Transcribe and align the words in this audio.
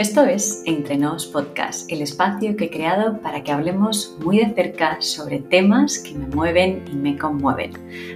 Esto 0.00 0.24
es 0.24 0.62
Entre 0.64 0.96
Nos 0.96 1.26
Podcast, 1.26 1.92
el 1.92 2.00
espacio 2.00 2.56
que 2.56 2.64
he 2.64 2.70
creado 2.70 3.20
para 3.20 3.44
que 3.44 3.52
hablemos 3.52 4.16
muy 4.24 4.38
de 4.38 4.54
cerca 4.54 4.96
sobre 5.00 5.40
temas 5.40 5.98
que 5.98 6.14
me 6.14 6.26
mueven 6.26 6.82
y 6.90 6.96
me 6.96 7.18
conmueven. 7.18 7.72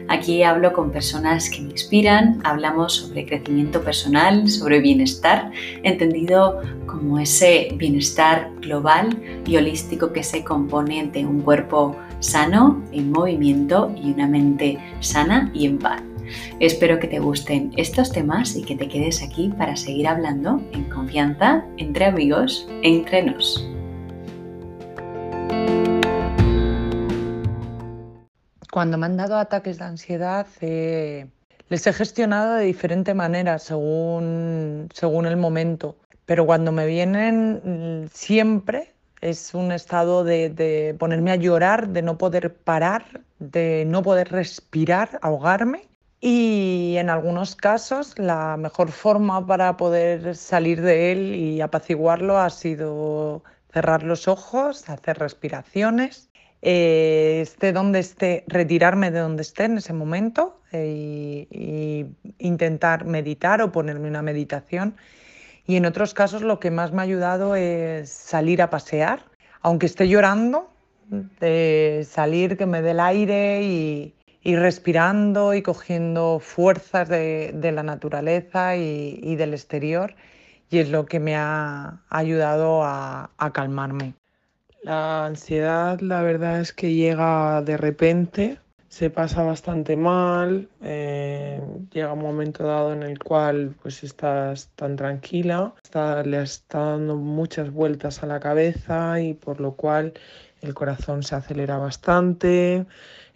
Aquí 0.08 0.42
hablo 0.44 0.72
con 0.72 0.90
personas 0.90 1.50
que 1.50 1.60
me 1.60 1.72
inspiran, 1.72 2.40
hablamos 2.42 2.94
sobre 2.94 3.26
crecimiento 3.26 3.82
personal, 3.82 4.48
sobre 4.48 4.80
bienestar, 4.80 5.50
entendido 5.82 6.62
como 6.86 7.18
ese 7.18 7.74
bienestar 7.76 8.50
global 8.62 9.10
y 9.44 9.58
holístico 9.58 10.10
que 10.10 10.22
se 10.22 10.42
compone 10.42 11.06
de 11.08 11.26
un 11.26 11.42
cuerpo 11.42 11.98
sano, 12.18 12.82
en 12.92 13.12
movimiento 13.12 13.94
y 13.94 14.10
una 14.10 14.26
mente 14.26 14.78
sana 15.00 15.50
y 15.52 15.66
en 15.66 15.78
paz. 15.78 16.13
Espero 16.60 16.98
que 16.98 17.08
te 17.08 17.18
gusten 17.18 17.72
estos 17.76 18.12
temas 18.12 18.56
y 18.56 18.62
que 18.62 18.76
te 18.76 18.88
quedes 18.88 19.22
aquí 19.22 19.52
para 19.56 19.76
seguir 19.76 20.08
hablando 20.08 20.62
en 20.72 20.84
confianza, 20.84 21.64
entre 21.76 22.06
amigos, 22.06 22.68
entre 22.82 23.22
nos. 23.22 23.68
Cuando 28.70 28.98
me 28.98 29.06
han 29.06 29.16
dado 29.16 29.36
ataques 29.38 29.78
de 29.78 29.84
ansiedad, 29.84 30.46
les 30.60 31.86
he 31.86 31.92
gestionado 31.92 32.54
de 32.54 32.64
diferente 32.64 33.14
manera 33.14 33.58
según, 33.58 34.88
según 34.92 35.26
el 35.26 35.36
momento. 35.36 35.96
Pero 36.26 36.46
cuando 36.46 36.72
me 36.72 36.86
vienen 36.86 38.08
siempre 38.12 38.92
es 39.20 39.54
un 39.54 39.72
estado 39.72 40.24
de, 40.24 40.94
ponerme 40.98 41.30
a 41.30 41.36
llorar, 41.36 41.88
de 41.88 42.02
no 42.02 42.18
poder 42.18 42.54
parar, 42.54 43.22
de 43.38 43.84
no 43.86 44.02
poder 44.02 44.30
respirar, 44.30 45.18
ahogarme 45.22 45.88
y 46.26 46.96
en 46.96 47.10
algunos 47.10 47.54
casos 47.54 48.18
la 48.18 48.56
mejor 48.56 48.90
forma 48.90 49.46
para 49.46 49.76
poder 49.76 50.34
salir 50.34 50.80
de 50.80 51.12
él 51.12 51.34
y 51.34 51.60
apaciguarlo 51.60 52.38
ha 52.38 52.48
sido 52.48 53.42
cerrar 53.70 54.04
los 54.04 54.26
ojos, 54.26 54.88
hacer 54.88 55.18
respiraciones, 55.18 56.30
eh, 56.62 57.40
esté 57.42 57.74
donde 57.74 57.98
esté, 57.98 58.44
retirarme 58.46 59.10
de 59.10 59.18
donde 59.18 59.42
esté 59.42 59.64
en 59.64 59.76
ese 59.76 59.92
momento 59.92 60.58
e, 60.72 62.06
intentar 62.38 63.04
meditar 63.04 63.60
o 63.60 63.70
ponerme 63.70 64.08
una 64.08 64.22
meditación. 64.22 64.96
Y 65.66 65.76
en 65.76 65.84
otros 65.84 66.14
casos 66.14 66.40
lo 66.40 66.58
que 66.58 66.70
más 66.70 66.90
me 66.90 67.02
ha 67.02 67.04
ayudado 67.04 67.54
es 67.54 68.08
salir 68.08 68.62
a 68.62 68.70
pasear, 68.70 69.26
aunque 69.60 69.84
esté 69.84 70.08
llorando, 70.08 70.70
de 71.10 72.06
salir, 72.08 72.56
que 72.56 72.64
me 72.64 72.80
dé 72.80 72.92
el 72.92 73.00
aire 73.00 73.62
y, 73.62 74.14
y 74.44 74.56
respirando 74.56 75.54
y 75.54 75.62
cogiendo 75.62 76.38
fuerzas 76.38 77.08
de, 77.08 77.72
la 77.72 77.82
naturaleza 77.82 78.76
y, 78.76 79.34
del 79.36 79.54
exterior 79.54 80.14
y 80.70 80.78
es 80.78 80.90
lo 80.90 81.06
que 81.06 81.18
me 81.18 81.34
ha 81.34 82.02
ayudado 82.10 82.82
a, 82.84 83.30
calmarme. 83.54 84.14
La 84.82 85.24
ansiedad 85.24 85.98
la 86.00 86.20
verdad 86.20 86.60
es 86.60 86.74
que 86.74 86.92
llega 86.92 87.62
de 87.62 87.78
repente, 87.78 88.58
se 88.88 89.08
pasa 89.08 89.42
bastante 89.42 89.96
mal, 89.96 90.68
eh, 90.82 91.58
llega 91.90 92.12
un 92.12 92.20
momento 92.20 92.66
dado 92.66 92.92
en 92.92 93.02
el 93.02 93.18
cual 93.18 93.74
pues 93.82 94.04
estás 94.04 94.68
tan 94.76 94.96
tranquila, 94.96 95.72
le 96.24 96.42
está 96.42 96.80
dando 96.80 97.16
muchas 97.16 97.70
vueltas 97.72 98.22
a 98.22 98.26
la 98.26 98.40
cabeza 98.40 99.20
y 99.20 99.32
por 99.32 99.58
lo 99.58 99.72
cual 99.72 100.12
el 100.60 100.74
corazón 100.74 101.22
se 101.22 101.34
acelera 101.34 101.78
bastante, 101.78 102.86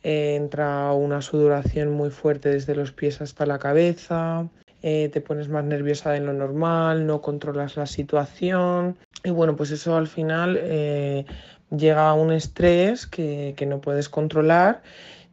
eh, 0.03 0.37
entra 0.37 0.93
una 0.93 1.21
sudoración 1.23 1.91
muy 1.91 2.11
fuerte 2.11 2.51
desde 2.51 2.75
los 2.75 2.93
pies 2.93 3.21
hasta 3.21 3.47
la 3.47 3.59
cabeza, 3.59 4.49
eh, 4.83 5.09
te 5.13 5.21
pones 5.21 5.49
más 5.49 5.65
nerviosa 5.65 6.13
de 6.13 6.21
lo 6.21 6.33
normal, 6.33 7.05
no 7.07 7.21
controlas 7.21 7.77
la 7.77 7.87
situación 7.87 8.97
y 9.25 9.31
bueno, 9.31 9.57
pues 9.57 9.73
eso 9.73 9.97
al 9.97 10.07
final 10.07 10.57
eh, 10.63 11.25
llega 11.77 12.09
a 12.09 12.15
un 12.15 12.33
estrés 12.33 13.07
que, 13.07 13.55
no 13.67 13.81
puedes 13.81 14.09
controlar. 14.09 14.83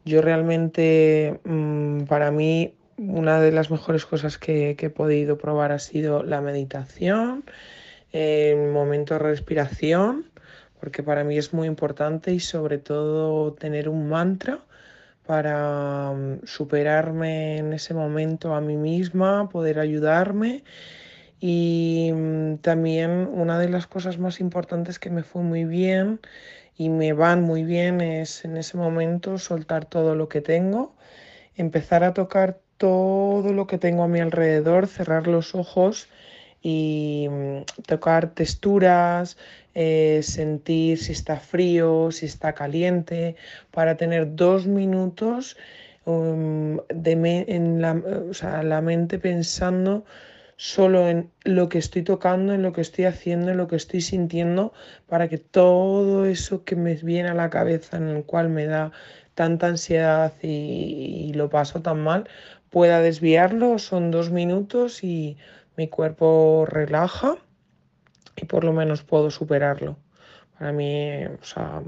Yo 0.04 0.22
realmente, 0.22 1.40
mm, 1.44 2.04
para 2.06 2.32
mí, 2.32 2.74
una 2.98 3.40
de 3.40 3.52
las 3.52 3.70
mejores 3.70 4.06
cosas 4.06 4.38
que, 4.40 4.76
que, 4.78 4.88
he 4.88 4.90
podido 4.90 5.38
probar 5.38 5.72
ha 5.72 5.80
sido 5.80 6.24
la 6.24 6.42
meditación, 6.42 7.44
el 8.12 8.72
momento 8.72 9.16
de 9.16 9.20
respiración 9.20 10.26
porque 10.86 11.02
para 11.02 11.24
mí 11.24 11.36
es 11.36 11.52
muy 11.52 11.68
importante 11.68 12.32
y 12.32 12.40
sobre 12.40 12.78
todo 12.78 13.54
tener 13.54 13.90
un 13.90 14.08
mantra 14.08 14.60
para 15.26 16.12
mm, 16.14 16.46
superarme 16.46 17.58
en 17.58 17.74
ese 17.74 17.96
momento 17.96 18.54
a 18.54 18.62
mí 18.62 18.78
misma, 18.78 19.50
poder 19.50 19.80
ayudarme. 19.80 20.64
Y 21.40 22.12
mm, 22.14 22.58
también 22.58 23.28
una 23.34 23.58
de 23.58 23.70
las 23.70 23.88
cosas 23.88 24.20
más 24.20 24.40
importantes 24.40 25.00
que 25.00 25.10
me 25.10 25.24
fue 25.24 25.42
muy 25.42 25.66
bien 25.66 26.20
y 26.78 26.90
me 26.90 27.14
van 27.14 27.42
muy 27.42 27.64
bien 27.64 28.00
es 28.00 28.46
en 28.46 28.56
ese 28.56 28.78
momento 28.78 29.40
soltar 29.40 29.86
todo 29.86 30.14
lo 30.14 30.30
que 30.30 30.42
tengo, 30.42 30.96
empezar 31.56 32.04
a 32.04 32.14
tocar 32.14 32.60
todo 32.78 33.54
lo 33.54 33.66
que 33.66 33.80
tengo 33.80 34.04
a 34.04 34.08
mi 34.08 34.20
alrededor, 34.20 34.86
cerrar 34.86 35.26
los 35.26 35.56
ojos 35.56 36.10
y 36.62 37.28
mm, 37.32 37.84
tocar 37.88 38.36
texturas, 38.36 39.38
eh, 39.76 40.22
sentir 40.24 40.98
si 40.98 41.12
está 41.12 41.38
frío, 41.38 42.10
si 42.12 42.26
está 42.26 42.54
caliente, 42.54 43.36
para 43.72 43.98
tener 43.98 44.36
dos 44.36 44.68
minutos 44.68 45.58
um, 46.06 46.78
de 46.88 47.46
en 47.48 47.82
la, 47.82 47.94
la 48.64 48.82
mente 48.82 49.20
pensando 49.20 50.06
solo 50.58 51.10
en 51.10 51.30
lo 51.44 51.68
que 51.68 51.78
estoy 51.78 52.04
tocando, 52.04 52.54
en 52.54 52.62
lo 52.64 52.72
que 52.72 52.82
estoy 52.82 53.06
haciendo, 53.06 53.52
en 53.52 53.58
lo 53.58 53.68
que 53.68 53.76
estoy 53.76 54.00
sintiendo, 54.00 54.72
para 55.08 55.28
que 55.28 55.38
todo 55.38 56.26
eso 56.26 56.64
que 56.64 56.78
me 56.78 56.96
viene 56.96 57.30
a 57.30 57.34
la 57.34 57.50
cabeza, 57.50 57.98
en 57.98 58.08
el 58.08 58.24
cual 58.24 58.50
me 58.50 58.66
da 58.66 58.92
tanta 59.34 59.68
ansiedad 59.68 60.34
y 60.42 61.34
lo 61.36 61.50
paso 61.50 61.82
tan 61.82 62.02
mal, 62.02 62.30
pueda 62.70 63.02
desviarlo. 63.02 63.80
Son 63.80 64.12
dos 64.12 64.32
minutos 64.32 65.04
y 65.04 65.38
mi 65.76 65.90
cuerpo 65.90 66.66
relaja 66.66 67.38
y 68.36 68.46
por 68.46 68.64
lo 68.64 68.74
menos 68.74 69.04
puedo 69.04 69.32
superarlo. 69.32 69.98
Para 70.58 70.72
mí, 70.72 71.26
o 71.26 71.44
sea, 71.44 71.84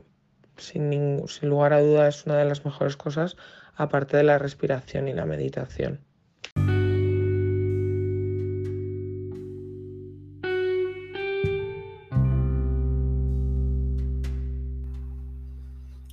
sin, 0.57 1.27
sin 1.27 1.49
lugar 1.49 1.73
a 1.73 1.81
dudas, 1.81 2.19
es 2.19 2.25
una 2.25 2.37
de 2.37 2.45
las 2.45 2.65
mejores 2.65 2.97
cosas, 2.97 3.37
aparte 3.75 4.17
de 4.17 4.23
la 4.23 4.37
respiración 4.37 5.07
y 5.07 5.13
la 5.13 5.25
meditación. 5.25 6.01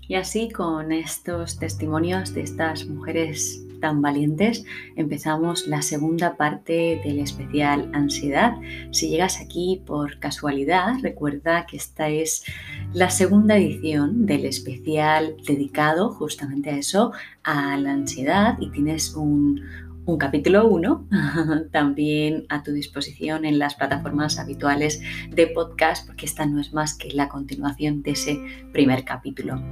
Y 0.07 0.17
así 0.17 0.51
con 0.51 0.93
estos 0.93 1.59
testimonios 1.59 2.35
de 2.35 2.43
estas 2.43 2.87
mujeres 2.87 3.65
tan 3.85 4.01
valientes, 4.01 4.65
empezamos 4.97 5.67
la 5.67 5.83
segunda 5.83 6.39
parte 6.39 7.03
del 7.05 7.19
especial 7.19 7.91
Ansiedad. 7.93 8.55
Si 8.93 9.11
llegas 9.11 9.43
aquí 9.43 9.83
por 9.85 10.19
casualidad, 10.19 10.95
recuerda 11.03 11.67
que 11.67 11.77
esta 11.77 12.09
es 12.09 12.47
la 12.95 13.11
segunda 13.11 13.59
edición 13.59 14.25
del 14.25 14.47
especial 14.47 15.37
dedicado 15.47 16.09
justamente 16.15 16.71
a 16.71 16.79
eso, 16.79 17.13
a 17.43 17.77
la 17.77 17.93
ansiedad, 17.93 18.57
y 18.59 18.71
tienes 18.71 19.13
un, 19.13 19.61
un 20.07 20.19
capítulo 20.19 20.69
1 20.69 21.09
también 21.73 22.47
a 22.49 22.63
tu 22.63 22.73
disposición 22.73 23.45
en 23.45 23.59
las 23.59 23.75
plataformas 23.75 24.39
habituales 24.39 25.01
de 25.31 25.47
podcast, 25.47 26.07
porque 26.07 26.27
esta 26.27 26.47
no 26.47 26.61
es 26.61 26.73
más 26.73 26.95
que 26.95 27.13
la 27.13 27.29
continuación 27.29 28.03
de 28.03 28.11
ese 28.11 28.41
primer 28.73 29.05
capítulo. 29.05 29.63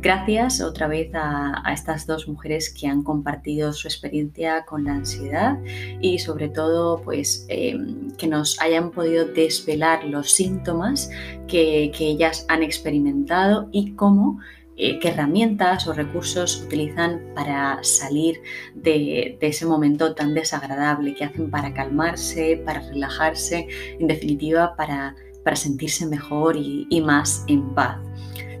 Gracias 0.00 0.60
otra 0.60 0.88
vez 0.88 1.10
a, 1.14 1.62
estas 1.72 2.06
dos 2.06 2.28
mujeres 2.28 2.72
que 2.72 2.86
han 2.86 3.02
compartido 3.02 3.72
su 3.72 3.88
experiencia 3.88 4.64
con 4.64 4.84
la 4.84 4.94
ansiedad 4.94 5.58
y 6.00 6.18
sobre 6.18 6.48
todo 6.48 7.00
pues 7.02 7.46
em, 7.48 8.10
que 8.12 8.26
nos 8.26 8.60
hayan 8.60 8.90
podido 8.90 9.26
desvelar 9.26 10.04
los 10.04 10.30
síntomas 10.32 11.10
que, 11.48 11.92
que 11.96 12.06
ellas 12.06 12.44
han 12.48 12.62
experimentado 12.62 13.68
y 13.72 13.92
cómo 13.92 14.38
eh, 14.76 14.98
qué 15.00 15.08
herramientas 15.08 15.86
o 15.86 15.92
recursos 15.92 16.62
utilizan 16.62 17.20
para 17.34 17.78
salir 17.82 18.40
de, 18.74 19.36
ese 19.40 19.66
momento 19.66 20.14
tan 20.14 20.32
desagradable, 20.32 21.14
qué 21.14 21.24
hacen 21.24 21.50
para 21.50 21.74
calmarse, 21.74 22.62
para 22.64 22.80
relajarse, 22.80 23.68
en 23.98 24.06
definitiva 24.06 24.74
para, 24.76 25.14
sentirse 25.54 26.06
mejor 26.06 26.56
y, 26.56 27.00
más 27.04 27.44
en 27.48 27.74
paz. 27.74 27.98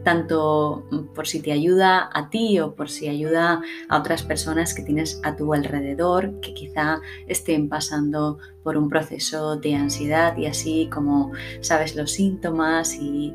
Tanto 0.04 0.84
por 1.14 1.28
si 1.28 1.40
te 1.40 1.52
ayuda 1.52 2.10
a 2.12 2.28
ti 2.28 2.58
o 2.58 2.74
por 2.74 2.90
si 2.90 3.08
ayuda 3.08 3.62
a 3.88 3.98
otras 3.98 4.24
personas 4.24 4.74
que 4.74 4.82
tienes 4.82 5.20
a 5.22 5.36
tu 5.36 5.54
alrededor 5.54 6.40
que 6.40 6.54
quizá 6.54 7.00
estén 7.28 7.68
pasando 7.68 8.38
por 8.64 8.76
un 8.76 8.88
proceso 8.88 9.56
de 9.56 9.76
ansiedad 9.76 10.36
y 10.36 10.46
así 10.46 10.90
como 10.92 11.30
sabes 11.60 11.94
los 11.94 12.10
síntomas 12.10 12.96
y, 12.96 13.32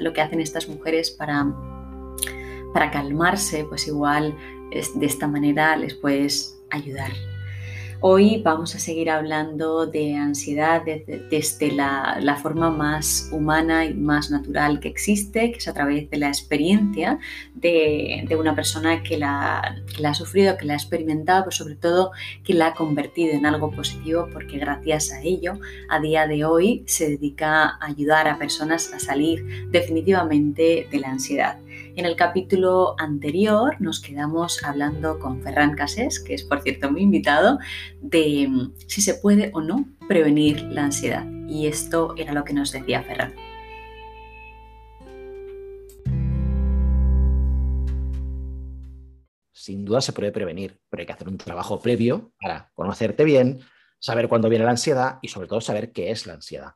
lo 0.00 0.12
que 0.14 0.22
hacen 0.22 0.40
estas 0.40 0.66
mujeres 0.66 1.10
para 1.10 1.46
para 2.72 2.90
calmarse, 2.90 3.64
pues 3.64 3.86
igual 3.86 4.36
de 4.70 5.06
esta 5.06 5.26
manera 5.26 5.76
les 5.76 5.94
puedes 5.94 6.58
ayudar. 6.70 7.10
Hoy 8.00 8.40
vamos 8.44 8.76
a 8.76 8.78
seguir 8.78 9.10
hablando 9.10 9.84
de 9.84 10.14
ansiedad 10.14 10.82
desde, 10.84 11.72
la, 11.72 12.38
forma 12.40 12.70
más 12.70 13.28
humana 13.32 13.86
y 13.86 13.94
más 13.94 14.30
natural 14.30 14.78
que 14.78 14.86
existe, 14.86 15.50
que 15.50 15.58
es 15.58 15.66
a 15.66 15.74
través 15.74 16.08
de 16.08 16.16
la 16.16 16.28
experiencia 16.28 17.18
de, 17.56 18.24
una 18.38 18.54
persona 18.54 19.02
que 19.02 19.18
la, 19.18 19.74
ha 20.04 20.14
sufrido, 20.14 20.56
que 20.56 20.64
la 20.64 20.74
ha 20.74 20.76
experimentado, 20.76 21.42
pero 21.46 21.56
sobre 21.56 21.74
todo 21.74 22.12
que 22.44 22.54
la 22.54 22.68
ha 22.68 22.74
convertido 22.74 23.32
en 23.32 23.46
algo 23.46 23.72
positivo 23.72 24.28
porque 24.32 24.58
gracias 24.58 25.10
a 25.10 25.20
ello 25.22 25.58
a 25.88 25.98
día 25.98 26.28
de 26.28 26.44
hoy 26.44 26.84
se 26.86 27.10
dedica 27.10 27.64
a 27.64 27.86
ayudar 27.86 28.28
a 28.28 28.38
personas 28.38 28.92
a 28.94 29.00
salir 29.00 29.68
definitivamente 29.72 30.86
de 30.88 31.00
la 31.00 31.10
ansiedad. 31.10 31.58
En 31.98 32.06
el 32.06 32.14
capítulo 32.14 32.94
anterior 32.96 33.74
nos 33.80 33.98
quedamos 33.98 34.62
hablando 34.62 35.18
con 35.18 35.42
Ferran 35.42 35.74
Casés, 35.74 36.20
que 36.20 36.34
es 36.34 36.44
por 36.44 36.62
cierto 36.62 36.92
mi 36.92 37.02
invitado, 37.02 37.58
de 38.00 38.46
mm, 38.48 38.74
si 38.86 39.02
se 39.02 39.14
puede 39.14 39.50
o 39.52 39.60
no 39.60 39.84
prevenir 40.06 40.62
la 40.62 40.84
ansiedad. 40.84 41.26
Y 41.48 41.66
esto 41.66 42.14
era 42.16 42.32
lo 42.32 42.44
que 42.44 42.52
nos 42.52 42.70
decía 42.70 43.02
Ferran. 43.02 43.34
Sin 49.52 49.84
duda 49.84 50.00
se 50.00 50.12
puede 50.12 50.30
prevenir, 50.30 50.78
pero 50.88 51.00
hay 51.00 51.06
que 51.06 51.12
hacer 51.14 51.26
un 51.26 51.36
trabajo 51.36 51.80
previo 51.80 52.30
para 52.40 52.70
conocerte 52.74 53.24
bien, 53.24 53.58
saber 53.98 54.28
cuándo 54.28 54.48
viene 54.48 54.64
la 54.64 54.70
ansiedad 54.70 55.18
y 55.20 55.26
sobre 55.26 55.48
todo 55.48 55.60
saber 55.60 55.90
qué 55.90 56.12
es 56.12 56.28
la 56.28 56.34
ansiedad. 56.34 56.74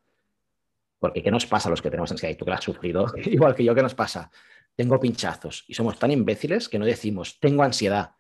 Porque 0.99 1.23
¿qué 1.23 1.31
nos 1.31 1.47
pasa 1.47 1.69
a 1.69 1.71
los 1.71 1.81
que 1.81 1.91
tenemos 1.91 2.11
ansiedad? 2.11 2.35
Y 2.35 2.37
tú 2.37 2.45
que 2.45 2.51
la 2.51 2.57
has 2.57 2.65
sufrido, 2.65 3.07
igual 3.25 3.55
que 3.55 3.63
yo, 3.63 3.73
¿qué 3.73 3.83
nos 3.83 3.95
pasa? 3.95 4.29
Tengo 4.77 4.99
pinchazos. 5.01 5.65
Y 5.69 5.75
somos 5.75 5.99
tan 5.99 6.11
imbéciles 6.11 6.69
que 6.69 6.79
no 6.79 6.85
decimos, 6.85 7.39
tengo 7.41 7.63
ansiedad. 7.63 8.13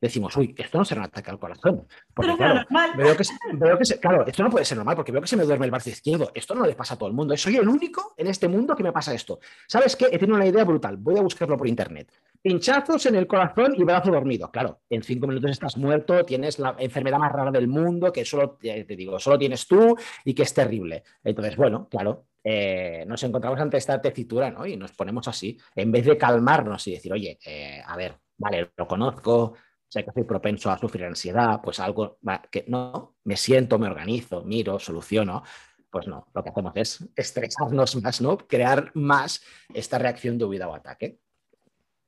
Decimos, 0.00 0.34
uy, 0.38 0.54
esto 0.56 0.78
no 0.78 0.84
será 0.86 1.02
un 1.02 1.06
ataque 1.08 1.30
al 1.30 1.38
corazón. 1.38 1.86
Porque, 2.14 2.34
claro, 2.34 2.66
veo 2.96 3.14
que, 3.14 3.24
veo 3.52 3.78
que 3.78 3.98
claro, 3.98 4.26
esto 4.26 4.42
no 4.42 4.48
puede 4.48 4.64
ser 4.64 4.78
normal 4.78 4.96
porque 4.96 5.12
veo 5.12 5.20
que 5.20 5.28
se 5.28 5.36
me 5.36 5.44
duerme 5.44 5.66
el 5.66 5.70
brazo 5.70 5.90
izquierdo. 5.90 6.30
Esto 6.34 6.54
no 6.54 6.64
le 6.64 6.74
pasa 6.74 6.94
a 6.94 6.96
todo 6.96 7.10
el 7.10 7.14
mundo. 7.14 7.36
Soy 7.36 7.56
el 7.56 7.68
único 7.68 8.14
en 8.16 8.26
este 8.26 8.48
mundo 8.48 8.74
que 8.74 8.82
me 8.82 8.92
pasa 8.92 9.12
esto. 9.12 9.40
¿Sabes 9.66 9.96
qué? 9.96 10.06
He 10.06 10.18
tenido 10.18 10.36
una 10.36 10.46
idea 10.46 10.64
brutal. 10.64 10.96
Voy 10.96 11.18
a 11.18 11.22
buscarlo 11.22 11.58
por 11.58 11.68
internet. 11.68 12.10
Pinchazos 12.40 13.04
en 13.04 13.16
el 13.16 13.26
corazón 13.26 13.74
y 13.76 13.84
brazo 13.84 14.10
dormido. 14.10 14.50
Claro, 14.50 14.80
en 14.88 15.02
cinco 15.02 15.26
minutos 15.26 15.50
estás 15.50 15.76
muerto, 15.76 16.24
tienes 16.24 16.58
la 16.58 16.74
enfermedad 16.78 17.18
más 17.18 17.32
rara 17.32 17.50
del 17.50 17.68
mundo 17.68 18.10
que 18.10 18.24
solo, 18.24 18.56
te 18.58 18.84
digo, 18.84 19.18
solo 19.18 19.38
tienes 19.38 19.66
tú 19.66 19.94
y 20.24 20.32
que 20.32 20.44
es 20.44 20.54
terrible. 20.54 21.02
Entonces, 21.22 21.56
bueno, 21.56 21.88
claro, 21.90 22.24
eh, 22.42 23.04
nos 23.06 23.22
encontramos 23.22 23.60
ante 23.60 23.76
esta 23.76 24.00
tesitura 24.00 24.50
¿no? 24.50 24.66
y 24.66 24.76
nos 24.76 24.92
ponemos 24.92 25.28
así, 25.28 25.58
en 25.74 25.92
vez 25.92 26.06
de 26.06 26.16
calmarnos 26.16 26.86
y 26.86 26.92
decir, 26.92 27.12
oye, 27.12 27.38
eh, 27.44 27.82
a 27.84 27.96
ver, 27.96 28.18
vale, 28.38 28.70
lo 28.76 28.86
conozco, 28.86 29.54
sé 29.90 30.04
que 30.04 30.12
soy 30.12 30.24
propenso 30.24 30.70
a 30.70 30.78
sufrir 30.78 31.04
ansiedad, 31.04 31.60
pues 31.62 31.80
algo 31.80 32.18
que 32.50 32.64
no, 32.68 33.16
me 33.24 33.36
siento, 33.36 33.78
me 33.78 33.88
organizo, 33.88 34.42
miro, 34.44 34.78
soluciono. 34.78 35.42
Pues 35.90 36.06
no, 36.06 36.28
lo 36.32 36.44
que 36.44 36.50
hacemos 36.50 36.72
es 36.76 37.08
estresarnos 37.16 37.96
más, 37.96 38.20
¿no? 38.20 38.38
Crear 38.38 38.92
más 38.94 39.42
esta 39.74 39.98
reacción 39.98 40.38
de 40.38 40.44
huida 40.44 40.68
o 40.68 40.74
ataque. 40.74 41.18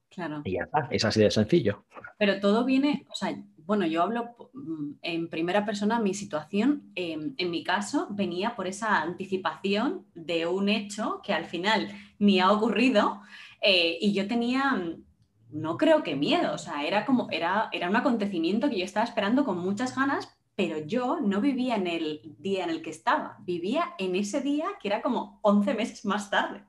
Claro. 0.08 0.43
Y 0.44 0.52
ya 0.52 0.64
está, 0.64 0.88
es 0.90 1.05
así 1.05 1.20
de 1.20 1.31
sencillo. 1.31 1.87
Pero 2.19 2.38
todo 2.38 2.64
viene, 2.64 3.05
o 3.11 3.14
sea, 3.14 3.34
bueno, 3.67 3.87
yo 3.87 4.03
hablo 4.03 4.37
mm, 4.53 4.93
en 5.03 5.29
primera 5.29 5.64
persona, 5.64 6.00
mi 6.00 6.14
situación, 6.14 6.93
em, 6.94 7.35
en 7.37 7.50
mi 7.50 7.64
caso, 7.64 8.09
venía 8.11 8.55
por 8.56 8.67
esa 8.67 9.00
anticipación 9.03 10.06
de 10.14 10.47
un 10.47 10.69
hecho 10.69 11.20
que 11.23 11.32
al 11.32 11.47
final 11.47 11.88
ni 12.19 12.41
ha 12.41 12.50
ocurrido 12.50 13.23
eh, 13.61 13.99
y 14.00 14.12
yo 14.12 14.26
tenía, 14.26 14.73
mm, 14.73 15.05
no 15.53 15.76
creo 15.76 16.03
que 16.03 16.17
miedo, 16.17 16.55
o 16.55 16.59
sea, 16.59 16.85
era 16.85 17.05
como, 17.05 17.29
era, 17.31 17.69
era 17.73 17.88
un 17.88 17.97
acontecimiento 17.97 18.69
que 18.70 18.79
yo 18.79 18.85
estaba 18.85 19.06
esperando 19.06 19.44
con 19.44 19.59
muchas 19.59 19.94
ganas, 19.94 20.29
pero 20.55 20.79
yo 20.79 21.20
no 21.20 21.41
vivía 21.41 21.76
en 21.76 21.87
el 21.87 22.20
día 22.38 22.65
en 22.65 22.70
el 22.70 22.82
que 22.82 22.91
estaba, 22.91 23.38
vivía 23.41 23.94
en 23.99 24.17
ese 24.17 24.41
día 24.41 24.67
que 24.81 24.88
era 24.88 25.03
como 25.03 25.38
11 25.43 25.75
meses 25.75 26.05
más 26.05 26.31
tarde. 26.31 26.65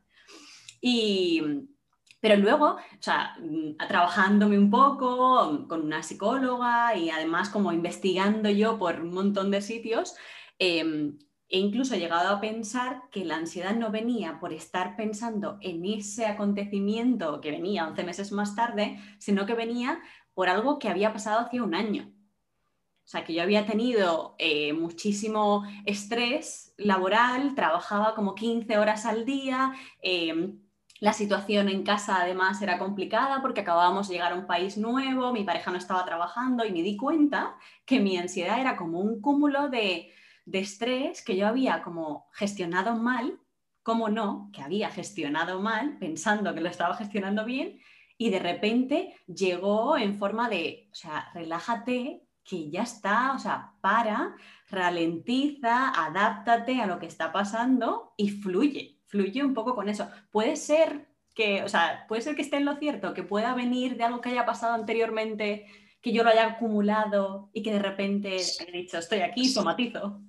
Y, 0.82 1.42
pero 2.24 2.38
luego, 2.38 2.76
o 2.76 3.02
sea, 3.02 3.36
mm, 3.38 3.76
trabajándome 3.86 4.58
un 4.58 4.70
poco 4.70 5.68
con 5.68 5.82
una 5.82 6.04
psicóloga 6.04 6.96
y 6.96 7.10
además 7.10 7.50
como 7.50 7.74
investigando 7.74 8.50
yo 8.50 8.80
por 8.80 9.02
un 9.02 9.14
montón 9.14 9.52
de 9.52 9.62
sitios, 9.62 10.16
em, 10.58 11.20
he 11.50 11.60
incluso 11.60 11.98
llegado 11.98 12.34
a 12.34 12.40
pensar 12.40 13.02
que 13.12 13.26
la 13.26 13.36
ansiedad 13.36 13.76
no 13.76 13.92
venía 13.92 14.40
por 14.40 14.54
estar 14.54 14.96
pensando 14.96 15.58
en 15.60 15.84
ese 15.84 16.26
acontecimiento 16.26 17.42
que 17.42 17.52
venía 17.52 17.86
11 17.90 18.06
meses 18.06 18.32
más 18.32 18.56
tarde, 18.56 19.02
sino 19.20 19.46
que 19.46 19.54
venía 19.56 20.00
por 20.34 20.48
algo 20.48 20.80
que 20.80 20.88
había 20.88 21.12
pasado 21.12 21.42
hacía 21.42 21.62
un 21.62 21.76
año. 21.76 22.10
O 23.04 23.08
sea, 23.08 23.26
que 23.26 23.34
yo 23.34 23.44
había 23.44 23.66
tenido 23.66 24.36
eh, 24.40 24.72
muchísimo 24.72 25.64
estrés 25.86 26.74
laboral, 26.78 27.54
trabajaba 27.54 28.16
como 28.16 28.34
15 28.34 28.78
horas 28.78 29.06
al 29.06 29.26
día, 29.26 29.74
em, 30.02 30.64
la 31.04 31.12
situación 31.12 31.68
en 31.68 31.84
casa 31.84 32.22
además 32.22 32.62
era 32.62 32.80
complicada 32.80 33.42
porque 33.42 33.60
acabábamos 33.60 34.08
de 34.08 34.14
llegar 34.14 34.32
a 34.32 34.36
un 34.36 34.48
país 34.48 34.78
nuevo, 34.78 35.34
mi 35.34 35.44
pareja 35.44 35.70
no 35.70 35.78
estaba 35.78 36.06
trabajando 36.06 36.64
y 36.64 36.72
me 36.72 36.82
di 36.82 36.96
cuenta 36.96 37.58
que 37.86 38.00
mi 38.00 38.18
ansiedad 38.18 38.58
era 38.58 38.78
como 38.78 39.02
un 39.02 39.20
cúmulo 39.20 39.68
de, 39.68 40.14
estrés 40.46 41.22
que 41.22 41.36
yo 41.36 41.46
había 41.46 41.82
como 41.82 42.30
gestionado 42.32 42.96
mal, 42.96 43.38
como 43.82 44.08
no, 44.08 44.50
que 44.54 44.62
había 44.62 44.90
gestionado 44.92 45.60
mal 45.60 45.98
pensando 46.00 46.54
que 46.54 46.62
lo 46.62 46.70
estaba 46.70 46.96
gestionando 46.96 47.44
bien 47.44 47.82
y 48.18 48.30
de 48.30 48.40
repente 48.40 49.14
llegó 49.28 49.98
en 49.98 50.18
forma 50.18 50.48
de, 50.48 50.88
o 50.90 50.96
sea, 50.96 51.30
relájate, 51.34 52.24
que 52.46 52.70
ya 52.70 52.84
está, 52.84 53.34
o 53.34 53.40
sea, 53.40 53.74
para, 53.82 54.38
ralentiza, 54.70 55.90
adáptate 55.90 56.80
a 56.80 56.88
lo 56.88 56.98
que 56.98 57.08
está 57.08 57.34
pasando 57.34 58.14
y 58.16 58.30
fluye 58.30 59.03
fluye 59.14 59.44
un 59.44 59.54
poco 59.54 59.76
con 59.76 59.90
eso. 59.90 60.10
Puede 60.32 60.56
ser 60.56 61.06
que, 61.36 61.62
o 61.62 61.70
sea, 61.70 62.06
puede 62.08 62.24
ser 62.24 62.36
que 62.36 62.42
esté 62.42 62.58
en 62.58 62.66
lo 62.66 62.78
cierto, 62.78 63.14
que 63.14 63.22
pueda 63.22 63.54
venir 63.54 63.96
de 63.96 64.04
algo 64.04 64.22
que 64.22 64.30
haya 64.30 64.44
pasado 64.44 64.74
anteriormente, 64.74 65.68
que 66.02 66.12
yo 66.12 66.24
lo 66.24 66.32
haya 66.32 66.48
acumulado 66.48 67.52
y 67.54 67.62
que 67.62 67.72
de 67.72 67.80
repente 67.80 68.38
he 68.38 68.72
dicho, 68.72 68.98
estoy 68.98 69.20
aquí, 69.20 69.46
somatizo. 69.46 70.20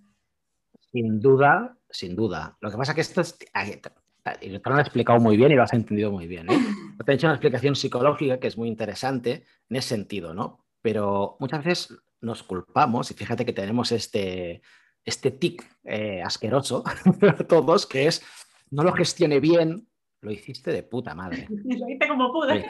Sin 0.93 1.19
duda, 1.19 1.75
sin 1.89 2.15
duda. 2.15 2.59
Lo 2.61 2.71
que 2.71 2.77
pasa 2.77 2.93
es 2.93 2.95
que 2.95 3.01
esto 3.01 3.23
es... 3.23 3.39
Te 3.39 4.49
lo 4.49 4.61
han 4.65 4.81
explicado 4.81 5.19
muy 5.19 5.39
bien 5.39 5.51
y 5.53 5.55
lo 5.55 5.63
has 5.63 5.73
entendido 5.73 6.11
muy 6.11 6.27
bien. 6.27 6.51
¿eh? 6.51 6.59
Te 7.05 7.13
he 7.13 7.15
hecho 7.15 7.27
una 7.27 7.37
explicación 7.37 7.77
psicológica 7.77 8.39
que 8.39 8.49
es 8.49 8.59
muy 8.59 8.69
interesante 8.69 9.45
en 9.71 9.77
ese 9.77 9.89
sentido, 9.89 10.35
¿no? 10.35 10.67
Pero 10.83 11.39
muchas 11.41 11.65
veces 11.65 11.99
nos 12.21 12.43
culpamos 12.43 13.11
y 13.11 13.15
fíjate 13.15 13.47
que 13.47 13.55
tenemos 13.55 13.93
este, 13.93 14.61
este 15.05 15.31
tic 15.31 15.65
eh, 15.85 16.23
asqueroso 16.23 16.85
todos, 17.49 17.87
que 17.87 18.07
es 18.07 18.23
no 18.71 18.83
lo 18.83 18.93
gestione 18.93 19.41
bien, 19.41 19.87
lo 20.25 20.33
hiciste 20.33 20.73
de 20.73 20.83
puta 20.83 21.15
madre. 21.15 21.47
lo 21.65 21.89
hice 21.89 22.09
como 22.09 22.33
pude. 22.33 22.67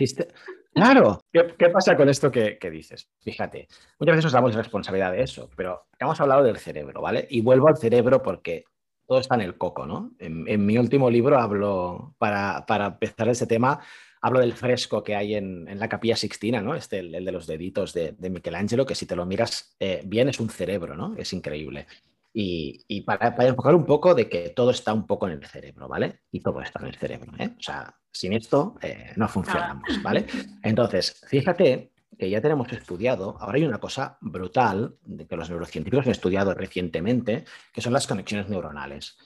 Claro. 0.75 1.21
¿Qué, 1.33 1.71
pasa 1.71 1.97
con 1.97 2.09
esto 2.09 2.31
que, 2.31 2.59
dices? 2.71 3.09
Fíjate, 3.21 3.69
muchas 3.99 4.17
veces 4.17 4.25
nos 4.25 4.33
damos 4.33 4.55
responsabilidad 4.55 5.13
de 5.13 5.23
eso, 5.23 5.49
pero 5.57 5.87
hemos 5.99 6.21
hablado 6.21 6.43
del 6.43 6.59
cerebro, 6.59 7.01
¿vale? 7.01 7.27
Y 7.31 7.41
vuelvo 7.41 7.69
al 7.69 7.77
cerebro 7.77 8.23
porque 8.23 8.65
todo 9.07 9.21
está 9.21 9.37
en 9.37 9.43
el 9.43 9.57
coco, 9.57 9.87
¿no? 9.87 10.13
En, 10.19 10.67
mi 10.67 10.77
último 10.79 11.09
libro 11.09 11.39
hablo, 11.39 12.15
para, 12.19 12.65
empezar 12.87 13.29
ese 13.29 13.47
tema, 13.47 13.79
hablo 14.21 14.41
del 14.41 14.55
fresco 14.55 15.05
que 15.05 15.15
hay 15.15 15.37
en, 15.37 15.79
la 15.79 15.89
capilla 15.89 16.17
sixtina, 16.17 16.61
¿no? 16.61 16.75
Este, 16.75 16.99
el, 16.99 17.25
de 17.25 17.33
los 17.33 17.47
deditos 17.47 17.93
de, 17.93 18.13
de, 18.19 18.31
Michelangelo, 18.31 18.85
que 18.85 18.97
si 18.97 19.07
te 19.07 19.15
lo 19.15 19.27
miras 19.27 19.77
eh, 19.79 20.03
bien 20.05 20.29
es 20.29 20.41
un 20.41 20.51
cerebro, 20.51 20.97
¿no? 20.97 21.15
Es 21.17 21.33
increíble. 21.33 21.87
Y, 22.37 23.03
para, 23.03 23.29
enfocar 23.47 23.77
un 23.77 23.87
poco 23.87 24.13
de 24.13 24.29
que 24.29 24.51
todo 24.51 24.73
está 24.73 24.93
un 24.93 25.07
poco 25.07 25.29
en 25.29 25.35
el 25.35 25.47
cerebro, 25.47 25.87
¿vale? 25.87 26.23
Y 26.33 26.41
todo 26.41 26.61
está 26.61 26.81
en 26.81 26.89
el 26.89 26.97
cerebro, 26.97 27.33
¿eh? 27.39 27.55
O 27.57 27.63
sea, 27.63 27.95
sin 28.11 28.33
esto 28.33 28.75
eh, 28.83 29.13
no 29.15 29.29
funcionamos, 29.29 30.03
¿vale? 30.03 30.27
Entonces, 30.65 31.25
fíjate 31.29 31.93
que 32.19 32.29
ya 32.29 32.41
tenemos 32.41 32.73
estudiado, 32.73 33.37
ahora 33.39 33.57
hay 33.57 33.65
una 33.65 33.79
cosa 33.79 34.19
brutal 34.21 34.97
que 35.29 35.37
los 35.37 35.49
neurocientíficos 35.49 36.07
han 36.07 36.13
estudiado 36.13 36.55
recientemente, 36.55 37.45
que 37.73 37.81
son 37.81 37.93
las 37.93 38.07
conexiones 38.07 38.49
neuronales. 38.49 39.17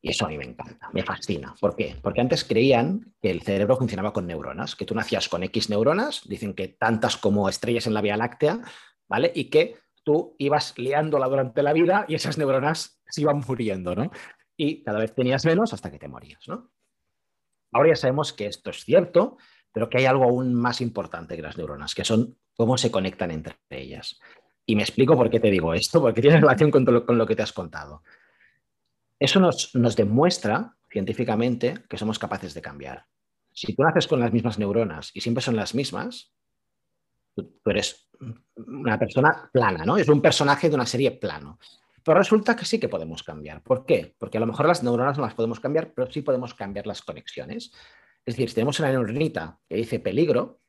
Y 0.00 0.10
eso 0.10 0.24
a 0.24 0.28
mí 0.28 0.38
me 0.38 0.44
encanta, 0.44 0.90
me 0.92 1.02
fascina. 1.02 1.54
¿Por 1.60 1.76
qué? 1.76 1.96
Porque 2.02 2.20
antes 2.22 2.44
creían 2.44 3.14
que 3.20 3.30
el 3.30 3.42
cerebro 3.42 3.76
funcionaba 3.76 4.12
con 4.12 4.26
neuronas, 4.26 4.74
que 4.74 4.86
tú 4.86 4.94
nacías 4.94 5.28
con 5.28 5.42
X 5.42 5.68
neuronas, 5.68 6.22
dicen 6.26 6.54
que 6.54 6.68
tantas 6.68 7.16
como 7.16 7.48
estrellas 7.48 7.86
en 7.86 7.94
la 7.94 8.02
Vía 8.02 8.16
Láctea, 8.16 8.60
¿vale? 9.08 9.32
Y 9.34 9.44
que 9.50 9.76
tú 10.04 10.36
ibas 10.38 10.78
liándola 10.78 11.26
durante 11.28 11.62
la 11.62 11.72
vida 11.72 12.04
y 12.08 12.14
esas 12.14 12.38
neuronas 12.38 13.00
se 13.08 13.22
iban 13.22 13.42
muriendo, 13.46 13.94
¿no? 13.94 14.10
Y 14.56 14.82
cada 14.84 15.00
vez 15.00 15.14
tenías 15.14 15.44
menos 15.44 15.72
hasta 15.72 15.90
que 15.90 15.98
te 15.98 16.08
morías, 16.08 16.46
¿no? 16.46 16.70
Ahora 17.72 17.88
ya 17.88 17.96
sabemos 17.96 18.32
que 18.32 18.46
esto 18.46 18.70
es 18.70 18.84
cierto, 18.84 19.36
pero 19.72 19.90
que 19.90 19.98
hay 19.98 20.04
algo 20.04 20.24
aún 20.24 20.54
más 20.54 20.80
importante 20.80 21.34
que 21.34 21.42
las 21.42 21.58
neuronas, 21.58 21.94
que 21.94 22.04
son 22.04 22.38
cómo 22.56 22.78
se 22.78 22.92
conectan 22.92 23.32
entre 23.32 23.56
ellas. 23.70 24.20
Y 24.64 24.76
me 24.76 24.82
explico 24.82 25.16
por 25.16 25.28
qué 25.28 25.40
te 25.40 25.50
digo 25.50 25.74
esto, 25.74 26.00
porque 26.00 26.22
tiene 26.22 26.40
relación 26.40 26.70
con, 26.70 26.84
lo, 26.84 27.26
que 27.26 27.34
te 27.34 27.42
has 27.42 27.52
contado. 27.52 28.02
Eso 29.18 29.40
nos, 29.40 29.74
nos 29.74 29.96
demuestra 29.96 30.76
científicamente 30.88 31.82
que 31.88 31.98
somos 31.98 32.20
capaces 32.20 32.54
de 32.54 32.62
cambiar. 32.62 33.06
Si 33.52 33.74
tú 33.74 33.82
naces 33.82 34.06
con 34.06 34.20
las 34.20 34.32
mismas 34.32 34.58
neuronas 34.58 35.10
y 35.12 35.20
siempre 35.20 35.42
son 35.42 35.56
las 35.56 35.74
mismas, 35.74 36.32
Tú, 37.34 37.60
eres 37.66 38.08
una 38.56 38.98
persona 38.98 39.50
plana, 39.52 39.84
¿no? 39.84 39.96
Es 39.96 40.08
un 40.08 40.22
personaje 40.22 40.68
de 40.68 40.74
una 40.74 40.86
serie 40.86 41.12
plano. 41.12 41.58
Pero 42.04 42.18
resulta 42.18 42.54
que 42.54 42.64
sí 42.64 42.78
que 42.78 42.88
podemos 42.88 43.22
cambiar. 43.22 43.62
¿Por 43.62 43.86
qué? 43.86 44.14
Porque 44.18 44.36
a 44.36 44.40
lo 44.40 44.46
mejor 44.46 44.66
las 44.66 44.82
neuronas 44.82 45.16
no 45.16 45.24
las 45.24 45.34
podemos 45.34 45.58
cambiar, 45.58 45.92
pero 45.94 46.10
sí 46.10 46.20
podemos 46.20 46.54
cambiar 46.54 46.86
las 46.86 47.02
conexiones. 47.02 47.72
Es 48.26 48.34
decir, 48.34 48.48
si 48.48 48.54
tenemos 48.56 48.78
una 48.80 48.90
neuronita 48.90 49.58
que 49.68 49.76
dice 49.76 50.00
peligro 50.00 50.60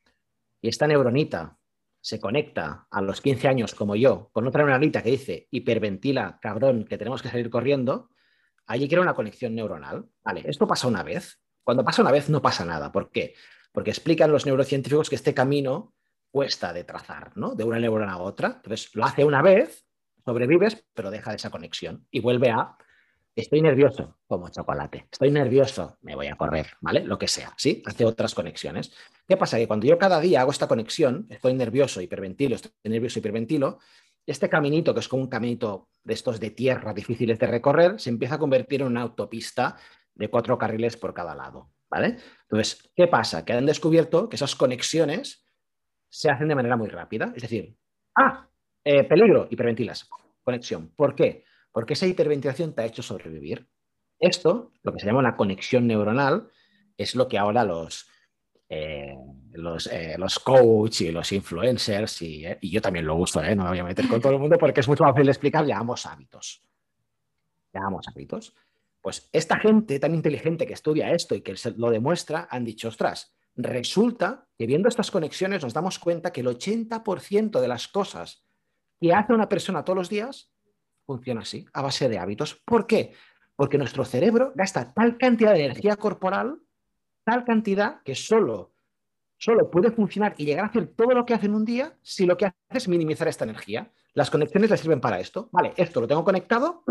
y 0.62 0.70
esta 0.70 0.88
neuronita 0.88 1.58
se 2.00 2.20
conecta 2.20 2.88
a 2.90 3.02
los 3.02 3.20
15 3.20 3.48
años 3.48 3.74
como 3.76 3.96
yo 3.96 4.30
con 4.32 4.48
otra 4.48 4.64
neuronita 4.64 5.02
que 5.02 5.12
dice 5.12 5.48
hiperventila, 5.52 6.40
cabrón, 6.40 6.86
que 6.86 6.98
tenemos 6.98 7.22
que 7.22 7.30
salir 7.30 7.50
corriendo, 7.50 8.10
allí 8.68 8.88
quiero 8.88 9.02
una 9.02 9.16
conexión 9.16 9.56
neuronal. 9.56 10.06
Vale, 10.24 10.44
esto 10.46 10.68
pasa 10.68 10.88
una 10.88 11.04
vez. 11.04 11.40
Cuando 11.64 11.84
pasa 11.84 12.04
una 12.04 12.12
vez 12.12 12.30
no 12.30 12.42
pasa 12.42 12.64
nada. 12.64 12.92
¿Por 12.92 13.12
qué? 13.12 13.34
Porque 13.72 13.90
explican 13.90 14.32
los 14.32 14.46
neurocientíficos 14.46 15.10
que 15.10 15.16
este 15.16 15.34
camino 15.34 15.95
cuesta 16.36 16.74
de 16.74 16.84
trazar, 16.84 17.32
¿no? 17.38 17.56
De 17.56 17.64
una 17.64 17.80
neurona 17.80 18.12
a 18.12 18.18
otra. 18.18 18.56
Entonces 18.58 18.94
lo 18.94 19.06
hace 19.06 19.24
una 19.24 19.42
vez, 19.42 19.86
sobrevives, 20.26 20.86
pero 20.94 21.10
deja 21.10 21.34
esa 21.34 21.50
conexión 21.50 22.06
y 22.12 22.20
vuelve 22.20 22.50
a 22.50 22.76
estoy 23.34 23.62
nervioso, 23.62 24.18
como 24.28 24.50
chocolate, 24.50 25.08
estoy 25.10 25.32
nervioso, 25.32 25.98
me 26.02 26.14
voy 26.14 26.28
a 26.28 26.36
correr, 26.36 26.68
¿vale? 26.82 27.06
Lo 27.06 27.18
que 27.18 27.30
sea, 27.30 27.54
¿sí? 27.56 27.82
Hace 27.86 28.04
otras 28.04 28.36
conexiones. 28.36 28.94
¿Qué 29.26 29.38
pasa? 29.38 29.56
Que 29.56 29.66
cuando 29.66 29.88
yo 29.88 29.98
cada 29.98 30.20
día 30.20 30.42
hago 30.42 30.52
esta 30.52 30.68
conexión, 30.68 31.26
estoy 31.30 31.54
nervioso, 31.54 32.02
hiperventilo, 32.02 32.56
estoy 32.56 32.74
nervioso, 32.84 33.20
hiperventilo, 33.20 33.80
este 34.26 34.50
caminito, 34.50 34.94
que 34.94 35.00
es 35.00 35.08
como 35.08 35.24
un 35.24 35.30
caminito 35.30 35.88
de 36.04 36.16
estos 36.16 36.42
de 36.42 36.50
tierra 36.50 36.94
difíciles 36.94 37.40
de 37.40 37.48
recorrer, 37.48 37.98
se 37.98 38.10
empieza 38.10 38.36
a 38.36 38.40
convertir 38.40 38.82
en 38.82 38.88
una 38.88 39.04
autopista 39.04 39.78
de 40.14 40.30
cuatro 40.30 40.58
carriles 40.58 40.98
por 40.98 41.14
cada 41.14 41.34
lado, 41.34 41.72
¿vale? 41.90 42.18
Entonces, 42.42 42.92
¿qué 42.94 43.08
pasa? 43.08 43.46
Que 43.46 43.54
han 43.54 43.66
descubierto 43.66 44.28
que 44.28 44.36
esas 44.36 44.54
conexiones 44.58 45.45
se 46.16 46.30
hacen 46.30 46.48
de 46.48 46.56
manera 46.56 46.78
muy 46.78 46.88
rápida. 46.88 47.34
Es 47.36 47.42
decir, 47.42 47.76
ah, 48.16 48.48
eh, 48.86 49.04
peligro, 49.04 49.48
hiperventilas, 49.50 50.10
conexión. 50.44 50.94
¿Por 50.96 51.14
qué? 51.14 51.44
Porque 51.74 51.92
esa 51.92 52.08
hiperventilación 52.08 52.74
te 52.74 52.84
ha 52.84 52.86
hecho 52.86 53.04
sobrevivir. 53.04 53.68
Esto, 54.18 54.72
lo 54.84 54.94
que 54.94 55.00
se 55.02 55.08
llama 55.08 55.20
una 55.20 55.36
conexión 55.36 55.88
neuronal, 55.88 56.48
es 56.96 57.16
lo 57.16 57.28
que 57.28 57.38
ahora 57.38 57.66
los, 57.66 58.10
eh, 58.70 59.14
los, 59.52 59.88
eh, 59.88 60.16
los 60.18 60.40
coach 60.40 61.02
y 61.02 61.12
los 61.12 61.34
influencers, 61.34 62.22
y, 62.22 62.46
yo 62.62 62.82
también 62.82 63.06
lo 63.06 63.16
uso, 63.16 63.42
no 63.42 63.64
me 63.64 63.70
voy 63.72 63.80
a 63.80 63.84
meter 63.84 64.08
con 64.08 64.22
todo 64.22 64.32
el 64.32 64.40
mundo 64.40 64.58
porque 64.58 64.80
es 64.80 64.88
mucho 64.88 65.04
más 65.04 65.12
fácil 65.12 65.26
de 65.26 65.32
explicar, 65.34 65.66
llamamos 65.66 66.06
hábitos. 66.06 66.64
Llamamos 67.74 68.08
hábitos. 68.08 68.56
Pues 69.02 69.30
esta 69.34 69.60
gente 69.60 70.00
tan 70.00 70.16
inteligente 70.16 70.66
que 70.66 70.74
estudia 70.74 71.12
esto 71.12 71.36
y 71.36 71.42
que 71.42 71.56
lo 71.76 71.90
demuestra, 71.90 72.48
han 72.50 72.64
dicho, 72.64 72.88
ostras, 72.88 73.35
Resulta 73.56 74.48
que 74.58 74.66
viendo 74.66 74.90
estas 74.90 75.12
conexiones 75.12 75.64
nos 75.64 75.74
damos 75.74 76.00
cuenta 76.00 76.32
que 76.32 76.42
el 76.42 76.48
80% 76.48 77.60
de 77.60 77.68
las 77.68 77.88
cosas 77.88 78.44
que 79.00 79.14
hace 79.14 79.34
una 79.34 79.50
persona 79.50 79.84
todos 79.84 79.98
los 79.98 80.10
días 80.10 80.52
funciona 81.06 81.42
así, 81.42 81.66
a 81.74 81.82
base 81.82 82.10
de 82.10 82.18
hábitos. 82.18 82.56
¿Por 82.66 82.88
qué? 82.88 83.14
Porque 83.56 83.78
nuestro 83.78 84.04
cerebro 84.04 84.52
gasta 84.56 84.94
tal 84.94 85.18
cantidad 85.18 85.54
de 85.54 85.66
energía 85.66 85.96
corporal, 85.96 86.60
tal 87.24 87.46
cantidad 87.46 88.02
que 88.04 88.16
solo, 88.16 88.74
solo 89.38 89.70
puede 89.70 89.92
funcionar 89.92 90.36
y 90.38 90.46
llegar 90.46 90.66
a 90.66 90.70
hacer 90.70 90.88
todo 90.88 91.12
lo 91.12 91.26
que 91.26 91.34
hace 91.34 91.46
en 91.46 91.56
un 91.56 91.66
día 91.66 91.98
si 92.02 92.26
lo 92.26 92.38
que 92.38 92.46
hace 92.46 92.56
es 92.70 92.88
minimizar 92.88 93.28
esta 93.28 93.46
energía. 93.46 93.92
Las 94.14 94.30
conexiones 94.30 94.70
le 94.70 94.78
sirven 94.78 95.02
para 95.02 95.20
esto. 95.20 95.50
Vale, 95.52 95.74
esto 95.78 96.02
lo 96.02 96.08
tengo 96.08 96.24
conectado, 96.24 96.84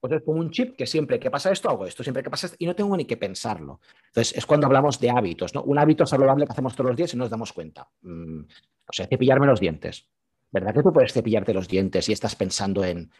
pues 0.00 0.12
es 0.12 0.22
como 0.22 0.40
un 0.40 0.50
chip 0.50 0.76
que 0.76 0.86
siempre 0.86 1.18
que 1.18 1.30
pasa 1.30 1.50
esto 1.50 1.68
hago 1.68 1.86
esto, 1.86 2.02
siempre 2.02 2.22
que 2.22 2.30
pasa 2.30 2.46
esto, 2.46 2.56
y 2.58 2.66
no 2.66 2.74
tengo 2.74 2.96
ni 2.96 3.04
que 3.04 3.16
pensarlo. 3.16 3.80
Entonces, 4.08 4.36
es 4.36 4.46
cuando 4.46 4.66
hablamos 4.66 5.00
de 5.00 5.10
hábitos, 5.10 5.54
¿no? 5.54 5.62
Un 5.62 5.78
hábito 5.78 6.06
saludable 6.06 6.46
que 6.46 6.52
hacemos 6.52 6.74
todos 6.74 6.90
los 6.90 6.96
días 6.96 7.14
y 7.14 7.16
nos 7.16 7.30
damos 7.30 7.52
cuenta. 7.52 7.88
Mm, 8.02 8.40
o 8.40 8.92
sea, 8.92 9.06
cepillarme 9.06 9.46
los 9.46 9.60
dientes. 9.60 10.08
¿Verdad 10.50 10.72
que 10.72 10.82
tú 10.82 10.92
puedes 10.92 11.12
cepillarte 11.12 11.52
los 11.52 11.68
dientes 11.68 12.08
y 12.08 12.12
estás 12.12 12.36
pensando 12.36 12.84
en 12.84 13.10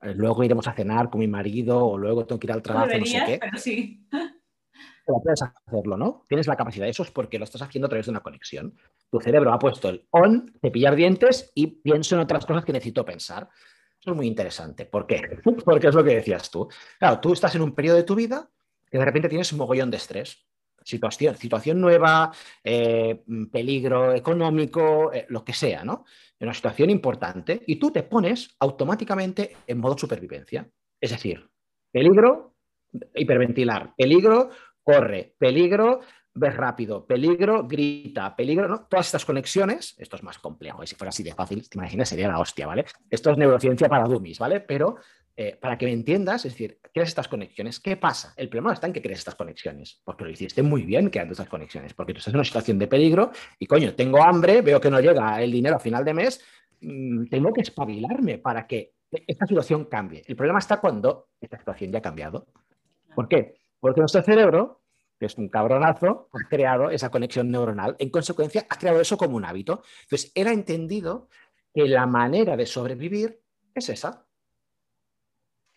eh, 0.00 0.14
luego 0.14 0.44
iremos 0.44 0.68
a 0.68 0.72
cenar 0.72 1.10
con 1.10 1.20
mi 1.20 1.28
marido 1.28 1.84
o 1.84 1.98
luego 1.98 2.24
tengo 2.24 2.38
que 2.38 2.46
ir 2.46 2.52
al 2.52 2.62
trabajo, 2.62 2.96
no 2.98 3.04
sé 3.04 3.22
qué? 3.26 3.38
Pero 3.40 3.58
sí. 3.58 4.06
Pero 5.06 5.22
puedes 5.22 5.40
hacerlo, 5.42 5.96
¿no? 5.96 6.26
Tienes 6.28 6.46
la 6.46 6.54
capacidad. 6.54 6.86
Eso 6.86 7.02
es 7.02 7.10
porque 7.10 7.38
lo 7.38 7.44
estás 7.44 7.62
haciendo 7.62 7.86
a 7.86 7.88
través 7.88 8.06
de 8.06 8.10
una 8.10 8.20
conexión. 8.20 8.74
Tu 9.10 9.18
cerebro 9.20 9.52
ha 9.54 9.58
puesto 9.58 9.88
el 9.88 10.06
on, 10.10 10.52
cepillar 10.60 10.96
dientes 10.96 11.50
y 11.54 11.66
pienso 11.66 12.14
en 12.14 12.20
otras 12.20 12.44
cosas 12.44 12.62
que 12.64 12.74
necesito 12.74 13.06
pensar. 13.06 13.48
Eso 14.00 14.10
es 14.10 14.16
muy 14.16 14.26
interesante. 14.26 14.86
¿Por 14.86 15.06
qué? 15.06 15.20
Porque 15.64 15.88
es 15.88 15.94
lo 15.94 16.04
que 16.04 16.16
decías 16.16 16.50
tú. 16.50 16.68
Claro, 16.98 17.20
tú 17.20 17.32
estás 17.32 17.54
en 17.54 17.62
un 17.62 17.74
periodo 17.74 17.96
de 17.96 18.04
tu 18.04 18.14
vida 18.14 18.50
que 18.90 18.98
de 18.98 19.04
repente 19.04 19.28
tienes 19.28 19.52
un 19.52 19.58
mogollón 19.58 19.90
de 19.90 19.96
estrés. 19.96 20.46
Situación, 20.82 21.36
situación 21.36 21.80
nueva, 21.80 22.32
eh, 22.64 23.22
peligro 23.52 24.14
económico, 24.14 25.12
eh, 25.12 25.26
lo 25.28 25.44
que 25.44 25.52
sea, 25.52 25.84
¿no? 25.84 26.04
Una 26.40 26.54
situación 26.54 26.88
importante 26.88 27.62
y 27.66 27.76
tú 27.76 27.90
te 27.90 28.04
pones 28.04 28.56
automáticamente 28.60 29.56
en 29.66 29.78
modo 29.78 29.98
supervivencia. 29.98 30.66
Es 30.98 31.10
decir, 31.10 31.50
peligro, 31.90 32.54
hiperventilar, 33.14 33.94
peligro, 33.96 34.48
corre, 34.82 35.34
peligro, 35.38 36.00
ves 36.38 36.56
rápido, 36.56 37.06
peligro, 37.06 37.66
grita, 37.66 38.34
peligro, 38.34 38.68
¿no? 38.68 38.86
Todas 38.86 39.06
estas 39.06 39.24
conexiones, 39.24 39.94
esto 39.98 40.16
es 40.16 40.22
más 40.22 40.38
complejo, 40.38 40.82
y 40.82 40.86
si 40.86 40.94
fuera 40.94 41.10
así 41.10 41.22
de 41.22 41.34
fácil, 41.34 41.68
te 41.68 41.78
imaginas, 41.78 42.08
sería 42.08 42.28
la 42.28 42.38
hostia, 42.38 42.66
¿vale? 42.66 42.84
Esto 43.10 43.30
es 43.30 43.38
neurociencia 43.38 43.88
para 43.88 44.04
dummies, 44.04 44.38
¿vale? 44.38 44.60
Pero 44.60 44.96
eh, 45.36 45.56
para 45.60 45.78
que 45.78 45.86
me 45.86 45.92
entiendas, 45.92 46.44
es 46.44 46.52
decir, 46.52 46.80
creas 46.92 47.08
estas 47.08 47.28
conexiones, 47.28 47.80
¿qué 47.80 47.96
pasa? 47.96 48.34
El 48.36 48.48
problema 48.48 48.72
está 48.72 48.86
en 48.86 48.92
que 48.92 49.02
crees 49.02 49.20
estas 49.20 49.34
conexiones, 49.34 50.00
porque 50.04 50.24
lo 50.24 50.30
hiciste 50.30 50.62
muy 50.62 50.82
bien 50.82 51.10
creando 51.10 51.32
estas 51.32 51.48
conexiones, 51.48 51.94
porque 51.94 52.12
tú 52.12 52.18
estás 52.18 52.32
en 52.32 52.38
una 52.38 52.44
situación 52.44 52.78
de 52.78 52.88
peligro 52.88 53.30
y, 53.58 53.66
coño, 53.66 53.94
tengo 53.94 54.22
hambre, 54.22 54.62
veo 54.62 54.80
que 54.80 54.90
no 54.90 55.00
llega 55.00 55.40
el 55.42 55.52
dinero 55.52 55.76
a 55.76 55.80
final 55.80 56.04
de 56.04 56.14
mes, 56.14 56.44
mm, 56.80 57.26
tengo 57.26 57.52
que 57.52 57.60
espabilarme 57.62 58.38
para 58.38 58.66
que 58.66 58.94
esta 59.26 59.46
situación 59.46 59.84
cambie. 59.84 60.22
El 60.26 60.36
problema 60.36 60.58
está 60.58 60.80
cuando 60.80 61.28
esta 61.40 61.58
situación 61.58 61.92
ya 61.92 61.98
ha 61.98 62.02
cambiado. 62.02 62.46
¿Por 63.14 63.28
qué? 63.28 63.54
Porque 63.80 64.00
nuestro 64.00 64.22
cerebro 64.22 64.80
que 65.18 65.26
es 65.26 65.36
un 65.36 65.48
cabronazo, 65.48 66.28
ha 66.32 66.48
creado 66.48 66.90
esa 66.90 67.10
conexión 67.10 67.50
neuronal. 67.50 67.96
En 67.98 68.10
consecuencia, 68.10 68.66
ha 68.68 68.78
creado 68.78 69.00
eso 69.00 69.16
como 69.16 69.36
un 69.36 69.44
hábito. 69.44 69.82
Entonces, 70.02 70.30
él 70.34 70.46
ha 70.46 70.52
entendido 70.52 71.28
que 71.74 71.86
la 71.88 72.06
manera 72.06 72.56
de 72.56 72.66
sobrevivir 72.66 73.40
es 73.74 73.88
esa. 73.88 74.24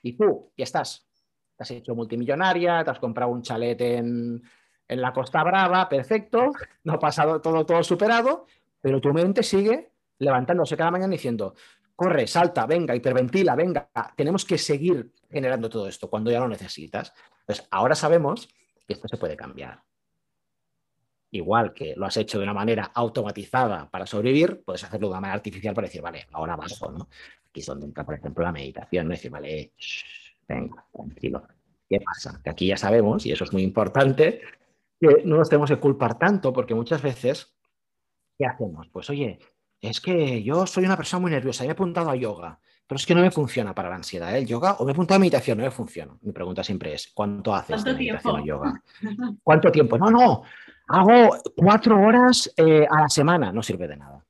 Y 0.04 0.14
tú 0.14 0.52
ya 0.56 0.64
estás, 0.64 1.08
te 1.56 1.64
has 1.64 1.72
hecho 1.72 1.96
multimillonaria, 1.96 2.84
te 2.84 2.92
has 2.92 3.00
comprado 3.00 3.32
un 3.32 3.42
chalet 3.42 3.80
en, 3.82 4.42
en 4.88 5.02
la 5.02 5.14
Costa 5.14 5.44
Brava, 5.44 5.88
perfecto, 5.88 6.52
no 6.84 6.94
ha 6.94 7.00
pasado 7.00 7.42
todo, 7.42 7.66
todo 7.66 7.84
superado, 7.84 8.46
pero 8.80 9.00
tu 9.00 9.14
mente 9.14 9.44
sigue 9.44 9.92
levantándose 10.20 10.78
cada 10.78 10.92
mañana 10.92 11.12
diciendo, 11.12 11.56
corre, 11.96 12.28
salta, 12.28 12.66
venga, 12.66 12.96
hiperventila, 12.96 13.56
venga, 13.56 13.90
tenemos 14.16 14.44
que 14.44 14.58
seguir 14.58 15.14
generando 15.30 15.70
todo 15.70 15.88
esto 15.88 16.10
cuando 16.10 16.32
ya 16.32 16.40
lo 16.40 16.48
necesitas. 16.48 17.14
Entonces, 17.42 17.68
ahora 17.72 17.96
sabemos 17.96 18.50
esto 18.92 19.08
se 19.08 19.18
puede 19.18 19.36
cambiar. 19.36 19.84
Igual 21.32 21.74
que 21.74 21.94
lo 21.96 22.06
has 22.06 22.18
hecho 22.18 22.38
de 22.38 22.44
una 22.44 22.54
manera 22.54 22.92
automatizada 22.94 23.90
para 23.90 24.06
sobrevivir, 24.06 24.64
puedes 24.66 24.84
hacerlo 24.84 25.08
de 25.08 25.12
una 25.12 25.22
manera 25.22 25.36
artificial 25.36 25.74
para 25.74 25.88
decir, 25.88 26.02
vale, 26.02 26.28
ahora 26.34 26.58
bajo, 26.58 26.92
¿no? 26.92 27.08
Aquí 27.50 27.62
es 27.62 27.66
donde 27.66 27.86
entra, 27.86 28.06
por 28.06 28.16
ejemplo, 28.16 28.44
la 28.44 28.52
meditación, 28.52 29.08
¿no? 29.08 29.12
Decir, 29.12 29.32
vale, 29.32 29.74
venga, 30.48 30.86
tranquilo. 30.92 31.48
¿Qué 31.88 32.00
pasa? 32.02 32.42
Que 32.44 32.50
aquí 32.50 32.68
ya 32.68 32.78
sabemos, 32.78 33.26
y 33.26 33.32
eso 33.32 33.46
es 33.46 33.54
muy 33.54 33.64
importante, 33.64 34.42
que 35.00 35.24
no 35.26 35.38
nos 35.38 35.50
tenemos 35.50 35.70
que 35.70 35.80
culpar 35.80 36.20
tanto, 36.20 36.52
porque 36.52 36.74
muchas 36.74 37.02
veces, 37.02 37.56
¿qué 38.38 38.46
hacemos? 38.46 38.90
Pues 38.90 39.10
oye, 39.10 39.40
es 39.80 40.02
que 40.02 40.44
yo 40.44 40.68
soy 40.68 40.86
una 40.86 40.98
persona 40.98 41.22
muy 41.22 41.32
nerviosa, 41.32 41.64
y 41.64 41.68
he 41.68 41.72
apuntado 41.72 42.10
a 42.10 42.16
yoga. 42.16 42.60
Pero 42.92 42.98
es 42.98 43.06
que 43.06 43.16
no 43.16 43.22
me 43.22 43.32
funciona 43.32 43.74
para 43.74 43.90
la 43.90 43.96
ansiedad. 43.96 44.36
¿eh? 44.36 44.40
El 44.40 44.46
yoga, 44.46 44.74
o 44.74 44.84
me 44.84 44.92
apunto 44.92 45.14
a 45.14 45.18
meditación, 45.18 45.58
no 45.58 45.64
me 45.64 45.72
funciona. 45.72 46.14
Mi 46.24 46.34
pregunta 46.34 46.62
siempre 46.62 46.94
es, 46.94 47.10
¿cuánto 47.14 47.56
haces 47.56 47.86
de 47.86 47.94
meditación 47.94 48.42
o 48.42 48.46
yoga? 48.46 48.84
¿Cuánto 49.44 49.72
tiempo? 49.72 49.98
No, 49.98 50.12
no, 50.12 50.44
hago 50.90 51.38
cuatro 51.56 51.98
horas 52.02 52.54
eh, 52.58 52.86
a 52.92 53.04
la 53.04 53.08
semana. 53.08 53.54
No 53.54 53.64
sirve 53.64 53.88
de 53.88 53.96
nada. 53.96 54.26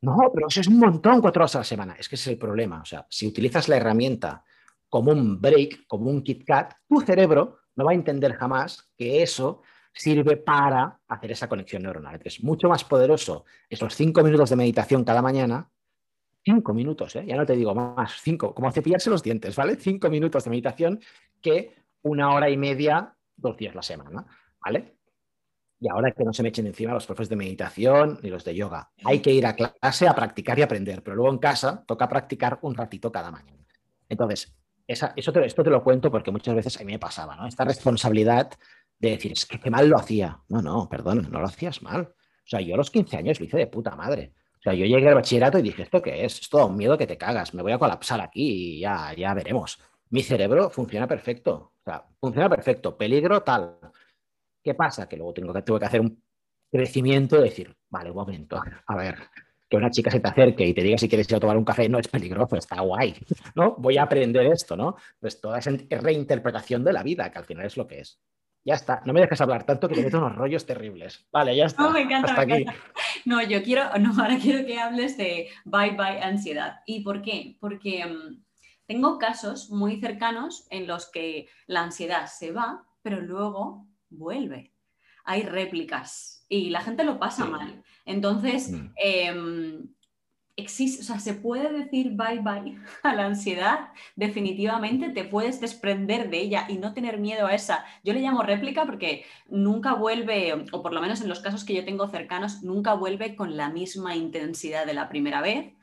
No, 0.00 0.16
pero 0.32 0.46
eso 0.48 0.62
es 0.62 0.68
un 0.68 0.78
montón, 0.78 1.20
cuatro 1.20 1.42
horas 1.42 1.56
a 1.56 1.58
la 1.58 1.64
semana. 1.64 1.96
Es 1.98 2.08
que 2.08 2.14
ese 2.14 2.30
es 2.30 2.32
el 2.32 2.38
problema. 2.38 2.80
O 2.80 2.86
sea, 2.86 3.06
si 3.10 3.26
utilizas 3.26 3.68
la 3.68 3.76
herramienta 3.76 4.42
como 4.88 5.12
un 5.12 5.38
break, 5.38 5.86
como 5.86 6.08
un 6.08 6.22
KitKat, 6.22 6.76
tu 6.88 7.02
cerebro 7.02 7.58
no 7.74 7.84
va 7.84 7.90
a 7.90 7.94
entender 7.94 8.32
jamás 8.36 8.90
que 8.96 9.22
eso 9.22 9.60
sirve 9.92 10.38
para 10.38 10.98
hacer 11.08 11.32
esa 11.32 11.46
conexión 11.46 11.82
neuronal. 11.82 12.18
Es 12.24 12.42
mucho 12.42 12.70
más 12.70 12.84
poderoso 12.84 13.44
esos 13.68 13.94
cinco 13.94 14.22
minutos 14.22 14.48
de 14.48 14.56
meditación 14.56 15.04
cada 15.04 15.20
mañana 15.20 15.68
cinco 16.46 16.72
minutos, 16.72 17.16
¿eh? 17.16 17.24
ya 17.26 17.36
no 17.36 17.44
te 17.44 17.56
digo 17.56 17.74
más, 17.74 18.20
cinco, 18.22 18.54
como 18.54 18.70
cepillarse 18.70 19.10
los 19.10 19.20
dientes, 19.20 19.56
¿vale? 19.56 19.74
Cinco 19.74 20.08
minutos 20.08 20.44
de 20.44 20.50
meditación 20.50 21.00
que 21.42 21.74
una 22.02 22.32
hora 22.32 22.48
y 22.48 22.56
media, 22.56 23.16
dos 23.36 23.56
días 23.56 23.74
la 23.74 23.82
semana, 23.82 24.24
¿vale? 24.64 24.94
Y 25.80 25.88
ahora 25.88 26.12
que 26.12 26.24
no 26.24 26.32
se 26.32 26.44
me 26.44 26.50
echen 26.50 26.68
encima 26.68 26.94
los 26.94 27.04
profes 27.04 27.28
de 27.28 27.34
meditación 27.34 28.20
ni 28.22 28.30
los 28.30 28.44
de 28.44 28.54
yoga. 28.54 28.92
Hay 29.04 29.18
que 29.18 29.32
ir 29.32 29.44
a 29.44 29.56
clase 29.56 30.06
a 30.06 30.14
practicar 30.14 30.56
y 30.58 30.62
aprender, 30.62 31.02
pero 31.02 31.16
luego 31.16 31.32
en 31.32 31.38
casa 31.38 31.82
toca 31.84 32.08
practicar 32.08 32.60
un 32.62 32.76
ratito 32.76 33.10
cada 33.10 33.32
mañana. 33.32 33.66
Entonces, 34.08 34.56
eso 34.86 35.10
esto 35.16 35.64
te 35.64 35.70
lo 35.70 35.82
cuento 35.82 36.12
porque 36.12 36.30
muchas 36.30 36.54
veces 36.54 36.80
a 36.80 36.84
mí 36.84 36.92
me 36.92 37.00
pasaba, 37.00 37.34
¿no? 37.34 37.48
Esta 37.48 37.64
responsabilidad 37.64 38.52
de 39.00 39.10
decir, 39.10 39.32
es 39.32 39.44
que 39.46 39.58
qué 39.58 39.68
mal 39.68 39.88
lo 39.88 39.98
hacía. 39.98 40.40
No, 40.48 40.62
no, 40.62 40.88
perdón, 40.88 41.28
no 41.28 41.40
lo 41.40 41.46
hacías 41.46 41.82
mal. 41.82 42.02
O 42.02 42.48
sea, 42.48 42.60
yo 42.60 42.74
a 42.74 42.78
los 42.78 42.92
15 42.92 43.16
años 43.16 43.40
lo 43.40 43.46
hice 43.46 43.58
de 43.58 43.66
puta 43.66 43.96
madre. 43.96 44.32
Sea, 44.66 44.74
yo 44.74 44.84
llegué 44.84 45.06
al 45.06 45.14
bachillerato 45.14 45.60
y 45.60 45.62
dije, 45.62 45.84
¿esto 45.84 46.02
qué 46.02 46.24
es? 46.24 46.40
Es 46.40 46.48
todo 46.48 46.66
un 46.66 46.76
miedo 46.76 46.98
que 46.98 47.06
te 47.06 47.16
cagas, 47.16 47.54
me 47.54 47.62
voy 47.62 47.70
a 47.70 47.78
colapsar 47.78 48.20
aquí 48.20 48.74
y 48.74 48.80
ya, 48.80 49.14
ya 49.16 49.32
veremos. 49.32 49.78
Mi 50.10 50.24
cerebro 50.24 50.70
funciona 50.70 51.06
perfecto. 51.06 51.72
O 51.78 51.82
sea, 51.84 52.04
funciona 52.18 52.48
perfecto. 52.48 52.96
Peligro 52.96 53.44
tal. 53.44 53.78
¿Qué 54.64 54.74
pasa? 54.74 55.08
Que 55.08 55.16
luego 55.16 55.32
tengo 55.34 55.52
que, 55.52 55.62
tengo 55.62 55.78
que 55.78 55.84
hacer 55.84 56.00
un 56.00 56.20
crecimiento 56.68 57.38
y 57.38 57.44
decir, 57.44 57.76
vale, 57.88 58.10
un 58.10 58.16
momento, 58.16 58.60
a 58.88 58.96
ver, 58.96 59.14
que 59.68 59.76
una 59.76 59.88
chica 59.88 60.10
se 60.10 60.18
te 60.18 60.28
acerque 60.28 60.66
y 60.66 60.74
te 60.74 60.82
diga 60.82 60.98
si 60.98 61.08
quieres 61.08 61.30
ir 61.30 61.36
a 61.36 61.40
tomar 61.40 61.56
un 61.56 61.64
café 61.64 61.88
no 61.88 62.00
es 62.00 62.08
peligroso, 62.08 62.56
está 62.56 62.80
guay, 62.80 63.14
¿no? 63.54 63.76
Voy 63.78 63.98
a 63.98 64.02
aprender 64.02 64.46
esto, 64.46 64.76
¿no? 64.76 64.96
Pues 65.20 65.40
toda 65.40 65.60
esa 65.60 65.70
reinterpretación 65.90 66.82
de 66.82 66.92
la 66.92 67.04
vida, 67.04 67.30
que 67.30 67.38
al 67.38 67.44
final 67.44 67.66
es 67.66 67.76
lo 67.76 67.86
que 67.86 68.00
es. 68.00 68.18
Ya 68.66 68.74
está, 68.74 69.00
no 69.04 69.12
me 69.12 69.20
dejes 69.20 69.40
hablar 69.40 69.64
tanto 69.64 69.88
que 69.88 69.94
te 69.94 70.02
meto 70.02 70.18
unos 70.18 70.34
rollos 70.34 70.66
terribles. 70.66 71.24
Vale, 71.30 71.54
ya 71.54 71.66
está. 71.66 71.84
No, 71.84 71.92
me 71.92 72.00
encanta, 72.00 72.30
Hasta 72.30 72.42
aquí. 72.42 72.66
No, 73.24 73.40
yo 73.40 73.62
quiero, 73.62 73.96
no, 74.00 74.10
ahora 74.20 74.38
quiero 74.42 74.66
que 74.66 74.80
hables 74.80 75.16
de 75.16 75.48
bye 75.64 75.92
bye 75.92 76.20
ansiedad. 76.20 76.80
¿Y 76.84 77.04
por 77.04 77.22
qué? 77.22 77.56
Porque 77.60 78.04
mm, 78.04 78.42
tengo 78.86 79.18
casos 79.18 79.70
muy 79.70 80.00
cercanos 80.00 80.66
en 80.70 80.88
los 80.88 81.08
que 81.08 81.48
la 81.68 81.84
ansiedad 81.84 82.26
se 82.26 82.50
va, 82.50 82.84
pero 83.02 83.20
luego 83.20 83.86
vuelve. 84.10 84.74
Hay 85.24 85.42
réplicas 85.42 86.44
y 86.48 86.70
la 86.70 86.80
gente 86.80 87.04
lo 87.04 87.20
pasa 87.20 87.44
mal. 87.44 87.84
Entonces, 88.04 88.72
mm. 88.72 88.92
em, 88.96 89.88
existe, 90.56 91.02
o 91.02 91.04
sea, 91.04 91.20
se 91.20 91.34
puede 91.34 91.70
decir 91.72 92.12
bye 92.12 92.40
bye 92.40 92.78
a 93.02 93.14
la 93.14 93.26
ansiedad, 93.26 93.88
definitivamente 94.14 95.10
te 95.10 95.24
puedes 95.24 95.60
desprender 95.60 96.30
de 96.30 96.38
ella 96.38 96.66
y 96.68 96.78
no 96.78 96.94
tener 96.94 97.18
miedo 97.18 97.46
a 97.46 97.54
esa. 97.54 97.84
Yo 98.02 98.12
le 98.12 98.20
llamo 98.20 98.42
réplica 98.42 98.86
porque 98.86 99.24
nunca 99.48 99.94
vuelve, 99.94 100.66
o 100.72 100.82
por 100.82 100.92
lo 100.92 101.00
menos 101.00 101.20
en 101.20 101.28
los 101.28 101.40
casos 101.40 101.64
que 101.64 101.74
yo 101.74 101.84
tengo 101.84 102.08
cercanos, 102.08 102.62
nunca 102.62 102.94
vuelve 102.94 103.36
con 103.36 103.56
la 103.56 103.68
misma 103.68 104.16
intensidad 104.16 104.86
de 104.86 104.94
la 104.94 105.08
primera 105.08 105.40
vez, 105.40 105.74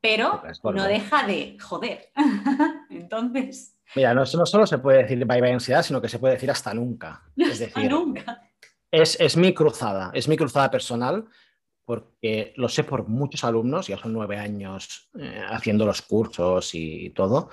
pero 0.00 0.42
no 0.62 0.84
deja 0.84 1.26
de 1.26 1.56
joder. 1.60 2.10
Entonces... 2.90 3.76
Mira, 3.96 4.14
no, 4.14 4.24
solo 4.24 4.66
se 4.66 4.78
puede 4.78 5.02
decir 5.02 5.24
bye 5.24 5.40
bye 5.40 5.52
ansiedad, 5.52 5.82
sino 5.82 6.00
que 6.00 6.08
se 6.08 6.20
puede 6.20 6.34
decir 6.34 6.50
hasta 6.50 6.72
nunca. 6.72 7.22
Es 7.36 7.58
decir, 7.58 7.90
nunca. 7.90 8.50
Es, 8.90 9.36
mi 9.36 9.54
cruzada, 9.54 10.10
es 10.14 10.26
mi 10.26 10.36
cruzada 10.36 10.70
personal, 10.70 11.26
porque 11.84 12.52
lo 12.56 12.68
sé 12.68 12.84
por 12.84 13.08
muchos 13.08 13.44
alumnos, 13.44 13.88
ya 13.88 13.98
son 13.98 14.12
nueve 14.12 14.38
años 14.38 15.10
eh, 15.18 15.42
haciendo 15.48 15.86
los 15.86 16.02
cursos 16.02 16.74
y, 16.74 17.10
todo, 17.10 17.50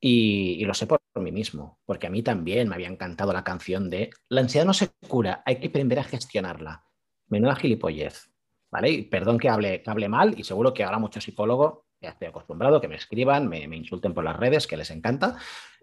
y, 0.00 0.64
lo 0.64 0.74
sé 0.74 0.86
por, 0.86 1.00
mí 1.16 1.32
mismo, 1.32 1.80
porque 1.84 2.06
a 2.06 2.10
mí 2.10 2.22
también 2.22 2.68
me 2.68 2.76
había 2.76 2.88
encantado 2.88 3.32
la 3.32 3.44
canción 3.44 3.90
de 3.90 4.10
La 4.28 4.40
ansiedad 4.40 4.64
no 4.64 4.72
se 4.72 4.88
cura, 5.08 5.42
hay 5.44 5.56
que 5.56 5.66
aprender 5.66 5.98
a 5.98 6.04
gestionarla. 6.04 6.84
Menuda 7.28 7.56
gilipollez, 7.56 8.30
¿vale? 8.70 8.90
Y 8.90 9.02
perdón 9.02 9.38
que 9.38 9.48
hable, 9.48 9.82
hable 9.84 10.08
mal, 10.08 10.38
y 10.38 10.44
seguro 10.44 10.72
que 10.72 10.84
ahora 10.84 10.98
mucho 10.98 11.20
psicólogo, 11.20 11.86
ya 12.00 12.10
estoy 12.10 12.28
acostumbrado, 12.28 12.80
que 12.80 12.88
me 12.88 12.96
escriban, 12.96 13.48
me, 13.48 13.68
me 13.68 13.76
insulten 13.76 14.14
por 14.14 14.24
las 14.24 14.36
redes, 14.36 14.66
que 14.66 14.76
les 14.76 14.90
encanta, 14.90 15.36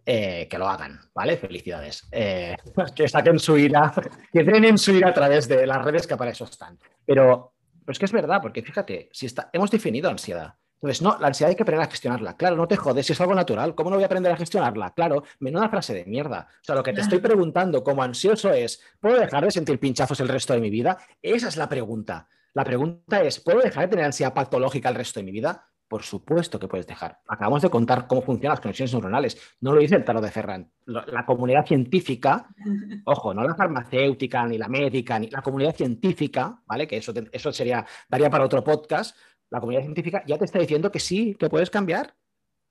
eh, 0.09 0.47
que 0.49 0.57
lo 0.57 0.69
hagan, 0.69 1.01
¿vale? 1.13 1.35
Felicidades. 1.35 2.07
Eh, 2.13 2.55
que 2.95 3.09
saquen 3.09 3.39
su 3.39 3.57
ira, 3.57 3.93
que 4.31 4.41
drenen 4.41 4.77
su 4.77 4.93
ira 4.93 5.09
a 5.09 5.13
través 5.13 5.49
de 5.49 5.67
las 5.67 5.83
redes 5.83 6.07
que 6.07 6.15
para 6.15 6.31
eso 6.31 6.45
están. 6.45 6.79
Pero, 7.05 7.55
es 7.91 7.99
que 7.99 8.05
es 8.05 8.11
verdad, 8.11 8.41
porque 8.41 8.61
fíjate, 8.61 9.09
si 9.11 9.25
está, 9.25 9.49
hemos 9.53 9.71
definido 9.71 10.09
ansiedad. 10.09 10.55
Entonces, 10.75 11.01
no, 11.01 11.17
la 11.19 11.27
ansiedad 11.27 11.49
hay 11.49 11.55
que 11.55 11.63
aprender 11.63 11.87
a 11.87 11.89
gestionarla. 11.89 12.37
Claro, 12.37 12.55
no 12.55 12.67
te 12.67 12.77
jodes, 12.77 13.05
si 13.05 13.13
es 13.13 13.21
algo 13.21 13.33
natural, 13.33 13.73
¿cómo 13.73 13.89
no 13.89 13.95
voy 13.95 14.03
a 14.03 14.05
aprender 14.05 14.31
a 14.31 14.37
gestionarla? 14.37 14.93
Claro, 14.93 15.23
menuda 15.39 15.69
frase 15.69 15.93
de 15.93 16.05
mierda. 16.05 16.47
O 16.61 16.63
sea, 16.63 16.75
lo 16.75 16.83
que 16.83 16.93
te 16.93 17.01
estoy 17.01 17.19
preguntando 17.19 17.83
como 17.83 18.03
ansioso 18.03 18.53
es, 18.53 18.79
¿puedo 18.99 19.19
dejar 19.19 19.43
de 19.43 19.51
sentir 19.51 19.79
pinchazos 19.79 20.19
el 20.19 20.27
resto 20.27 20.53
de 20.53 20.59
mi 20.59 20.69
vida? 20.69 20.97
Esa 21.21 21.47
es 21.47 21.57
la 21.57 21.67
pregunta. 21.67 22.27
La 22.53 22.63
pregunta 22.63 23.23
es, 23.23 23.39
¿puedo 23.39 23.59
dejar 23.59 23.85
de 23.85 23.89
tener 23.89 24.05
ansiedad 24.05 24.33
patológica 24.33 24.89
el 24.89 24.95
resto 24.95 25.19
de 25.19 25.23
mi 25.23 25.31
vida? 25.31 25.67
Por 25.87 26.03
supuesto 26.03 26.59
que 26.59 26.67
puedes 26.67 26.85
dejar. 26.85 27.21
Acabamos 27.27 27.61
de 27.61 27.69
contar 27.69 28.07
cómo 28.07 28.21
funcionan 28.21 28.53
las 28.53 28.59
conexiones 28.59 28.93
neuronales. 28.93 29.55
No 29.61 29.73
lo 29.73 29.79
dice 29.79 29.95
el 29.95 30.03
tarot 30.03 30.21
de 30.21 30.31
Ferran. 30.31 30.71
La 30.85 31.25
comunidad 31.25 31.65
científica, 31.65 32.47
ojo, 33.05 33.33
no 33.33 33.43
la 33.43 33.55
farmacéutica, 33.55 34.45
ni 34.45 34.57
la 34.57 34.67
médica, 34.67 35.17
ni 35.17 35.29
la 35.29 35.41
comunidad 35.41 35.75
científica, 35.75 36.61
¿vale? 36.65 36.87
Que 36.87 36.97
eso, 36.97 37.13
eso 37.31 37.51
sería, 37.53 37.85
daría 38.09 38.29
para 38.29 38.45
otro 38.45 38.63
podcast. 38.63 39.15
La 39.49 39.59
comunidad 39.59 39.83
científica 39.83 40.23
ya 40.27 40.37
te 40.37 40.45
está 40.45 40.59
diciendo 40.59 40.91
que 40.91 40.99
sí, 40.99 41.35
que 41.39 41.49
puedes 41.49 41.69
cambiar. 41.69 42.15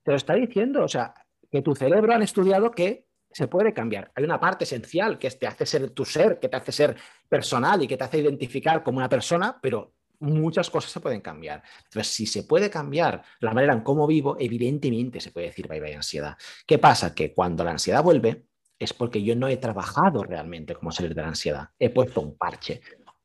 Te 0.03 0.11
lo 0.11 0.17
está 0.19 0.35
diciendo. 0.35 0.85
O 0.85 0.88
sea, 0.88 1.14
que 1.51 1.62
tu 1.62 1.75
cerebro 1.75 2.12
han 2.12 2.23
estudiado 2.23 2.71
que 2.71 3.07
se 3.31 3.49
puede 3.49 3.73
cambiar. 3.73 4.12
Hay 4.14 4.25
una 4.25 4.40
parte 4.40 4.64
esencial 4.64 5.19
que 5.19 5.31
te 5.31 5.47
hace 5.47 5.67
ser 5.67 5.90
tu 5.90 6.05
ser, 6.05 6.38
que 6.38 6.49
te 6.49 6.57
hace 6.57 6.73
ser 6.73 6.97
personal 7.29 7.83
y 7.83 7.88
que 7.88 7.97
te 7.97 8.05
hace 8.05 8.19
identificar 8.19 8.83
como 8.83 8.99
una 8.99 9.09
persona, 9.09 9.59
pero 9.61 9.96
muchas 10.20 10.70
cosas 10.70 10.90
se 10.90 11.00
pueden 11.00 11.20
cambiar. 11.20 11.62
Entonces, 11.85 12.12
si 12.12 12.26
se 12.26 12.44
puede 12.44 12.70
cambiar 12.70 13.22
la 13.40 13.52
manera 13.52 13.72
en 13.72 13.81
cómo 13.81 14.07
vivo, 14.07 14.37
evidentemente 14.38 15.20
se 15.20 15.31
puede 15.31 15.48
decir 15.48 15.68
bye 15.68 15.81
bye 15.81 15.94
ansiedad. 15.94 16.37
¿Qué 16.66 16.79
pasa? 16.79 17.14
Que 17.14 17.33
cuando 17.33 17.64
la 17.64 17.72
ansiedad 17.72 18.02
vuelve 18.02 18.46
es 18.79 18.92
porque 18.92 19.22
yo 19.22 19.35
no 19.37 19.48
he 19.48 19.57
trabajado 19.57 20.22
realmente 20.22 20.74
cómo 20.74 20.92
salir 20.92 21.14
de 21.14 21.22
la 21.22 21.29
ansiedad. 21.29 21.70
He 21.79 21.90
puesto 21.90 22.20
un 22.20 22.37
parche. 22.37 22.81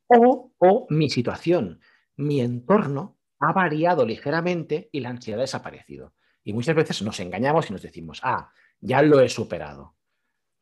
O, 0.08 0.52
o 0.58 0.88
mi 0.90 1.10
situación, 1.10 1.80
mi 2.18 2.42
entorno 2.42 3.18
ha 3.40 3.54
variado 3.54 4.06
ligeramente 4.06 4.90
y 4.92 5.00
la 5.00 5.10
ansiedad 5.10 5.40
ha 5.40 5.44
desaparecido. 5.44 6.14
Y 6.44 6.54
muchas 6.54 6.76
veces 6.76 7.02
nos 7.02 7.20
engañamos 7.20 7.70
y 7.70 7.74
nos 7.74 7.82
decimos, 7.82 8.20
ah, 8.24 8.52
ya 8.80 9.02
lo 9.02 9.20
he 9.20 9.30
superado 9.30 9.96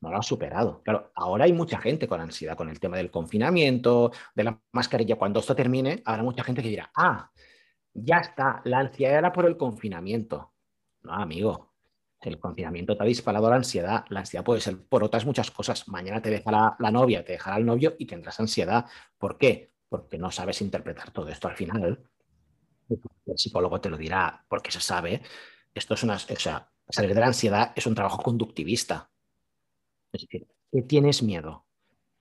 no 0.02 0.12
lo 0.12 0.18
ha 0.18 0.24
superado. 0.24 0.82
Claro, 0.84 1.12
ahora 1.16 1.46
hay 1.46 1.54
mucha 1.54 1.80
gente 1.80 2.08
con 2.08 2.22
ansiedad 2.22 2.56
con 2.56 2.70
el 2.70 2.80
tema 2.80 2.98
del 2.98 3.12
confinamiento, 3.12 4.12
de 4.34 4.44
la 4.44 4.60
mascarilla. 4.72 5.18
Cuando 5.18 5.40
esto 5.40 5.56
termine, 5.56 6.02
habrá 6.06 6.24
mucha 6.24 6.44
gente 6.44 6.62
que 6.62 6.70
dirá, 6.70 6.92
ah, 6.96 7.30
ya 7.94 8.18
está, 8.18 8.62
la 8.66 8.80
ansiedad 8.80 9.18
era 9.18 9.34
por 9.34 9.46
el 9.46 9.58
confinamiento. 9.58 10.54
No, 11.02 11.14
amigo, 11.14 11.74
el 12.22 12.40
confinamiento 12.40 12.96
te 12.96 13.04
ha 13.04 13.06
disparado 13.06 13.50
la 13.50 13.58
ansiedad. 13.58 14.06
La 14.10 14.22
ansiedad 14.22 14.44
puede 14.44 14.62
ser 14.62 14.82
por 14.84 15.04
otras 15.04 15.26
muchas 15.26 15.52
cosas. 15.52 15.88
Mañana 15.88 16.22
te 16.22 16.30
dejará 16.30 16.76
la 16.80 16.92
novia, 16.92 17.24
te 17.26 17.34
dejará 17.34 17.58
el 17.58 17.66
novio 17.66 17.96
y 17.98 18.06
tendrás 18.06 18.40
ansiedad. 18.40 18.86
¿Por 19.18 19.38
qué? 19.38 19.74
Porque 19.90 20.18
no 20.18 20.32
sabes 20.32 20.62
interpretar 20.62 21.12
todo 21.12 21.30
esto 21.30 21.48
al 21.48 21.56
final. 21.56 22.04
El 22.90 23.38
psicólogo 23.38 23.80
te 23.82 23.90
lo 23.90 23.98
dirá 23.98 24.46
porque 24.48 24.72
se 24.72 24.82
sabe. 24.82 25.22
Esto 25.74 25.94
es 25.94 26.04
una, 26.04 26.16
o 26.16 26.20
sea, 26.20 26.70
salir 26.90 27.14
de 27.14 27.20
la 27.20 27.28
ansiedad 27.28 27.74
es 27.76 27.86
un 27.86 27.96
trabajo 27.96 28.22
conductivista 28.22 29.10
es 30.12 30.22
decir, 30.22 30.48
¿qué 30.72 30.82
tienes 30.84 31.24
miedo? 31.24 31.66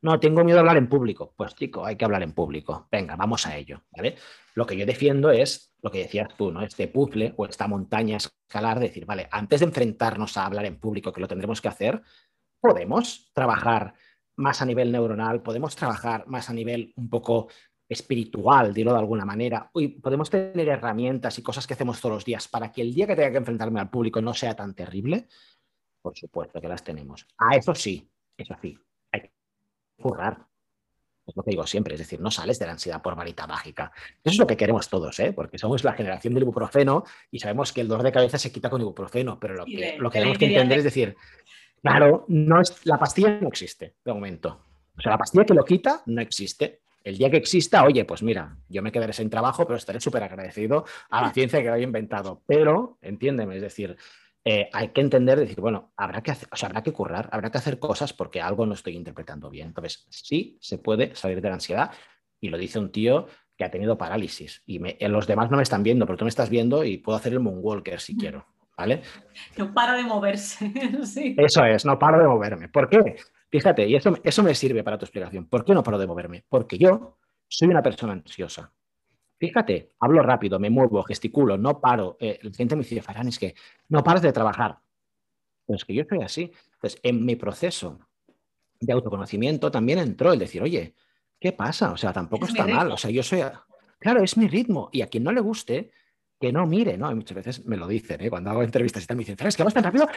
No, 0.00 0.20
tengo 0.20 0.44
miedo 0.44 0.58
a 0.58 0.60
hablar 0.60 0.76
en 0.76 0.88
público. 0.88 1.34
Pues 1.36 1.54
chico, 1.56 1.84
hay 1.84 1.96
que 1.96 2.04
hablar 2.04 2.22
en 2.22 2.32
público. 2.32 2.86
Venga, 2.90 3.16
vamos 3.16 3.46
a 3.46 3.56
ello. 3.56 3.82
¿vale? 3.90 4.16
Lo 4.54 4.64
que 4.64 4.76
yo 4.76 4.86
defiendo 4.86 5.30
es 5.30 5.74
lo 5.82 5.90
que 5.90 5.98
decías 5.98 6.28
tú, 6.36 6.52
¿no? 6.52 6.62
Este 6.62 6.86
puzzle 6.88 7.34
o 7.36 7.46
esta 7.46 7.66
montaña 7.66 8.16
escalar, 8.16 8.78
decir, 8.78 9.06
vale, 9.06 9.28
antes 9.30 9.60
de 9.60 9.66
enfrentarnos 9.66 10.36
a 10.36 10.46
hablar 10.46 10.66
en 10.66 10.78
público, 10.78 11.12
que 11.12 11.20
lo 11.20 11.28
tendremos 11.28 11.60
que 11.60 11.68
hacer, 11.68 12.00
podemos 12.60 13.30
trabajar 13.32 13.94
más 14.36 14.62
a 14.62 14.66
nivel 14.66 14.92
neuronal, 14.92 15.42
podemos 15.42 15.74
trabajar 15.74 16.26
más 16.28 16.48
a 16.48 16.52
nivel 16.52 16.92
un 16.96 17.10
poco 17.10 17.48
espiritual, 17.88 18.74
dirlo 18.74 18.92
de 18.92 18.98
alguna 18.98 19.24
manera, 19.24 19.70
y 19.74 19.88
podemos 19.88 20.30
tener 20.30 20.68
herramientas 20.68 21.38
y 21.38 21.42
cosas 21.42 21.66
que 21.66 21.74
hacemos 21.74 22.00
todos 22.00 22.16
los 22.16 22.24
días 22.24 22.46
para 22.46 22.70
que 22.70 22.82
el 22.82 22.94
día 22.94 23.06
que 23.06 23.16
tenga 23.16 23.32
que 23.32 23.38
enfrentarme 23.38 23.80
al 23.80 23.90
público 23.90 24.20
no 24.20 24.34
sea 24.34 24.54
tan 24.54 24.74
terrible. 24.74 25.26
Por 26.02 26.16
supuesto 26.16 26.60
que 26.60 26.68
las 26.68 26.82
tenemos. 26.82 27.26
A 27.38 27.56
eso 27.56 27.74
sí, 27.74 28.08
eso 28.36 28.54
sí, 28.60 28.78
hay 29.12 29.22
que 29.22 29.32
currar. 30.00 30.46
Es 31.26 31.36
lo 31.36 31.42
que 31.42 31.50
digo 31.50 31.66
siempre, 31.66 31.94
es 31.94 32.00
decir, 32.00 32.20
no 32.20 32.30
sales 32.30 32.58
de 32.58 32.64
la 32.64 32.72
ansiedad 32.72 33.02
por 33.02 33.14
varita 33.14 33.46
mágica. 33.46 33.92
Eso 34.24 34.32
es 34.32 34.38
lo 34.38 34.46
que 34.46 34.56
queremos 34.56 34.88
todos, 34.88 35.18
¿eh? 35.20 35.32
porque 35.34 35.58
somos 35.58 35.84
la 35.84 35.92
generación 35.92 36.32
del 36.32 36.44
ibuprofeno 36.44 37.04
y 37.30 37.38
sabemos 37.38 37.72
que 37.72 37.82
el 37.82 37.88
dolor 37.88 38.04
de 38.04 38.12
cabeza 38.12 38.38
se 38.38 38.50
quita 38.50 38.70
con 38.70 38.80
ibuprofeno, 38.80 39.38
pero 39.38 39.54
lo 39.54 39.66
que, 39.66 39.96
lo 39.98 40.10
que 40.10 40.18
tenemos 40.18 40.38
que 40.38 40.46
entender 40.46 40.78
es 40.78 40.84
decir, 40.84 41.16
claro, 41.82 42.24
no 42.28 42.60
es, 42.62 42.86
la 42.86 42.98
pastilla 42.98 43.38
no 43.40 43.48
existe 43.48 43.96
de 44.02 44.12
momento. 44.12 44.64
O 44.96 45.00
sea, 45.02 45.12
la 45.12 45.18
pastilla 45.18 45.44
que 45.44 45.54
lo 45.54 45.64
quita 45.64 46.02
no 46.06 46.22
existe. 46.22 46.80
El 47.04 47.16
día 47.16 47.30
que 47.30 47.36
exista, 47.36 47.84
oye, 47.84 48.04
pues 48.04 48.22
mira, 48.22 48.56
yo 48.68 48.82
me 48.82 48.90
quedaré 48.90 49.12
sin 49.12 49.30
trabajo, 49.30 49.66
pero 49.66 49.76
estaré 49.76 50.00
súper 50.00 50.22
agradecido 50.22 50.84
a 51.10 51.22
la 51.22 51.32
ciencia 51.32 51.60
que 51.60 51.68
lo 51.68 51.74
haya 51.74 51.84
inventado. 51.84 52.42
Pero, 52.46 52.98
entiéndeme, 53.00 53.56
es 53.56 53.62
decir, 53.62 53.96
eh, 54.50 54.70
hay 54.72 54.88
que 54.88 55.02
entender, 55.02 55.38
decir, 55.38 55.60
bueno, 55.60 55.92
habrá 55.94 56.22
que, 56.22 56.30
hacer, 56.30 56.48
habrá 56.62 56.82
que 56.82 56.90
currar, 56.90 57.28
habrá 57.32 57.50
que 57.50 57.58
hacer 57.58 57.78
cosas 57.78 58.14
porque 58.14 58.40
algo 58.40 58.64
no 58.64 58.72
estoy 58.72 58.96
interpretando 58.96 59.50
bien. 59.50 59.68
Entonces, 59.68 60.06
sí 60.08 60.56
se 60.62 60.78
puede 60.78 61.14
salir 61.14 61.42
de 61.42 61.48
la 61.50 61.56
ansiedad 61.56 61.90
y 62.40 62.48
lo 62.48 62.56
dice 62.56 62.78
un 62.78 62.90
tío 62.90 63.26
que 63.58 63.64
ha 63.64 63.70
tenido 63.70 63.98
parálisis 63.98 64.62
y 64.64 64.80
eh, 64.82 65.06
los 65.10 65.26
demás 65.26 65.50
no 65.50 65.58
me 65.58 65.64
están 65.64 65.82
viendo, 65.82 66.06
pero 66.06 66.16
tú 66.16 66.24
me 66.24 66.30
estás 66.30 66.48
viendo 66.48 66.82
y 66.82 66.96
puedo 66.96 67.18
hacer 67.18 67.34
el 67.34 67.40
moonwalker 67.40 68.00
si 68.00 68.16
quiero, 68.16 68.46
¿vale? 68.74 69.02
No 69.58 69.74
para 69.74 69.92
de 69.92 70.04
moverse. 70.04 70.72
Eso 71.36 71.64
es, 71.66 71.84
no 71.84 71.98
paro 71.98 72.18
de 72.18 72.26
moverme. 72.26 72.70
¿Por 72.70 72.88
qué? 72.88 73.16
Fíjate, 73.50 73.86
y 73.86 73.96
eso, 73.96 74.14
eso 74.24 74.42
me 74.42 74.54
sirve 74.54 74.82
para 74.82 74.96
tu 74.96 75.04
explicación. 75.04 75.46
¿Por 75.46 75.62
qué 75.62 75.74
no 75.74 75.82
paro 75.82 75.98
de 75.98 76.06
moverme? 76.06 76.44
Porque 76.48 76.78
yo 76.78 77.18
soy 77.46 77.68
una 77.68 77.82
persona 77.82 78.14
ansiosa. 78.14 78.72
Fíjate, 79.38 79.92
hablo 80.00 80.22
rápido, 80.22 80.58
me 80.58 80.68
muevo, 80.68 81.02
gesticulo, 81.04 81.56
no 81.56 81.80
paro. 81.80 82.16
Eh, 82.20 82.38
el 82.42 82.50
cliente 82.50 82.74
me 82.74 82.82
dice, 82.82 83.00
Farán, 83.00 83.28
es 83.28 83.38
que 83.38 83.54
no 83.88 84.02
paras 84.02 84.22
de 84.22 84.32
trabajar. 84.32 84.78
Pero 85.66 85.76
es 85.76 85.84
que 85.84 85.94
yo 85.94 86.04
soy 86.08 86.22
así. 86.22 86.52
Entonces, 86.74 87.00
en 87.02 87.24
mi 87.24 87.36
proceso 87.36 88.00
de 88.80 88.92
autoconocimiento 88.92 89.70
también 89.70 89.98
entró 89.98 90.32
el 90.32 90.38
decir, 90.38 90.62
oye, 90.62 90.94
¿qué 91.38 91.52
pasa? 91.52 91.92
O 91.92 91.96
sea, 91.96 92.12
tampoco 92.12 92.46
está 92.46 92.66
mal. 92.66 92.90
O 92.90 92.96
sea, 92.96 93.10
yo 93.10 93.22
soy, 93.22 93.42
claro, 93.98 94.22
es 94.22 94.36
mi 94.36 94.48
ritmo. 94.48 94.88
Y 94.92 95.02
a 95.02 95.06
quien 95.06 95.24
no 95.24 95.32
le 95.32 95.40
guste, 95.40 95.92
que 96.40 96.52
no 96.52 96.66
mire, 96.66 96.96
¿no? 96.96 97.10
Y 97.10 97.16
muchas 97.16 97.34
veces 97.34 97.66
me 97.66 97.76
lo 97.76 97.88
dicen, 97.88 98.20
¿eh? 98.20 98.30
Cuando 98.30 98.50
hago 98.50 98.62
entrevistas 98.62 99.02
y 99.02 99.06
tal, 99.06 99.16
me 99.16 99.22
dicen, 99.22 99.36
¿sabes 99.36 99.56
que 99.56 99.64
vas 99.64 99.74
tan 99.74 99.82
rápido? 99.82 100.08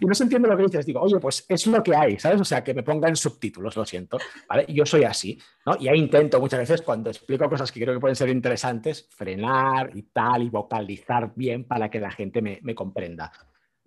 Y 0.00 0.06
no 0.06 0.14
se 0.14 0.22
entiende 0.24 0.48
lo 0.48 0.56
que 0.56 0.62
dices. 0.62 0.86
Digo, 0.86 1.00
oye, 1.00 1.18
pues 1.20 1.44
es 1.48 1.66
lo 1.66 1.82
que 1.82 1.94
hay, 1.94 2.18
¿sabes? 2.18 2.40
O 2.40 2.44
sea, 2.44 2.64
que 2.64 2.72
me 2.72 2.82
pongan 2.82 3.14
subtítulos, 3.14 3.76
lo 3.76 3.84
siento, 3.84 4.18
¿vale? 4.48 4.64
Yo 4.68 4.86
soy 4.86 5.04
así, 5.04 5.38
¿no? 5.66 5.76
Y 5.78 5.88
ahí 5.88 5.98
intento 5.98 6.40
muchas 6.40 6.60
veces, 6.60 6.80
cuando 6.80 7.10
explico 7.10 7.48
cosas 7.50 7.70
que 7.70 7.80
creo 7.80 7.94
que 7.94 8.00
pueden 8.00 8.16
ser 8.16 8.30
interesantes, 8.30 9.06
frenar 9.10 9.90
y 9.94 10.02
tal, 10.04 10.42
y 10.42 10.48
vocalizar 10.48 11.32
bien 11.34 11.64
para 11.64 11.90
que 11.90 12.00
la 12.00 12.10
gente 12.10 12.40
me, 12.40 12.58
me 12.62 12.74
comprenda. 12.74 13.30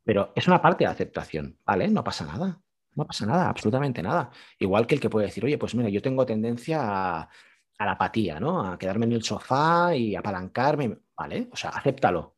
Pero 0.03 0.31
es 0.35 0.47
una 0.47 0.61
parte 0.61 0.83
de 0.83 0.91
aceptación, 0.91 1.57
¿vale? 1.65 1.87
No 1.87 2.03
pasa 2.03 2.25
nada. 2.25 2.61
No 2.93 3.05
pasa 3.05 3.25
nada, 3.25 3.49
absolutamente 3.49 4.01
nada. 4.01 4.31
Igual 4.57 4.87
que 4.87 4.95
el 4.95 5.01
que 5.01 5.09
puede 5.09 5.27
decir, 5.27 5.45
oye, 5.45 5.57
pues 5.57 5.75
mira, 5.75 5.89
yo 5.89 6.01
tengo 6.01 6.25
tendencia 6.25 6.79
a, 6.81 7.29
a 7.77 7.85
la 7.85 7.91
apatía, 7.91 8.39
¿no? 8.39 8.65
A 8.65 8.77
quedarme 8.77 9.05
en 9.05 9.13
el 9.13 9.23
sofá 9.23 9.95
y 9.95 10.15
apalancarme, 10.15 10.97
¿vale? 11.17 11.49
O 11.51 11.55
sea, 11.55 11.71
acéptalo. 11.71 12.35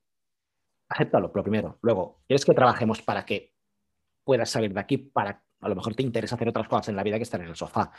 Acéptalo, 0.88 1.32
lo 1.34 1.44
primero. 1.44 1.78
Luego, 1.82 2.22
¿quieres 2.28 2.46
que 2.46 2.54
trabajemos 2.54 3.02
para 3.02 3.26
que 3.26 3.54
puedas 4.24 4.50
salir 4.50 4.74
de 4.74 4.80
aquí? 4.80 4.98
Para, 4.98 5.44
a 5.60 5.70
lo 5.70 5.76
mejor 5.76 5.94
te 5.96 6.04
interesa 6.04 6.36
hacer 6.36 6.50
otras 6.50 6.68
cosas 6.68 6.90
en 6.90 6.96
la 6.96 7.04
vida 7.04 7.18
que 7.18 7.24
estar 7.24 7.42
en 7.42 7.48
el 7.48 7.56
sofá, 7.56 7.92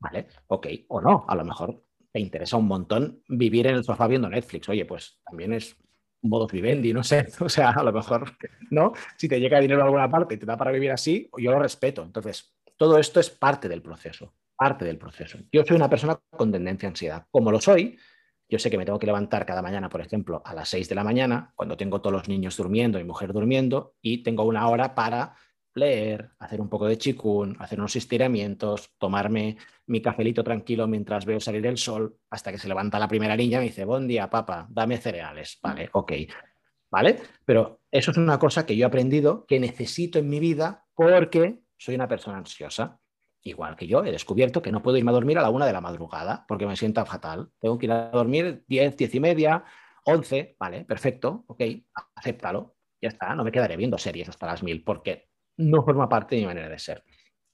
¿vale? 0.00 0.28
Ok, 0.48 0.66
o 0.88 1.00
no, 1.00 1.24
a 1.26 1.34
lo 1.34 1.44
mejor 1.44 1.82
te 2.12 2.20
interesa 2.20 2.56
un 2.56 2.66
montón 2.66 3.22
vivir 3.28 3.66
en 3.66 3.76
el 3.76 3.84
sofá 3.84 4.06
viendo 4.06 4.28
Netflix. 4.28 4.68
Oye, 4.68 4.84
pues 4.84 5.20
también 5.24 5.52
es 5.54 5.76
un 6.20 6.30
modo 6.30 6.46
vivendi, 6.46 6.92
no 6.92 7.02
sé. 7.02 7.26
O 7.40 7.48
sea, 7.48 7.70
a 7.70 7.82
lo 7.82 7.92
mejor, 7.92 8.36
¿no? 8.70 8.92
Si 9.16 9.28
te 9.28 9.40
llega 9.40 9.60
dinero 9.60 9.82
a 9.82 9.84
alguna 9.86 10.10
parte 10.10 10.34
y 10.34 10.38
te 10.38 10.46
da 10.46 10.56
para 10.56 10.72
vivir 10.72 10.90
así, 10.90 11.30
yo 11.38 11.52
lo 11.52 11.60
respeto. 11.60 12.02
Entonces, 12.02 12.54
todo 12.76 12.98
esto 12.98 13.20
es 13.20 13.30
parte 13.30 13.68
del 13.68 13.82
proceso 13.82 14.34
parte 14.56 14.84
del 14.84 14.98
proceso. 14.98 15.38
Yo 15.52 15.64
soy 15.64 15.76
una 15.76 15.90
persona 15.90 16.18
con 16.30 16.52
tendencia 16.52 16.86
a 16.86 16.90
ansiedad. 16.90 17.26
Como 17.30 17.50
lo 17.50 17.60
soy, 17.60 17.98
yo 18.54 18.60
sé 18.60 18.70
que 18.70 18.78
me 18.78 18.84
tengo 18.84 19.00
que 19.00 19.06
levantar 19.06 19.44
cada 19.44 19.62
mañana, 19.62 19.88
por 19.88 20.00
ejemplo, 20.00 20.40
a 20.44 20.54
las 20.54 20.68
6 20.68 20.88
de 20.88 20.94
la 20.94 21.02
mañana, 21.02 21.52
cuando 21.56 21.76
tengo 21.76 22.00
todos 22.00 22.12
los 22.12 22.28
niños 22.28 22.56
durmiendo 22.56 23.00
y 23.00 23.04
mujer 23.04 23.32
durmiendo, 23.32 23.96
y 24.00 24.22
tengo 24.22 24.44
una 24.44 24.68
hora 24.68 24.94
para 24.94 25.34
leer, 25.74 26.30
hacer 26.38 26.60
un 26.60 26.68
poco 26.68 26.86
de 26.86 26.96
chikun, 26.96 27.56
hacer 27.58 27.80
unos 27.80 27.96
estiramientos, 27.96 28.92
tomarme 28.96 29.56
mi 29.86 30.00
cafelito 30.00 30.44
tranquilo 30.44 30.86
mientras 30.86 31.24
veo 31.24 31.40
salir 31.40 31.66
el 31.66 31.78
sol, 31.78 32.16
hasta 32.30 32.52
que 32.52 32.58
se 32.58 32.68
levanta 32.68 33.00
la 33.00 33.08
primera 33.08 33.34
niña 33.34 33.56
y 33.56 33.62
me 33.62 33.66
dice, 33.66 33.84
buen 33.84 34.06
día, 34.06 34.30
papá, 34.30 34.68
dame 34.70 34.98
cereales. 34.98 35.58
Vale, 35.60 35.90
ok. 35.92 36.12
¿Vale? 36.92 37.18
Pero 37.44 37.80
eso 37.90 38.12
es 38.12 38.16
una 38.16 38.38
cosa 38.38 38.64
que 38.64 38.76
yo 38.76 38.84
he 38.84 38.86
aprendido 38.86 39.46
que 39.46 39.58
necesito 39.58 40.20
en 40.20 40.28
mi 40.28 40.38
vida 40.38 40.84
porque 40.94 41.64
soy 41.76 41.96
una 41.96 42.06
persona 42.06 42.38
ansiosa 42.38 43.00
igual 43.44 43.76
que 43.76 43.86
yo, 43.86 44.04
he 44.04 44.10
descubierto 44.10 44.62
que 44.62 44.72
no 44.72 44.82
puedo 44.82 44.96
irme 44.96 45.10
a 45.10 45.14
dormir 45.14 45.38
a 45.38 45.42
la 45.42 45.50
una 45.50 45.66
de 45.66 45.72
la 45.72 45.80
madrugada 45.80 46.44
porque 46.48 46.66
me 46.66 46.76
sienta 46.76 47.04
fatal. 47.04 47.50
Tengo 47.60 47.78
que 47.78 47.86
ir 47.86 47.92
a 47.92 48.10
dormir 48.10 48.64
10, 48.66 48.96
10 48.96 49.14
y 49.14 49.20
media, 49.20 49.64
11, 50.04 50.56
vale, 50.58 50.84
perfecto, 50.84 51.44
ok, 51.46 51.62
acéptalo, 52.16 52.76
ya 53.00 53.08
está, 53.08 53.34
no 53.34 53.44
me 53.44 53.52
quedaré 53.52 53.76
viendo 53.76 53.98
series 53.98 54.28
hasta 54.28 54.46
las 54.46 54.62
mil 54.62 54.82
porque 54.82 55.28
no 55.58 55.84
forma 55.84 56.08
parte 56.08 56.34
de 56.34 56.40
mi 56.40 56.46
manera 56.46 56.68
de 56.68 56.78
ser. 56.78 57.04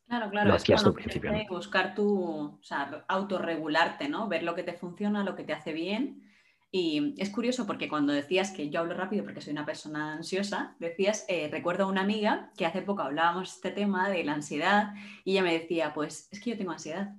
Claro, 0.06 0.30
claro, 0.30 0.54
es 0.54 0.64
cuando 0.64 0.92
principio, 0.92 1.32
buscar 1.48 1.94
tu, 1.94 2.58
o 2.58 2.62
sea, 2.62 3.04
autorregularte, 3.06 4.08
¿no? 4.08 4.28
Ver 4.28 4.42
lo 4.42 4.56
que 4.56 4.64
te 4.64 4.72
funciona, 4.72 5.22
lo 5.22 5.36
que 5.36 5.44
te 5.44 5.52
hace 5.52 5.72
bien 5.72 6.29
y 6.72 7.14
es 7.18 7.30
curioso 7.30 7.66
porque 7.66 7.88
cuando 7.88 8.12
decías 8.12 8.52
que 8.52 8.70
yo 8.70 8.80
hablo 8.80 8.94
rápido 8.94 9.24
porque 9.24 9.40
soy 9.40 9.52
una 9.52 9.66
persona 9.66 10.12
ansiosa, 10.12 10.76
decías, 10.78 11.24
eh, 11.28 11.48
recuerdo 11.50 11.84
a 11.84 11.88
una 11.88 12.02
amiga 12.02 12.52
que 12.56 12.64
hace 12.64 12.82
poco 12.82 13.02
hablábamos 13.02 13.54
este 13.54 13.72
tema 13.72 14.08
de 14.08 14.22
la 14.22 14.34
ansiedad 14.34 14.94
y 15.24 15.32
ella 15.32 15.42
me 15.42 15.58
decía, 15.58 15.92
pues 15.92 16.28
es 16.30 16.40
que 16.40 16.50
yo 16.50 16.58
tengo 16.58 16.70
ansiedad. 16.70 17.14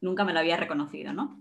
Nunca 0.00 0.24
me 0.24 0.32
lo 0.32 0.38
había 0.38 0.56
reconocido, 0.56 1.12
¿no? 1.12 1.40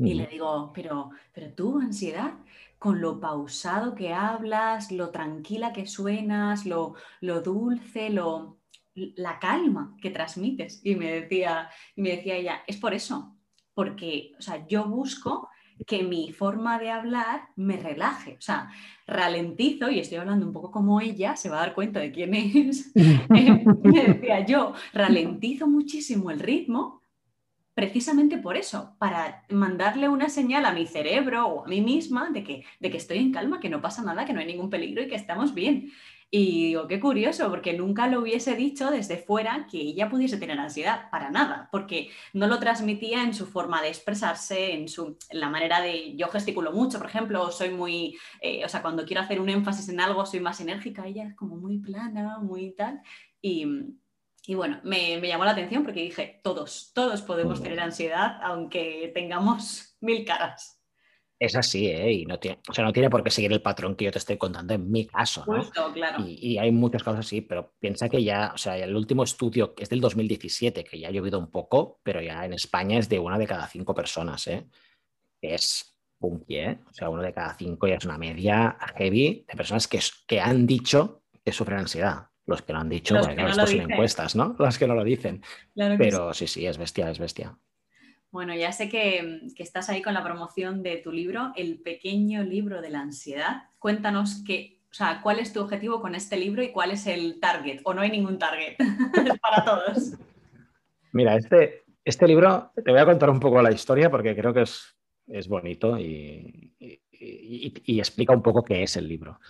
Y 0.00 0.14
le 0.14 0.28
digo, 0.28 0.72
pero, 0.72 1.10
pero 1.32 1.52
tú, 1.54 1.80
ansiedad, 1.80 2.34
con 2.78 3.00
lo 3.00 3.18
pausado 3.18 3.96
que 3.96 4.12
hablas, 4.12 4.92
lo 4.92 5.10
tranquila 5.10 5.72
que 5.72 5.86
suenas, 5.86 6.66
lo, 6.66 6.94
lo 7.20 7.40
dulce, 7.40 8.08
lo, 8.08 8.60
la 8.94 9.40
calma 9.40 9.96
que 10.00 10.10
transmites. 10.10 10.80
Y 10.84 10.94
me 10.94 11.10
decía, 11.10 11.68
y 11.96 12.02
me 12.02 12.10
decía 12.10 12.36
ella, 12.36 12.62
es 12.68 12.76
por 12.76 12.94
eso, 12.94 13.36
porque 13.74 14.32
o 14.38 14.42
sea, 14.42 14.66
yo 14.68 14.84
busco 14.84 15.48
que 15.86 16.02
mi 16.02 16.32
forma 16.32 16.78
de 16.78 16.90
hablar 16.90 17.48
me 17.56 17.76
relaje. 17.76 18.36
O 18.38 18.40
sea, 18.40 18.70
ralentizo, 19.06 19.90
y 19.90 19.98
estoy 19.98 20.18
hablando 20.18 20.46
un 20.46 20.52
poco 20.52 20.70
como 20.70 21.00
ella, 21.00 21.36
se 21.36 21.48
va 21.48 21.58
a 21.58 21.60
dar 21.60 21.74
cuenta 21.74 22.00
de 22.00 22.12
quién 22.12 22.34
es. 22.34 22.92
Eh, 23.34 23.64
me 23.82 24.04
decía 24.04 24.44
yo, 24.46 24.72
ralentizo 24.92 25.66
muchísimo 25.66 26.30
el 26.30 26.40
ritmo 26.40 27.02
precisamente 27.78 28.38
por 28.38 28.56
eso, 28.56 28.96
para 28.98 29.44
mandarle 29.50 30.08
una 30.08 30.28
señal 30.28 30.66
a 30.66 30.72
mi 30.72 30.84
cerebro 30.84 31.46
o 31.46 31.64
a 31.64 31.68
mí 31.68 31.80
misma 31.80 32.28
de 32.30 32.42
que, 32.42 32.64
de 32.80 32.90
que 32.90 32.96
estoy 32.96 33.18
en 33.18 33.30
calma, 33.30 33.60
que 33.60 33.68
no 33.68 33.80
pasa 33.80 34.02
nada, 34.02 34.24
que 34.24 34.32
no 34.32 34.40
hay 34.40 34.46
ningún 34.46 34.68
peligro 34.68 35.00
y 35.00 35.06
que 35.06 35.14
estamos 35.14 35.54
bien. 35.54 35.92
Y 36.30 36.66
digo, 36.66 36.86
qué 36.86 37.00
curioso, 37.00 37.48
porque 37.48 37.72
nunca 37.72 38.06
lo 38.06 38.20
hubiese 38.20 38.54
dicho 38.54 38.90
desde 38.90 39.16
fuera 39.16 39.66
que 39.70 39.78
ella 39.78 40.10
pudiese 40.10 40.36
tener 40.36 40.58
ansiedad, 40.58 41.08
para 41.10 41.30
nada, 41.30 41.70
porque 41.72 42.10
no 42.34 42.46
lo 42.46 42.58
transmitía 42.58 43.22
en 43.22 43.32
su 43.32 43.46
forma 43.46 43.80
de 43.80 43.88
expresarse, 43.88 44.74
en, 44.74 44.88
su, 44.88 45.16
la 45.30 45.48
manera 45.48 45.80
de, 45.80 46.14
yo 46.16 46.28
gesticulo 46.28 46.70
mucho, 46.72 46.98
por 46.98 47.06
ejemplo, 47.06 47.50
soy 47.50 47.70
muy, 47.70 48.18
eh, 48.42 48.62
o 48.62 48.68
sea, 48.68 48.82
cuando 48.82 49.06
quiero 49.06 49.22
hacer 49.22 49.40
un 49.40 49.48
énfasis 49.48 49.88
en 49.88 50.00
algo 50.00 50.26
soy 50.26 50.40
más 50.40 50.60
enérgica, 50.60 51.06
ella 51.06 51.24
es 51.24 51.34
como 51.34 51.56
muy 51.56 51.78
plana, 51.78 52.38
muy 52.40 52.74
tal, 52.74 53.00
y, 53.40 53.66
y 54.46 54.54
bueno, 54.54 54.80
me, 54.84 55.18
me, 55.18 55.28
llamó 55.28 55.46
la 55.46 55.52
atención 55.52 55.82
porque 55.82 56.02
dije, 56.02 56.40
todos, 56.44 56.92
todos 56.94 57.22
podemos 57.22 57.62
tener 57.62 57.80
ansiedad, 57.80 58.38
aunque 58.42 59.10
tengamos 59.14 59.96
mil 60.00 60.26
caras. 60.26 60.77
Es 61.40 61.54
así, 61.54 61.86
¿eh? 61.86 62.12
Y 62.12 62.26
no 62.26 62.38
tiene, 62.38 62.58
o 62.68 62.74
sea, 62.74 62.84
no 62.84 62.92
tiene 62.92 63.08
por 63.08 63.22
qué 63.22 63.30
seguir 63.30 63.52
el 63.52 63.62
patrón 63.62 63.94
que 63.94 64.06
yo 64.06 64.10
te 64.10 64.18
estoy 64.18 64.36
contando 64.36 64.74
en 64.74 64.90
mi 64.90 65.06
caso, 65.06 65.44
¿no? 65.46 65.70
claro. 65.92 66.24
y, 66.26 66.58
hay 66.58 66.72
muchas 66.72 67.04
cosas 67.04 67.20
así, 67.20 67.42
pero 67.42 67.74
piensa 67.78 68.08
que 68.08 68.24
ya, 68.24 68.50
o 68.54 68.58
sea, 68.58 68.76
el 68.76 68.96
último 68.96 69.22
estudio 69.22 69.72
que 69.74 69.84
es 69.84 69.88
del 69.88 70.00
2017, 70.00 70.82
que 70.82 70.98
ya 70.98 71.08
ha 71.08 71.12
llovido 71.12 71.38
un 71.38 71.50
poco, 71.50 72.00
pero 72.02 72.20
ya 72.20 72.44
en 72.44 72.54
España 72.54 72.98
es 72.98 73.08
de 73.08 73.20
una 73.20 73.38
de 73.38 73.46
cada 73.46 73.68
cinco 73.68 73.94
personas, 73.94 74.48
¿eh? 74.48 74.66
Es 75.40 75.96
punky, 76.18 76.56
¿eh? 76.56 76.78
O 76.90 76.92
sea, 76.92 77.08
uno 77.08 77.22
de 77.22 77.32
cada 77.32 77.54
cinco 77.54 77.86
ya 77.86 77.94
es 77.94 78.04
una 78.04 78.18
media 78.18 78.76
heavy 78.96 79.44
de 79.48 79.56
personas 79.56 79.86
que, 79.86 80.00
que 80.26 80.40
han 80.40 80.66
dicho 80.66 81.22
que 81.44 81.52
sufren 81.52 81.78
ansiedad. 81.78 82.28
Los 82.46 82.62
que 82.62 82.72
lo 82.72 82.78
han 82.78 82.88
dicho, 82.88 83.14
porque 83.20 83.34
claro, 83.34 83.66
son 83.66 83.80
encuestas, 83.92 84.34
¿no? 84.34 84.56
Los 84.58 84.78
que 84.78 84.86
no 84.86 84.94
lo 84.94 85.04
dicen. 85.04 85.42
pero 85.98 86.32
sí, 86.32 86.46
sí, 86.46 86.66
es 86.66 86.78
bestia, 86.78 87.10
es 87.10 87.18
bestia. 87.18 87.58
Bueno, 88.30 88.54
ya 88.54 88.72
sé 88.72 88.88
que, 88.88 89.40
estás 89.56 89.88
ahí 89.88 90.02
con 90.02 90.12
la 90.12 90.22
promoción 90.22 90.82
de 90.82 90.98
tu 90.98 91.12
libro, 91.12 91.52
El 91.56 91.80
pequeño 91.80 92.42
libro 92.42 92.82
de 92.82 92.90
la 92.90 93.00
ansiedad. 93.00 93.62
Cuéntanos 93.78 94.42
qué, 94.46 94.80
o 94.90 94.94
sea, 94.94 95.20
cuál 95.22 95.38
es 95.38 95.52
tu 95.52 95.60
objetivo 95.60 96.00
con 96.00 96.14
este 96.14 96.36
libro 96.36 96.62
y 96.62 96.70
cuál 96.70 96.90
es 96.90 97.06
el 97.06 97.40
target, 97.40 97.80
o 97.84 97.94
no 97.94 98.02
hay 98.02 98.10
ningún 98.10 98.38
target 98.38 98.76
para 99.42 99.64
todos. 99.64 100.12
Mira, 101.12 101.36
este, 101.36 101.84
este 102.04 102.26
libro, 102.26 102.70
te 102.84 102.90
voy 102.90 103.00
a 103.00 103.06
contar 103.06 103.30
un 103.30 103.40
poco 103.40 103.62
la 103.62 103.72
historia 103.72 104.10
porque 104.10 104.36
creo 104.36 104.52
que 104.52 104.62
es, 104.62 104.94
es 105.26 105.48
bonito 105.48 105.98
y, 105.98 106.74
y, 106.78 107.98
explica 107.98 108.34
un 108.34 108.42
poco 108.42 108.62
qué 108.62 108.82
es 108.82 108.96
el 108.96 109.08
libro. 109.08 109.40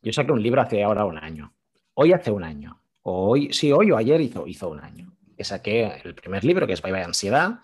Yo 0.00 0.12
saqué 0.12 0.30
un 0.30 0.42
libro 0.42 0.62
hace 0.62 0.84
ahora 0.84 1.04
un 1.04 1.18
año. 1.18 1.54
Hoy 1.94 2.12
hace 2.12 2.30
un 2.30 2.44
año. 2.44 2.80
hoy, 3.02 3.52
sí, 3.52 3.72
hoy 3.72 3.90
o 3.90 3.96
ayer 3.96 4.20
hizo, 4.20 4.46
hizo 4.46 4.68
un 4.68 4.78
año. 4.80 5.12
Que 5.36 5.42
saqué 5.42 6.00
el 6.04 6.14
primer 6.14 6.44
libro, 6.44 6.66
que 6.66 6.72
es 6.74 6.82
Bye 6.82 6.92
Bye 6.92 7.02
Ansiedad, 7.02 7.60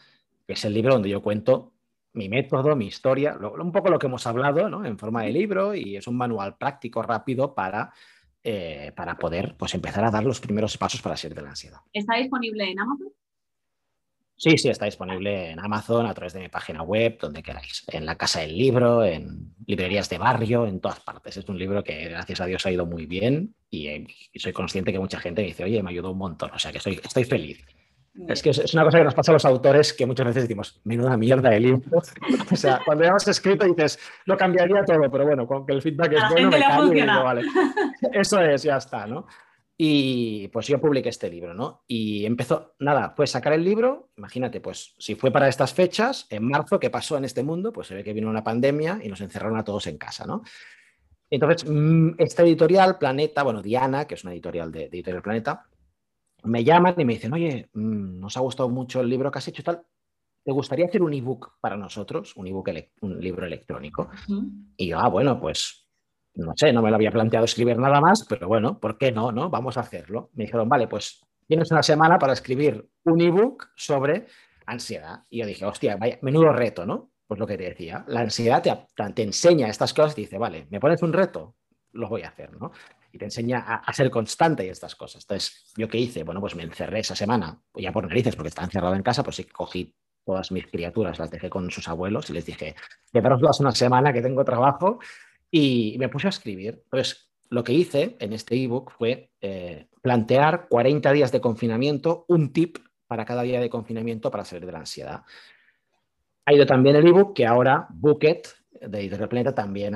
que 0.47 0.55
es 0.55 0.65
el 0.65 0.75
libro 0.75 0.95
donde 0.95 1.09
yo 1.09 1.23
cuento 1.23 1.73
mi 2.15 2.29
método, 2.29 2.77
mi 2.77 2.87
historia, 2.87 3.37
un 3.37 3.73
poco 3.73 3.91
lo 3.91 3.99
que 3.99 4.07
hemos 4.07 4.27
hablado 4.27 4.69
¿no? 4.69 4.85
en 4.85 4.99
forma 4.99 5.23
de 5.25 5.33
libro 5.33 5.75
y 5.75 5.97
es 5.97 6.07
un 6.07 6.17
manual 6.17 6.57
práctico, 6.57 7.03
rápido 7.03 7.55
para, 7.55 7.93
eh, 8.43 8.93
para 8.95 9.17
poder 9.17 9.57
pues, 9.59 9.75
empezar 9.75 10.05
a 10.05 10.11
dar 10.11 10.25
los 10.25 10.41
primeros 10.41 10.79
pasos 10.79 11.03
para 11.03 11.17
salir 11.17 11.35
de 11.35 11.43
la 11.43 11.51
ansiedad. 11.51 11.81
¿Está 11.93 12.17
disponible 12.17 12.71
en 12.71 12.79
Amazon? 12.79 13.09
Sí, 14.37 14.59
sí, 14.59 14.69
está 14.69 14.87
disponible 14.87 15.51
en 15.51 15.61
Amazon 15.61 16.07
a 16.07 16.15
través 16.15 16.33
de 16.33 16.41
mi 16.41 16.49
página 16.49 16.83
web, 16.83 17.19
donde 17.21 17.43
queráis, 17.43 17.85
en 17.89 18.05
la 18.05 18.17
casa 18.17 18.41
del 18.41 18.59
libro, 18.59 19.05
en 19.05 19.55
librerías 19.65 20.09
de 20.09 20.19
barrio, 20.19 20.67
en 20.67 20.81
todas 20.81 21.01
partes. 21.01 21.37
Es 21.37 21.49
un 21.49 21.59
libro 21.59 21.85
que 21.85 22.09
gracias 22.09 22.41
a 22.41 22.47
Dios 22.47 22.67
ha 22.67 22.73
ido 22.73 22.85
muy 22.85 23.07
bien 23.07 23.55
y, 23.71 23.87
eh, 23.87 24.07
soy 24.35 24.53
consciente 24.53 24.93
que 24.93 24.99
mucha 24.99 25.21
gente 25.21 25.43
me 25.43 25.49
dice, 25.49 25.65
oye, 25.65 25.83
me 25.83 25.91
ayudó 25.91 26.11
un 26.11 26.19
montón, 26.19 26.51
o 26.53 26.59
sea 26.59 26.73
que 26.73 26.79
estoy, 26.79 27.01
estoy 27.03 27.25
feliz. 27.25 27.65
Es 28.29 28.43
que 28.43 28.51
es 28.51 28.75
una 28.75 28.85
cosa 28.85 28.99
que 28.99 29.05
nos 29.05 29.15
pasa 29.15 29.33
a 29.33 29.35
los 29.35 29.45
autores 29.45 29.93
que 29.93 30.07
muchas 30.07 30.27
veces 30.27 30.45
decimos, 30.45 30.81
menuda 30.85 31.17
mierda 31.17 31.51
de 31.51 31.61
libro. 31.61 31.83
o 32.53 32.57
sea, 32.57 32.81
cuando 32.85 33.03
ya 33.03 33.11
hemos 33.11 33.27
escrito 33.27 33.67
dices, 33.67 33.99
lo 34.27 34.37
cambiaría 34.37 34.85
todo, 34.85 35.11
pero 35.11 35.27
bueno, 35.27 35.47
con 35.47 35.67
que 35.67 35.73
el 35.73 35.83
feedback 35.83 36.13
es 36.13 36.23
bueno, 36.31 36.51
me 36.51 36.61
callo 36.61 36.93
y 36.93 37.01
digo, 37.01 37.25
vale. 37.25 37.43
Eso 38.13 38.41
es, 38.41 38.63
ya 38.63 38.77
está, 38.77 39.07
¿no? 39.07 39.27
Y 39.77 40.47
pues 40.49 40.69
yo 40.69 40.81
publiqué 40.81 41.09
este 41.09 41.29
libro, 41.29 41.53
¿no? 41.55 41.83
Y 41.89 42.25
empezó, 42.25 42.75
nada, 42.79 43.13
pues 43.17 43.33
sacar 43.33 43.53
el 43.53 43.65
libro, 43.65 44.11
imagínate, 44.17 44.61
pues 44.61 44.95
si 44.99 45.17
fue 45.17 45.33
para 45.33 45.49
estas 45.49 45.75
fechas, 45.75 46.29
en 46.31 46.49
marzo, 46.49 46.79
¿qué 46.79 46.91
pasó 46.91 47.17
en 47.17 47.25
este 47.25 47.43
mundo? 47.43 47.73
Pues 47.73 47.89
se 47.89 47.97
ve 47.97 48.05
que 48.05 48.13
vino 48.13 48.31
una 48.31 48.45
pandemia 48.45 49.01
y 49.03 49.09
nos 49.09 49.21
encerraron 49.21 49.59
a 49.59 49.65
todos 49.65 49.89
en 49.89 49.99
casa, 49.99 50.25
¿no? 50.25 50.43
Entonces, 51.29 51.69
mm, 51.69 52.11
esta 52.19 52.45
editorial, 52.45 52.97
Planeta, 52.97 53.43
bueno, 53.43 53.61
Diana, 53.61 54.07
que 54.07 54.15
es 54.15 54.23
una 54.23 54.33
editorial 54.33 54.71
de, 54.71 54.89
de 54.89 54.99
Editorial 54.99 55.23
Planeta, 55.23 55.67
me 56.45 56.65
llaman 56.65 56.95
y 56.99 57.05
me 57.05 57.15
dicen, 57.15 57.33
oye, 57.33 57.69
mm, 57.73 58.21
nos 58.21 58.37
ha 58.37 58.41
gustado 58.41 58.69
mucho 58.69 59.01
el 59.01 59.09
libro 59.09 59.31
que 59.31 59.39
has 59.39 59.49
hecho 59.49 59.63
y 59.63 59.65
tal, 59.65 59.83
¿te 60.45 60.53
gustaría 60.53 60.87
hacer 60.87 61.03
un 61.03 61.15
ebook 61.15 61.59
para 61.61 61.77
nosotros? 61.77 62.37
Un 62.37 62.47
ebook, 62.47 62.69
un 63.01 63.21
libro 63.21 63.47
electrónico. 63.47 64.11
Y 64.77 64.89
yo, 64.89 64.99
ah, 64.99 65.09
bueno, 65.09 65.41
pues 65.41 65.89
no 66.35 66.53
sé, 66.57 66.73
no 66.73 66.83
me 66.83 66.91
lo 66.91 66.97
había 66.97 67.13
planteado 67.13 67.45
escribir 67.45 67.79
nada 67.79 68.01
más, 68.01 68.27
pero 68.29 68.49
bueno, 68.49 68.79
¿por 68.79 68.99
qué 68.99 69.13
no? 69.13 69.33
no? 69.33 69.51
Vamos 69.51 69.77
a 69.77 69.81
hacerlo. 69.81 70.31
Me 70.35 70.45
dijeron, 70.45 70.69
vale, 70.69 70.89
pues 70.89 71.21
tienes 71.47 71.71
una 71.71 71.83
semana 71.83 72.19
para 72.19 72.33
escribir 72.33 72.89
un 73.05 73.21
ebook 73.21 73.69
sobre 73.77 74.27
ansiedad. 74.67 75.25
Y 75.31 75.41
yo 75.41 75.47
dije, 75.47 75.65
hostia, 75.65 75.97
vaya, 75.97 76.19
menudo 76.23 76.53
reto, 76.53 76.85
¿no? 76.85 77.13
Pues 77.27 77.41
lo 77.41 77.47
que 77.47 77.57
te 77.57 77.65
decía, 77.65 78.05
la 78.09 78.21
ansiedad 78.21 78.63
te, 78.63 79.13
te 79.15 79.23
enseña 79.23 79.69
estas 79.69 79.95
cosas 79.95 80.19
y 80.19 80.23
dice, 80.23 80.37
vale, 80.37 80.67
me 80.71 80.81
pones 80.81 81.03
un 81.03 81.13
reto, 81.13 81.57
lo 81.93 82.09
voy 82.09 82.23
a 82.23 82.29
hacer, 82.29 82.53
¿no? 82.61 82.73
Y 83.15 83.19
te 83.19 83.27
enseña 83.27 83.61
a, 83.61 83.93
ser 83.93 84.11
constante 84.11 84.67
y 84.67 84.71
estas 84.71 84.97
cosas. 84.97 85.23
Entonces, 85.23 85.73
¿yo 85.77 85.87
qué 85.87 85.99
hice? 85.99 86.25
Bueno, 86.25 86.41
pues 86.41 86.57
me 86.57 86.65
encerré 86.65 86.99
esa 86.99 87.15
semana, 87.15 87.63
ya 87.73 87.93
por 87.93 88.09
narices, 88.09 88.35
porque 88.35 88.49
estaba 88.49 88.67
encerrado 88.67 88.97
en 88.97 89.05
casa, 89.05 89.23
pues 89.23 89.37
sí 89.37 89.45
cogí 89.45 89.95
todas 90.25 90.51
mis 90.51 90.67
criaturas, 90.67 91.21
las 91.21 91.31
dejé 91.31 91.49
con 91.49 91.71
sus 91.71 91.87
abuelos 91.87 92.29
y 92.31 92.33
les 92.33 92.45
dije, 92.45 92.75
quedaros 93.13 93.61
una 93.61 93.71
semana 93.71 94.13
que 94.13 94.21
tengo 94.21 94.45
trabajo 94.45 94.99
y 95.49 95.95
me 96.01 96.09
puse 96.09 96.27
a 96.27 96.31
escribir. 96.31 96.83
Entonces, 96.87 97.31
lo 97.51 97.63
que 97.63 97.73
hice 97.73 98.17
en 98.19 98.33
este 98.33 98.57
ebook 98.57 98.91
fue 98.91 99.31
eh, 99.41 99.87
plantear 100.03 100.67
40 100.69 101.13
días 101.13 101.31
de 101.31 101.41
confinamiento, 101.41 102.25
un 102.27 102.53
tip 102.53 102.79
para 103.07 103.25
cada 103.25 103.43
día 103.43 103.61
de 103.61 103.71
confinamiento 103.71 104.29
para 104.29 104.45
salir 104.45 104.67
de 104.67 104.73
la 104.73 104.81
ansiedad. 104.81 105.23
Ha 106.47 106.53
ido 106.53 106.67
también 106.67 106.97
el 106.97 107.07
ebook 107.07 107.33
que 107.33 107.47
ahora 107.47 107.87
Bucket 107.91 108.49
de 108.73 108.99
Editorial 108.99 109.29
Planeta 109.29 109.55
también 109.55 109.95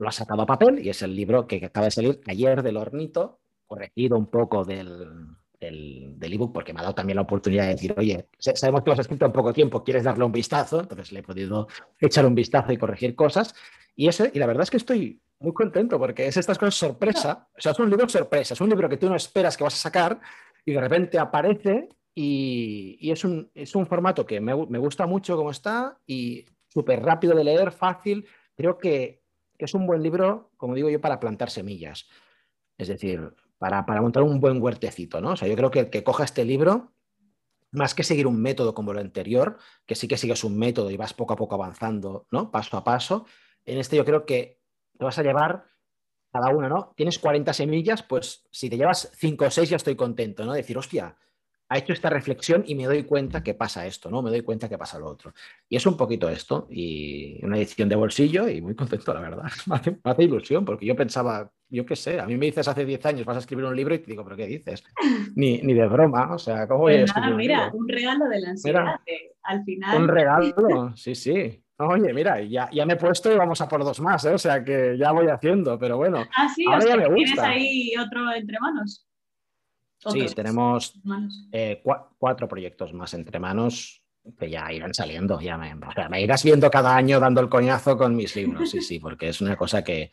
lo 0.00 0.08
ha 0.08 0.12
sacado 0.12 0.42
a 0.42 0.46
papel 0.46 0.84
y 0.84 0.88
es 0.88 1.02
el 1.02 1.14
libro 1.14 1.46
que 1.46 1.64
acaba 1.64 1.84
de 1.84 1.90
salir 1.90 2.20
ayer 2.26 2.62
del 2.62 2.78
hornito, 2.78 3.38
corregido 3.66 4.16
un 4.16 4.26
poco 4.26 4.64
del, 4.64 5.28
del, 5.60 6.16
ebook 6.32 6.52
porque 6.54 6.72
me 6.72 6.80
ha 6.80 6.84
dado 6.84 6.94
también 6.94 7.16
la 7.16 7.22
oportunidad 7.22 7.64
de 7.64 7.74
decir, 7.74 7.94
oye, 7.96 8.26
sabemos 8.38 8.82
que 8.82 8.88
lo 8.88 8.94
has 8.94 9.00
escrito 9.00 9.26
en 9.26 9.32
poco 9.32 9.52
tiempo, 9.52 9.84
quieres 9.84 10.04
darle 10.04 10.24
un 10.24 10.32
vistazo, 10.32 10.80
entonces 10.80 11.12
le 11.12 11.20
he 11.20 11.22
podido 11.22 11.68
echar 12.00 12.24
un 12.24 12.34
vistazo 12.34 12.72
y 12.72 12.78
corregir 12.78 13.14
cosas. 13.14 13.54
Y, 13.94 14.08
ese, 14.08 14.30
y 14.32 14.38
la 14.38 14.46
verdad 14.46 14.62
es 14.62 14.70
que 14.70 14.78
estoy 14.78 15.20
muy 15.38 15.52
contento 15.52 15.98
porque 15.98 16.26
es 16.26 16.36
estas 16.36 16.58
cosas 16.58 16.76
sorpresa, 16.76 17.48
o 17.56 17.60
sea, 17.60 17.72
es 17.72 17.78
un 17.78 17.90
libro 17.90 18.08
sorpresa, 18.08 18.54
es 18.54 18.60
un 18.60 18.70
libro 18.70 18.88
que 18.88 18.96
tú 18.96 19.08
no 19.08 19.16
esperas 19.16 19.56
que 19.56 19.64
vas 19.64 19.74
a 19.74 19.76
sacar 19.76 20.18
y 20.64 20.72
de 20.72 20.80
repente 20.80 21.18
aparece 21.18 21.90
y, 22.14 23.10
es, 23.10 23.22
un, 23.24 23.50
es, 23.54 23.74
un, 23.74 23.86
formato 23.86 24.24
que 24.24 24.40
me, 24.40 24.54
me 24.66 24.78
gusta 24.78 25.06
mucho 25.06 25.36
como 25.36 25.50
está 25.50 25.98
y 26.06 26.46
súper 26.68 27.02
rápido 27.02 27.34
de 27.34 27.44
leer, 27.44 27.70
fácil. 27.70 28.26
Creo 28.56 28.78
que, 28.78 29.19
que, 29.60 29.66
es 29.66 29.74
un 29.74 29.86
buen 29.86 30.02
libro, 30.02 30.50
como 30.56 30.74
digo 30.74 30.88
yo, 30.88 31.00
para 31.00 31.20
plantar 31.20 31.50
semillas. 31.50 32.08
Es 32.78 32.88
decir, 32.88 33.34
para, 33.58 33.82
montar 34.00 34.22
un 34.22 34.40
buen 34.40 34.60
huertecito, 34.60 35.20
¿no? 35.20 35.32
O 35.32 35.36
sea, 35.36 35.46
yo 35.46 35.54
creo 35.54 35.70
que 35.70 35.80
el 35.80 35.90
que 35.90 36.02
coja 36.02 36.24
este 36.24 36.44
libro, 36.44 36.94
más 37.70 37.94
que 37.94 38.02
seguir 38.02 38.26
un 38.26 38.40
método 38.40 38.74
como 38.74 38.92
lo 38.92 39.00
anterior, 39.00 39.58
que 39.86 39.94
sí 39.94 40.08
que 40.08 40.16
sigues 40.16 40.42
un 40.44 40.58
método 40.58 40.90
y 40.90 40.96
vas 40.96 41.14
poco 41.14 41.34
a 41.34 41.36
poco 41.36 41.54
avanzando, 41.54 42.26
¿no? 42.30 42.50
Paso 42.50 42.76
a 42.76 42.84
paso, 42.84 43.26
en 43.64 43.78
este 43.78 43.96
yo 43.96 44.04
creo 44.04 44.24
que 44.24 44.60
te 44.98 45.04
vas 45.04 45.18
a 45.18 45.22
llevar 45.22 45.64
cada 46.32 46.48
una, 46.48 46.68
¿no? 46.68 46.92
Tienes 46.96 47.18
40 47.18 47.52
semillas, 47.52 48.02
pues 48.02 48.44
si 48.50 48.70
te 48.70 48.76
llevas 48.76 49.10
5 49.14 49.44
o 49.44 49.50
6 49.50 49.68
ya 49.68 49.76
estoy 49.76 49.96
contento, 49.96 50.44
¿no? 50.44 50.52
Decir, 50.52 50.78
hostia, 50.78 51.16
ha 51.70 51.78
hecho 51.78 51.92
esta 51.92 52.10
reflexión 52.10 52.64
y 52.66 52.74
me 52.74 52.84
doy 52.84 53.04
cuenta 53.04 53.44
que 53.44 53.54
pasa 53.54 53.86
esto, 53.86 54.10
¿no? 54.10 54.22
Me 54.22 54.30
doy 54.30 54.42
cuenta 54.42 54.68
que 54.68 54.76
pasa 54.76 54.98
lo 54.98 55.06
otro. 55.06 55.32
Y 55.68 55.76
es 55.76 55.86
un 55.86 55.96
poquito 55.96 56.28
esto, 56.28 56.66
y 56.68 57.38
una 57.44 57.56
edición 57.58 57.88
de 57.88 57.94
bolsillo 57.94 58.48
y 58.48 58.60
muy 58.60 58.74
contento, 58.74 59.14
la 59.14 59.20
verdad. 59.20 59.44
Me 60.02 60.10
hace, 60.10 60.24
ilusión, 60.24 60.64
porque 60.64 60.84
yo 60.84 60.96
pensaba, 60.96 61.48
yo 61.68 61.86
qué 61.86 61.94
sé, 61.94 62.18
a 62.18 62.26
mí 62.26 62.36
me 62.36 62.46
dices 62.46 62.66
hace 62.66 62.84
10 62.84 63.06
años 63.06 63.24
vas 63.24 63.36
a 63.36 63.40
escribir 63.40 63.64
un 63.64 63.76
libro 63.76 63.94
y 63.94 64.00
te 64.00 64.10
digo, 64.10 64.24
¿pero 64.24 64.36
qué 64.36 64.48
dices? 64.48 64.82
Ni, 65.36 65.58
ni 65.58 65.72
de 65.72 65.86
broma, 65.86 66.34
o 66.34 66.38
sea, 66.38 66.66
¿cómo 66.66 66.80
voy 66.80 66.94
a 66.94 66.96
pues 66.98 67.10
escribir 67.10 67.36
Mira, 67.36 67.70
un, 67.72 67.88
regalo 67.88 68.28
de 68.28 68.40
la 68.40 68.50
ansiedad, 68.50 68.84
al 69.44 69.64
final... 69.64 70.02
Un 70.02 70.08
regalo, 70.08 70.96
sí, 70.96 71.14
sí. 71.14 71.64
Oye, 71.78 72.12
mira, 72.12 72.42
ya, 72.42 72.68
ya 72.72 72.84
me 72.84 72.94
he 72.94 72.96
puesto 72.96 73.32
y 73.32 73.36
vamos 73.36 73.60
a 73.60 73.68
por 73.68 73.84
dos 73.84 74.00
más, 74.00 74.24
¿eh? 74.24 74.34
o 74.34 74.38
sea 74.38 74.64
que 74.64 74.96
ya 74.98 75.12
voy 75.12 75.28
haciendo, 75.28 75.78
pero 75.78 75.96
bueno. 75.96 76.24
Ah, 76.36 76.48
sí, 76.48 76.64
ahora 76.66 76.84
ya 76.84 76.96
me 76.96 77.06
gusta. 77.06 77.14
¿tienes 77.14 77.38
ahí 77.38 77.92
otro 77.96 78.32
entre 78.32 78.58
manos? 78.58 79.06
Sí, 80.06 80.26
tenemos 80.34 80.94
eh, 81.52 81.82
cuatro 82.18 82.48
proyectos 82.48 82.92
más 82.94 83.12
entre 83.14 83.38
manos 83.38 84.02
que 84.38 84.50
ya 84.50 84.72
irán 84.72 84.94
saliendo. 84.94 85.40
Ya 85.40 85.58
me, 85.58 85.74
me, 85.74 86.22
irás 86.22 86.42
viendo 86.42 86.70
cada 86.70 86.96
año 86.96 87.20
dando 87.20 87.40
el 87.40 87.48
coñazo 87.48 87.96
con 87.98 88.16
mis 88.16 88.34
libros, 88.36 88.70
sí, 88.70 88.80
sí, 88.80 88.98
porque 88.98 89.28
es 89.28 89.40
una 89.40 89.56
cosa 89.56 89.84
que 89.84 90.10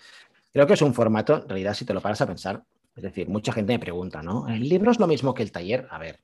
creo 0.52 0.67
que 0.67 0.73
es 0.73 0.82
un 0.82 0.93
formato, 0.93 1.41
en 1.41 1.47
realidad, 1.47 1.73
si 1.73 1.86
te 1.86 1.93
lo 1.93 2.02
paras 2.02 2.21
a 2.21 2.28
pensar, 2.28 2.63
es 2.95 3.04
decir, 3.04 3.30
mucha 3.30 3.54
gente 3.54 3.73
me 3.73 3.80
pregunta, 3.80 4.21
¿no? 4.21 4.47
¿El 4.47 4.67
libro 4.67 4.91
es 4.91 5.00
lo 5.00 5.08
mismo 5.08 5.34
que 5.34 5.43
el 5.43 5.52
taller? 5.52 5.88
A 5.89 6.00
ver, 6.00 6.19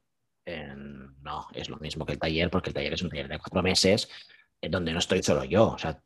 no, 1.22 1.48
es 1.54 1.70
lo 1.70 1.78
mismo 1.78 2.06
que 2.06 2.14
el 2.14 2.20
taller, 2.20 2.50
porque 2.50 2.70
el 2.70 2.74
taller 2.74 2.94
es 2.94 3.02
un 3.02 3.10
taller 3.10 3.28
de 3.28 3.40
cuatro 3.40 3.62
meses, 3.62 4.10
en 4.60 4.72
donde 4.72 4.92
no 4.92 5.00
estoy 5.00 5.24
solo 5.24 5.44
yo. 5.46 5.72
O 5.72 5.78
sea, 5.78 6.02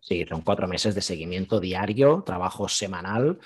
sí, 0.00 0.24
son 0.28 0.42
cuatro 0.42 0.68
meses 0.68 0.94
de 0.94 1.02
seguimiento 1.02 1.60
diario, 1.60 2.22
trabajo 2.24 2.68
semanal 2.68 3.38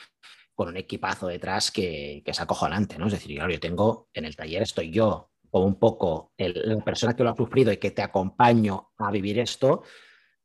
con 0.59 0.71
un 0.71 0.77
equipazo 0.77 1.29
detrás 1.29 1.71
que, 1.71 2.21
es 2.27 2.41
acojonante, 2.41 2.99
¿no? 2.99 3.07
Es 3.07 3.13
decir, 3.13 3.37
claro, 3.37 3.53
yo 3.53 3.61
tengo, 3.61 4.09
en 4.13 4.25
el 4.25 4.35
taller 4.35 4.63
estoy 4.63 4.91
yo 4.91 5.31
como 5.49 5.67
un 5.67 5.79
poco 5.79 6.33
la 6.37 6.85
persona 6.85 7.15
que 7.15 7.23
lo 7.23 7.31
ha 7.31 7.37
sufrido 7.37 7.71
y 7.71 7.77
que 7.77 7.93
te 7.93 8.03
acompaño 8.03 8.91
a 8.99 9.13
vivir 9.13 9.39
esto, 9.39 9.85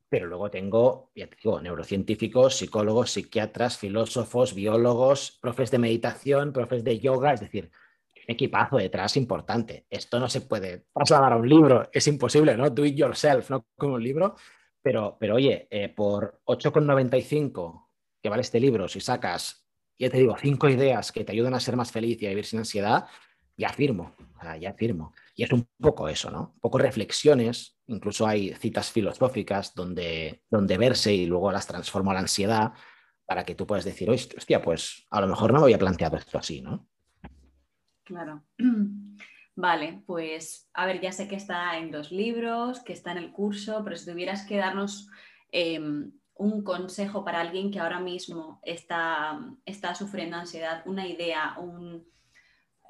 pero 0.08 0.28
luego 0.28 0.52
tengo, 0.52 1.10
ya 1.16 1.26
te 1.26 1.38
digo, 1.44 1.60
neurocientíficos, 1.60 2.58
psicólogos, 2.58 3.10
psiquiatras, 3.10 3.80
filósofos, 3.80 4.54
biólogos, 4.54 5.40
profes 5.42 5.72
de 5.72 5.80
meditación, 5.80 6.54
profes 6.54 6.84
de 6.84 7.00
yoga, 7.00 7.34
es 7.34 7.40
decir, 7.40 7.72
un 8.16 8.36
equipazo 8.36 8.78
detrás 8.78 9.18
importante. 9.18 9.88
Esto 9.90 10.20
no 10.20 10.30
se 10.30 10.42
puede 10.42 10.86
trasladar 10.94 11.34
a 11.34 11.38
un 11.38 11.50
libro, 11.50 11.90
es 11.92 12.06
imposible, 12.06 12.56
¿no? 12.56 12.70
Do 12.70 12.86
it 12.86 12.96
yourself, 12.96 13.50
no 13.50 13.66
como 13.76 13.96
un 13.96 14.04
libro, 14.04 14.36
pero, 14.80 15.18
pero 15.20 15.38
oye, 15.38 15.68
eh, 15.72 15.90
por 15.90 16.40
8,95 16.46 17.90
que 18.22 18.30
vale 18.30 18.42
este 18.44 18.60
libro, 18.60 18.88
si 18.88 19.02
sacas 19.02 19.63
ya 19.98 20.10
te 20.10 20.18
digo, 20.18 20.36
cinco 20.40 20.70
ideas 20.70 21.12
que 21.12 21.24
te 21.24 21.32
ayudan 21.32 21.54
a 21.54 21.60
ser 21.60 21.76
más 21.76 21.92
feliz 21.92 22.22
y 22.22 22.26
a 22.26 22.30
vivir 22.30 22.46
sin 22.46 22.60
ansiedad, 22.60 23.06
ya 23.56 23.70
firmo, 23.70 24.16
ya 24.60 24.74
firmo. 24.74 25.14
Y 25.36 25.44
es 25.44 25.52
un 25.52 25.68
poco 25.80 26.10
eso, 26.10 26.32
¿no? 26.32 26.52
Un 26.56 26.60
poco 26.60 26.78
reflexiones, 26.78 27.78
incluso 27.88 28.28
hay 28.28 28.54
citas 28.56 28.92
filosóficas 28.92 29.74
donde, 29.74 30.44
donde 30.50 30.78
verse 30.78 31.14
y 31.14 31.26
luego 31.26 31.52
las 31.52 31.68
transformo 31.68 32.12
a 32.12 32.16
la 32.16 32.22
ansiedad 32.22 32.74
para 33.26 33.46
que 33.46 33.56
tú 33.56 33.66
puedas 33.66 33.86
decir, 33.86 34.10
hostia, 34.10 34.62
pues 34.62 35.06
a 35.10 35.22
lo 35.22 35.28
mejor 35.28 35.54
no 35.54 35.60
me 35.60 35.66
había 35.66 35.80
planteado 35.80 36.18
esto 36.18 36.38
así, 36.38 36.62
¿no? 36.62 36.88
Claro. 38.04 38.44
Vale, 39.56 40.04
pues 40.08 40.68
a 40.74 40.88
ver, 40.88 41.00
ya 41.00 41.12
sé 41.12 41.28
que 41.28 41.36
está 41.36 41.78
en 41.78 41.92
dos 41.92 42.12
libros, 42.12 42.80
que 42.80 42.94
está 42.94 43.12
en 43.12 43.20
el 43.20 43.32
curso, 43.32 43.84
pero 43.84 43.96
si 43.96 44.10
tuvieras 44.10 44.48
que 44.48 44.58
darnos 44.58 45.10
em, 45.52 46.12
un 46.44 46.62
consejo 46.62 47.24
para 47.24 47.40
alguien 47.40 47.72
que 47.72 47.80
ahora 47.80 48.00
mismo 48.00 48.60
está, 48.64 49.40
está 49.66 49.96
sufriendo 49.96 50.36
ansiedad, 50.36 50.84
una 50.86 51.08
idea, 51.08 51.56
un, 51.58 52.06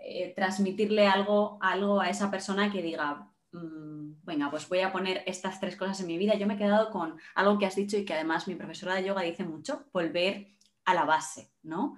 eh, 0.02 0.34
transmitirle 0.36 1.08
algo, 1.08 1.60
algo 1.62 2.02
a 2.02 2.10
esa 2.10 2.32
persona 2.32 2.72
que 2.72 2.82
diga, 2.82 3.30
mm, 3.52 4.24
venga, 4.24 4.50
pues 4.50 4.68
voy 4.68 4.80
a 4.80 4.92
poner 4.92 5.24
estas 5.28 5.60
tres 5.60 5.76
cosas 5.76 6.02
en 6.02 6.08
mi 6.08 6.18
vida. 6.18 6.34
Yo 6.34 6.48
me 6.48 6.56
he 6.56 6.58
quedado 6.58 6.90
con 6.90 7.16
algo 7.36 7.60
que 7.60 7.68
has 7.68 7.76
dicho 7.76 7.96
y 7.96 8.06
que 8.06 8.16
además 8.16 8.48
mi 8.48 8.56
profesora 8.56 8.96
de 8.96 9.06
yoga 9.06 9.22
dice 9.22 9.44
mucho, 9.44 9.86
volver 9.94 10.56
a 10.86 10.96
la 10.96 11.06
base, 11.06 11.52
¿no? 11.62 11.96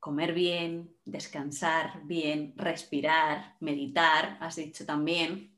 Comer 0.00 0.32
bien, 0.32 0.96
descansar 1.04 2.00
bien, 2.04 2.54
respirar, 2.56 3.56
meditar, 3.60 4.38
has 4.40 4.56
dicho 4.56 4.86
también, 4.86 5.54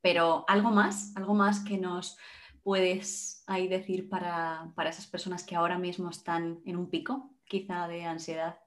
pero 0.00 0.46
algo 0.48 0.70
más, 0.70 1.14
algo 1.16 1.34
más 1.34 1.60
que 1.60 1.76
nos 1.76 2.16
puedes 2.62 3.42
ahí 3.46 3.68
decir 3.68 4.08
para, 4.08 4.72
esas 4.88 5.06
personas 5.06 5.44
que 5.44 5.56
ahora 5.56 5.78
mismo 5.78 6.10
están 6.10 6.60
en 6.64 6.76
un 6.76 6.90
pico, 6.90 7.36
quizá 7.44 7.88
de 7.88 8.04
ansiedad? 8.04 8.58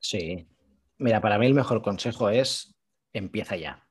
Sí. 0.00 0.48
Mira, 0.98 1.20
para 1.20 1.38
mí 1.38 1.46
el 1.46 1.54
mejor 1.54 1.82
consejo 1.82 2.30
es 2.30 2.74
empieza 3.12 3.56
ya. 3.56 3.86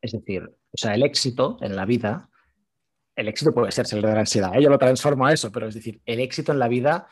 Es 0.00 0.12
decir, 0.12 0.44
o 0.44 0.76
sea, 0.76 0.94
el 0.94 1.02
éxito 1.02 1.58
en 1.60 1.74
la 1.74 1.84
vida, 1.84 2.30
el 3.16 3.28
éxito 3.28 3.52
puede 3.52 3.72
ser 3.72 3.86
salir 3.86 4.06
de 4.06 4.12
la 4.12 4.20
ansiedad, 4.20 4.54
¿eh? 4.54 4.62
yo 4.62 4.70
lo 4.70 4.78
transformo 4.78 5.26
a 5.26 5.32
eso, 5.32 5.50
pero 5.50 5.66
es 5.66 5.74
decir, 5.74 6.00
el 6.04 6.20
éxito 6.20 6.52
en 6.52 6.60
la 6.60 6.68
vida 6.68 7.08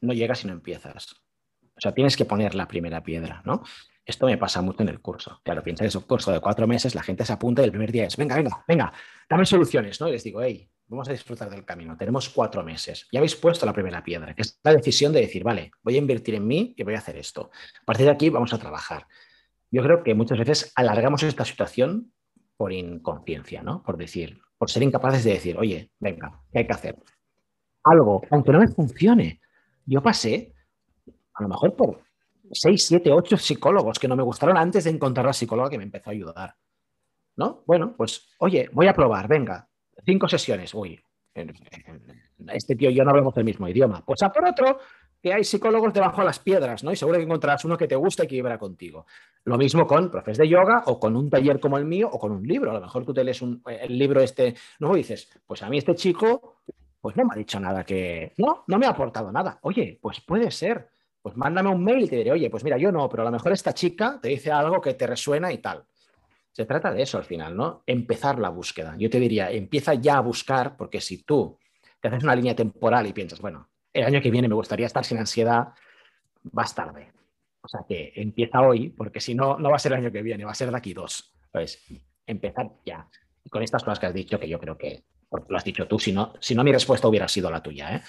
no 0.00 0.12
llega 0.12 0.34
si 0.34 0.46
no 0.46 0.52
empiezas. 0.52 1.14
O 1.76 1.80
sea, 1.80 1.92
tienes 1.92 2.16
que 2.16 2.24
poner 2.24 2.54
la 2.54 2.68
primera 2.68 3.02
piedra, 3.02 3.42
¿no? 3.44 3.62
Esto 4.08 4.24
me 4.24 4.38
pasa 4.38 4.62
mucho 4.62 4.82
en 4.82 4.88
el 4.88 5.02
curso. 5.02 5.38
Claro, 5.44 5.62
piensa 5.62 5.84
que 5.84 5.88
es 5.88 5.94
un 5.94 6.04
curso 6.04 6.32
de 6.32 6.40
cuatro 6.40 6.66
meses, 6.66 6.94
la 6.94 7.02
gente 7.02 7.26
se 7.26 7.32
apunta 7.34 7.60
y 7.60 7.66
el 7.66 7.70
primer 7.70 7.92
día 7.92 8.06
es, 8.06 8.16
venga, 8.16 8.36
venga, 8.36 8.64
venga, 8.66 8.90
dame 9.28 9.44
soluciones, 9.44 10.00
¿no? 10.00 10.08
Y 10.08 10.12
les 10.12 10.24
digo, 10.24 10.40
hey, 10.42 10.66
vamos 10.86 11.10
a 11.10 11.12
disfrutar 11.12 11.50
del 11.50 11.66
camino. 11.66 11.94
Tenemos 11.94 12.30
cuatro 12.30 12.64
meses. 12.64 13.06
Ya 13.12 13.20
habéis 13.20 13.36
puesto 13.36 13.66
la 13.66 13.74
primera 13.74 14.02
piedra, 14.02 14.34
que 14.34 14.40
es 14.40 14.58
la 14.64 14.72
decisión 14.72 15.12
de 15.12 15.20
decir, 15.20 15.44
vale, 15.44 15.72
voy 15.82 15.96
a 15.96 15.98
invertir 15.98 16.36
en 16.36 16.46
mí 16.46 16.72
y 16.74 16.82
voy 16.84 16.94
a 16.94 16.98
hacer 16.98 17.18
esto. 17.18 17.50
A 17.82 17.84
partir 17.84 18.06
de 18.06 18.12
aquí 18.12 18.30
vamos 18.30 18.54
a 18.54 18.58
trabajar. 18.58 19.06
Yo 19.70 19.82
creo 19.82 20.02
que 20.02 20.14
muchas 20.14 20.38
veces 20.38 20.72
alargamos 20.74 21.22
esta 21.22 21.44
situación 21.44 22.10
por 22.56 22.72
inconsciencia, 22.72 23.62
¿no? 23.62 23.82
Por 23.82 23.98
decir, 23.98 24.40
por 24.56 24.70
ser 24.70 24.84
incapaces 24.84 25.22
de 25.22 25.34
decir, 25.34 25.58
oye, 25.58 25.90
venga, 26.00 26.40
¿qué 26.50 26.60
hay 26.60 26.66
que 26.66 26.72
hacer? 26.72 26.96
Algo, 27.84 28.22
aunque 28.30 28.52
no 28.52 28.60
me 28.60 28.68
funcione. 28.68 29.42
Yo 29.84 30.02
pasé, 30.02 30.54
a 31.34 31.42
lo 31.42 31.50
mejor 31.50 31.76
por 31.76 32.07
seis, 32.52 32.86
siete, 32.86 33.12
ocho 33.12 33.36
psicólogos 33.36 33.98
que 33.98 34.08
no 34.08 34.16
me 34.16 34.22
gustaron 34.22 34.56
antes 34.56 34.84
de 34.84 34.90
encontrar 34.90 35.26
la 35.26 35.32
psicóloga 35.32 35.70
que 35.70 35.78
me 35.78 35.84
empezó 35.84 36.10
a 36.10 36.12
ayudar. 36.12 36.54
¿no? 37.38 37.62
Bueno, 37.66 37.94
pues, 37.96 38.28
oye, 38.38 38.68
voy 38.72 38.88
a 38.88 38.92
probar, 38.92 39.28
venga, 39.28 39.68
cinco 40.04 40.28
sesiones. 40.28 40.74
Uy, 40.74 41.00
este 42.52 42.74
tío 42.74 42.90
y 42.90 42.94
yo 42.94 43.04
no 43.04 43.10
hablamos 43.10 43.36
el 43.36 43.44
mismo 43.44 43.68
idioma. 43.68 44.04
Pues 44.04 44.22
a 44.24 44.32
por 44.32 44.44
otro, 44.44 44.80
que 45.22 45.32
hay 45.32 45.44
psicólogos 45.44 45.94
debajo 45.94 46.20
de 46.20 46.26
las 46.26 46.40
piedras, 46.40 46.82
¿no? 46.82 46.90
Y 46.90 46.96
seguro 46.96 47.16
que 47.16 47.24
encontrarás 47.24 47.64
uno 47.64 47.78
que 47.78 47.86
te 47.86 47.94
gusta 47.94 48.24
y 48.24 48.26
que 48.26 48.34
vibra 48.34 48.58
contigo. 48.58 49.06
Lo 49.44 49.56
mismo 49.56 49.86
con 49.86 50.10
profes 50.10 50.36
de 50.36 50.48
yoga 50.48 50.82
o 50.86 50.98
con 50.98 51.16
un 51.16 51.30
taller 51.30 51.60
como 51.60 51.78
el 51.78 51.84
mío 51.84 52.10
o 52.12 52.18
con 52.18 52.32
un 52.32 52.46
libro. 52.46 52.72
A 52.72 52.74
lo 52.74 52.80
mejor 52.80 53.04
tú 53.04 53.14
te 53.14 53.22
lees 53.22 53.40
el 53.40 53.98
libro 53.98 54.20
este, 54.20 54.56
no 54.80 54.92
dices, 54.94 55.30
pues 55.46 55.62
a 55.62 55.70
mí 55.70 55.78
este 55.78 55.94
chico, 55.94 56.56
pues 57.00 57.16
no 57.16 57.24
me 57.24 57.34
ha 57.34 57.38
dicho 57.38 57.60
nada 57.60 57.84
que, 57.84 58.32
no, 58.38 58.64
no 58.66 58.78
me 58.78 58.86
ha 58.86 58.90
aportado 58.90 59.30
nada. 59.30 59.60
Oye, 59.62 59.96
pues 60.02 60.20
puede 60.20 60.50
ser. 60.50 60.88
Pues 61.22 61.36
mándame 61.36 61.68
un 61.68 61.82
mail 61.82 62.04
y 62.04 62.08
te 62.08 62.16
diré, 62.16 62.32
oye, 62.32 62.50
pues 62.50 62.64
mira, 62.64 62.78
yo 62.78 62.92
no, 62.92 63.08
pero 63.08 63.22
a 63.22 63.26
lo 63.26 63.32
mejor 63.32 63.52
esta 63.52 63.74
chica 63.74 64.18
te 64.20 64.28
dice 64.28 64.50
algo 64.50 64.80
que 64.80 64.94
te 64.94 65.06
resuena 65.06 65.52
y 65.52 65.58
tal. 65.58 65.84
Se 66.52 66.64
trata 66.64 66.92
de 66.92 67.02
eso 67.02 67.18
al 67.18 67.24
final, 67.24 67.56
¿no? 67.56 67.82
Empezar 67.86 68.38
la 68.38 68.48
búsqueda. 68.48 68.94
Yo 68.98 69.10
te 69.10 69.20
diría, 69.20 69.50
empieza 69.50 69.94
ya 69.94 70.16
a 70.16 70.20
buscar, 70.20 70.76
porque 70.76 71.00
si 71.00 71.22
tú 71.22 71.58
te 72.00 72.08
haces 72.08 72.24
una 72.24 72.34
línea 72.34 72.54
temporal 72.56 73.06
y 73.06 73.12
piensas, 73.12 73.40
bueno, 73.40 73.68
el 73.92 74.04
año 74.04 74.20
que 74.20 74.30
viene 74.30 74.48
me 74.48 74.54
gustaría 74.54 74.86
estar 74.86 75.04
sin 75.04 75.18
ansiedad, 75.18 75.68
vas 76.42 76.74
tarde. 76.74 77.12
O 77.60 77.68
sea 77.68 77.80
que 77.86 78.12
empieza 78.16 78.60
hoy, 78.60 78.90
porque 78.90 79.20
si 79.20 79.34
no, 79.34 79.58
no 79.58 79.70
va 79.70 79.76
a 79.76 79.78
ser 79.78 79.92
el 79.92 79.98
año 79.98 80.12
que 80.12 80.22
viene, 80.22 80.44
va 80.44 80.52
a 80.52 80.54
ser 80.54 80.70
de 80.70 80.76
aquí 80.76 80.94
dos. 80.94 81.32
Pues 81.52 81.84
empezar 82.26 82.70
ya. 82.84 83.08
Con 83.50 83.62
estas 83.62 83.82
cosas 83.82 83.98
que 83.98 84.06
has 84.06 84.14
dicho, 84.14 84.38
que 84.38 84.48
yo 84.48 84.58
creo 84.58 84.76
que, 84.76 85.04
lo 85.48 85.56
has 85.56 85.64
dicho 85.64 85.86
tú, 85.86 85.98
si 85.98 86.12
no, 86.12 86.34
si 86.40 86.54
no 86.54 86.64
mi 86.64 86.72
respuesta 86.72 87.08
hubiera 87.08 87.28
sido 87.28 87.50
la 87.50 87.62
tuya, 87.62 87.96
¿eh? 87.96 88.02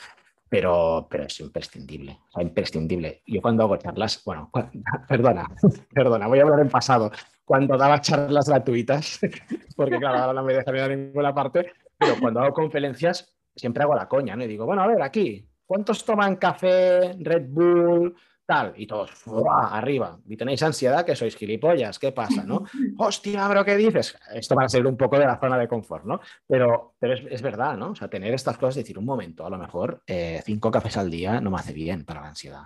Pero, 0.50 1.08
pero 1.10 1.26
es 1.26 1.40
imprescindible, 1.40 2.20
o 2.28 2.32
sea, 2.32 2.44
imprescindible. 2.44 3.22
Yo 3.26 3.42
cuando 3.42 3.64
hago 3.64 3.78
charlas, 3.78 4.22
bueno, 4.26 4.52
perdona, 5.08 5.48
perdona, 5.94 6.28
voy 6.28 6.40
a 6.40 6.44
hablar 6.44 6.60
en 6.60 6.70
pasado. 6.70 7.12
Cuando 7.46 7.78
daba 7.78 8.02
charlas 8.02 8.50
gratuitas, 8.50 9.20
porque 9.76 9.98
claro, 9.98 10.20
ahora 10.20 10.42
no 10.42 10.44
me 10.44 10.54
dejan 10.54 10.76
ir 10.76 10.82
a 10.82 10.88
ninguna 10.88 11.34
parte, 11.34 11.72
pero 11.98 12.16
cuando 12.20 12.42
hago 12.42 12.54
conferencias 12.54 13.36
siempre 13.56 13.84
hago 13.84 13.96
la 13.96 14.08
coña, 14.08 14.36
¿no? 14.36 14.44
Y 14.44 14.48
digo, 14.48 14.66
bueno, 14.66 14.82
a 14.84 14.88
ver, 14.88 15.02
aquí, 15.02 15.48
¿cuántos 15.66 16.04
toman 16.06 16.38
café, 16.38 17.14
Red 17.20 17.48
Bull, 17.50 18.16
tal? 18.50 18.74
Y 18.76 18.88
todos, 18.88 19.12
arriba. 19.48 20.20
Y 20.28 20.36
tenéis 20.36 20.64
ansiedad 20.64 21.06
que 21.06 21.16
sois 21.16 21.36
gilipollas, 21.36 22.00
¿qué 22.00 22.12
pasa, 22.12 22.44
no? 22.44 22.64
Hostia, 22.98 23.48
bro, 23.48 23.64
¿qué 23.64 23.78
dices? 23.78 24.18
Esto 24.34 24.56
va 24.56 24.64
a 24.64 24.70
ser 24.70 24.88
un 24.88 24.98
poco 24.98 25.20
de 25.20 25.26
la 25.26 25.40
zona 25.40 25.56
de 25.60 25.68
confort, 25.68 26.04
¿no? 26.04 26.20
Pero, 26.48 26.96
pero 26.98 27.14
es, 27.14 27.42
verdad, 27.44 27.78
¿no? 27.78 27.92
O 27.92 27.96
sea, 27.96 28.10
tener 28.10 28.34
estas 28.34 28.58
cosas, 28.58 28.76
decir, 28.76 28.98
un 28.98 29.06
momento, 29.06 29.46
a 29.46 29.52
lo 29.52 29.60
mejor 29.60 30.02
eh, 30.08 30.42
cinco 30.44 30.72
cafés 30.72 30.98
al 30.98 31.12
día 31.12 31.40
no 31.40 31.52
me 31.52 31.58
hace 31.58 31.74
bien 31.74 32.06
para 32.06 32.22
la 32.22 32.30
ansiedad. 32.30 32.64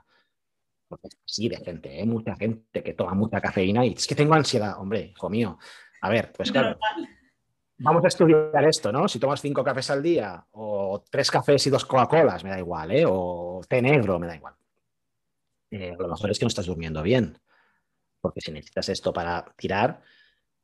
Porque 0.87 1.09
sí, 1.25 1.49
de 1.49 1.57
gente, 1.57 1.99
¿eh? 1.99 2.05
mucha 2.05 2.35
gente 2.37 2.81
que 2.81 2.93
toma 2.93 3.13
mucha 3.13 3.41
cafeína 3.41 3.85
y 3.85 3.93
es 3.93 4.07
que 4.07 4.15
tengo 4.15 4.35
ansiedad, 4.35 4.79
hombre, 4.79 5.11
hijo 5.13 5.29
mío. 5.29 5.59
A 5.99 6.09
ver, 6.09 6.31
pues 6.31 6.49
claro 6.49 6.77
vamos 7.83 8.05
a 8.05 8.07
estudiar 8.07 8.63
esto, 8.65 8.91
¿no? 8.91 9.07
Si 9.07 9.19
tomas 9.19 9.41
cinco 9.41 9.63
cafés 9.63 9.89
al 9.89 10.01
día 10.01 10.45
o 10.51 11.03
tres 11.09 11.29
cafés 11.29 11.67
y 11.67 11.69
dos 11.69 11.85
Coca-Colas, 11.85 12.43
me 12.43 12.51
da 12.51 12.59
igual, 12.59 12.91
¿eh? 12.91 13.03
O 13.05 13.61
té 13.67 13.81
negro, 13.81 14.19
me 14.19 14.27
da 14.27 14.35
igual. 14.35 14.53
Eh, 15.73 15.95
lo 15.97 16.07
mejor 16.07 16.29
es 16.29 16.37
que 16.39 16.45
no 16.45 16.49
estás 16.49 16.67
durmiendo 16.67 17.01
bien. 17.01 17.39
Porque 18.21 18.41
si 18.41 18.51
necesitas 18.51 18.89
esto 18.89 19.13
para 19.13 19.45
tirar, 19.57 20.01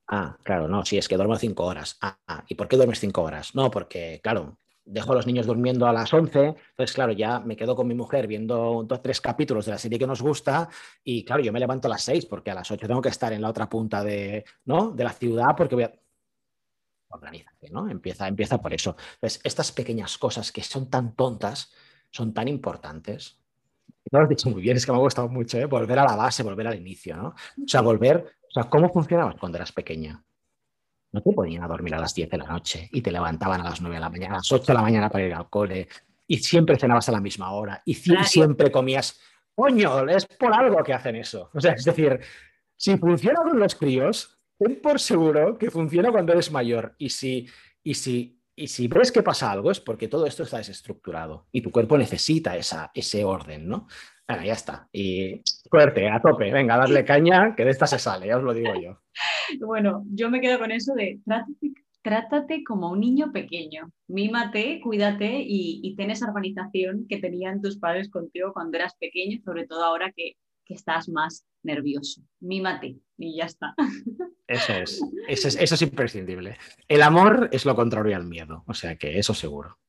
ah, 0.07 0.37
claro, 0.43 0.67
no, 0.67 0.85
si 0.85 0.97
es 0.97 1.07
que 1.07 1.17
duermo 1.17 1.35
cinco 1.37 1.65
horas. 1.65 1.97
Ah, 2.01 2.19
ah, 2.27 2.43
¿y 2.47 2.55
por 2.55 2.67
qué 2.67 2.77
duermes 2.77 2.99
cinco 2.99 3.23
horas? 3.23 3.55
No, 3.55 3.71
porque, 3.71 4.19
claro, 4.23 4.57
dejo 4.85 5.11
a 5.13 5.15
los 5.15 5.27
niños 5.27 5.45
durmiendo 5.47 5.87
a 5.87 5.93
las 5.93 6.13
once, 6.13 6.55
entonces, 6.71 6.93
claro, 6.95 7.11
ya 7.13 7.39
me 7.39 7.55
quedo 7.55 7.75
con 7.75 7.87
mi 7.87 7.95
mujer 7.95 8.27
viendo 8.27 8.83
dos, 8.87 9.01
tres 9.01 9.21
capítulos 9.21 9.65
de 9.65 9.71
la 9.73 9.77
serie 9.77 9.99
que 9.99 10.07
nos 10.07 10.21
gusta 10.21 10.69
y, 11.03 11.23
claro, 11.25 11.43
yo 11.43 11.53
me 11.53 11.59
levanto 11.59 11.87
a 11.87 11.91
las 11.91 12.03
seis 12.03 12.25
porque 12.25 12.51
a 12.51 12.55
las 12.55 12.71
ocho 12.71 12.87
tengo 12.87 13.01
que 13.01 13.09
estar 13.09 13.33
en 13.33 13.41
la 13.41 13.49
otra 13.49 13.69
punta 13.69 14.03
de, 14.03 14.45
¿no? 14.65 14.91
de 14.91 15.03
la 15.03 15.13
ciudad 15.13 15.55
porque 15.57 15.75
voy 15.75 15.83
a 15.85 15.93
organízate, 17.09 17.69
¿no? 17.71 17.89
Empieza, 17.89 18.27
empieza 18.27 18.61
por 18.61 18.73
eso. 18.73 18.95
Entonces, 19.15 19.41
estas 19.43 19.71
pequeñas 19.71 20.17
cosas 20.17 20.51
que 20.51 20.63
son 20.63 20.89
tan 20.89 21.15
tontas 21.15 21.71
son 22.11 22.33
tan 22.33 22.47
importantes. 22.47 23.39
No 24.11 24.19
lo 24.19 24.23
has 24.23 24.29
dicho 24.29 24.49
muy 24.49 24.61
bien, 24.61 24.77
es 24.77 24.85
que 24.85 24.91
me 24.91 24.97
ha 24.97 25.01
gustado 25.01 25.29
mucho, 25.29 25.57
¿eh? 25.57 25.65
Volver 25.65 25.99
a 25.99 26.05
la 26.05 26.15
base, 26.15 26.43
volver 26.43 26.67
al 26.67 26.75
inicio, 26.75 27.15
¿no? 27.15 27.27
O 27.29 27.67
sea, 27.67 27.81
volver, 27.81 28.17
o 28.17 28.51
sea, 28.51 28.63
¿cómo 28.63 28.89
funcionabas 28.91 29.35
cuando 29.39 29.57
eras 29.57 29.71
pequeña? 29.71 30.23
No 31.11 31.21
te 31.21 31.31
ponían 31.31 31.63
a 31.63 31.67
dormir 31.67 31.95
a 31.95 31.99
las 31.99 32.13
10 32.13 32.29
de 32.29 32.37
la 32.37 32.45
noche 32.45 32.89
y 32.91 33.01
te 33.01 33.11
levantaban 33.11 33.61
a 33.61 33.63
las 33.63 33.81
9 33.81 33.95
de 33.95 33.99
la 33.99 34.09
mañana, 34.09 34.35
a 34.35 34.37
las 34.37 34.51
8 34.51 34.65
de 34.65 34.73
la 34.73 34.81
mañana 34.81 35.09
para 35.09 35.25
ir 35.25 35.33
al 35.33 35.49
cole 35.49 35.87
y 36.27 36.37
siempre 36.37 36.77
cenabas 36.77 37.09
a 37.09 37.11
la 37.11 37.19
misma 37.19 37.51
hora 37.51 37.81
y 37.85 37.95
siempre 37.95 38.71
comías. 38.71 39.19
Coño, 39.55 40.07
es 40.07 40.25
por 40.25 40.53
algo 40.53 40.83
que 40.83 40.93
hacen 40.93 41.15
eso. 41.15 41.49
O 41.53 41.59
sea, 41.59 41.73
es 41.73 41.83
decir, 41.83 42.19
si 42.75 42.97
funciona 42.97 43.41
con 43.41 43.59
los 43.59 43.75
críos, 43.75 44.37
ten 44.57 44.79
por 44.81 44.99
seguro 44.99 45.57
que 45.57 45.71
funciona 45.71 46.11
cuando 46.11 46.33
eres 46.33 46.51
mayor. 46.51 46.95
Y 46.99 47.09
si, 47.09 47.47
y 47.83 47.95
si, 47.95 48.38
y 48.59 48.67
si 48.67 48.87
ves 48.87 49.11
que 49.11 49.23
pasa 49.23 49.51
algo 49.51 49.71
es 49.71 49.79
porque 49.79 50.09
todo 50.09 50.25
esto 50.25 50.43
está 50.43 50.57
desestructurado 50.57 51.47
y 51.51 51.61
tu 51.61 51.71
cuerpo 51.71 51.97
necesita 51.97 52.57
esa, 52.57 52.91
ese 52.93 53.23
orden, 53.23 53.67
¿no? 53.69 53.87
Bueno, 54.27 54.43
ya 54.43 54.53
está. 54.53 54.89
Y 54.91 55.41
suerte, 55.45 56.09
a 56.09 56.21
tope. 56.21 56.51
Venga, 56.51 56.77
darle 56.77 57.05
caña, 57.05 57.55
que 57.55 57.63
de 57.63 57.71
esta 57.71 57.87
se 57.87 57.97
sale, 57.97 58.27
ya 58.27 58.37
os 58.37 58.43
lo 58.43 58.53
digo 58.53 58.73
yo. 58.79 58.99
Bueno, 59.65 60.03
yo 60.13 60.29
me 60.29 60.41
quedo 60.41 60.59
con 60.59 60.71
eso 60.71 60.93
de 60.93 61.19
trátate, 62.03 62.63
como 62.63 62.91
un 62.91 62.99
niño 62.99 63.31
pequeño. 63.31 63.91
Mímate, 64.07 64.79
cuídate 64.81 65.41
y, 65.41 65.79
y 65.81 65.95
ten 65.95 66.11
esa 66.11 66.27
organización 66.27 67.07
que 67.07 67.17
tenían 67.17 67.61
tus 67.61 67.79
padres 67.79 68.09
contigo 68.09 68.53
cuando 68.53 68.77
eras 68.77 68.95
pequeño, 68.99 69.39
sobre 69.43 69.65
todo 69.65 69.83
ahora 69.83 70.11
que 70.15 70.35
que 70.69 70.75
estás 70.75 71.09
más 71.09 71.45
nervioso. 71.63 72.21
Mímate 72.39 72.97
y 73.17 73.35
ya 73.35 73.45
está. 73.45 73.73
Eso 74.47 74.73
es, 74.73 75.01
eso 75.27 75.47
es, 75.47 75.55
eso 75.55 75.75
es 75.75 75.81
imprescindible. 75.81 76.57
El 76.87 77.01
amor 77.01 77.49
es 77.51 77.65
lo 77.65 77.75
contrario 77.75 78.15
al 78.15 78.25
miedo, 78.25 78.63
o 78.67 78.73
sea 78.75 78.95
que 78.95 79.17
eso 79.17 79.33
seguro. 79.33 79.79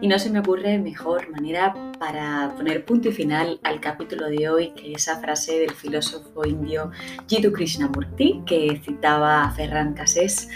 Y 0.00 0.08
no 0.08 0.18
se 0.18 0.30
me 0.30 0.40
ocurre 0.40 0.78
mejor 0.78 1.30
manera 1.30 1.74
para 1.98 2.52
poner 2.56 2.84
punto 2.84 3.08
y 3.08 3.12
final 3.12 3.58
al 3.62 3.80
capítulo 3.80 4.28
de 4.28 4.48
hoy 4.48 4.70
que 4.70 4.92
esa 4.92 5.20
frase 5.20 5.58
del 5.60 5.72
filósofo 5.72 6.46
indio 6.46 6.90
Jiddu 7.26 7.50
Krishnamurti 7.52 8.42
que 8.46 8.80
citaba 8.84 9.44
a 9.44 9.50
Ferran 9.52 9.94
Cassés 9.94 10.48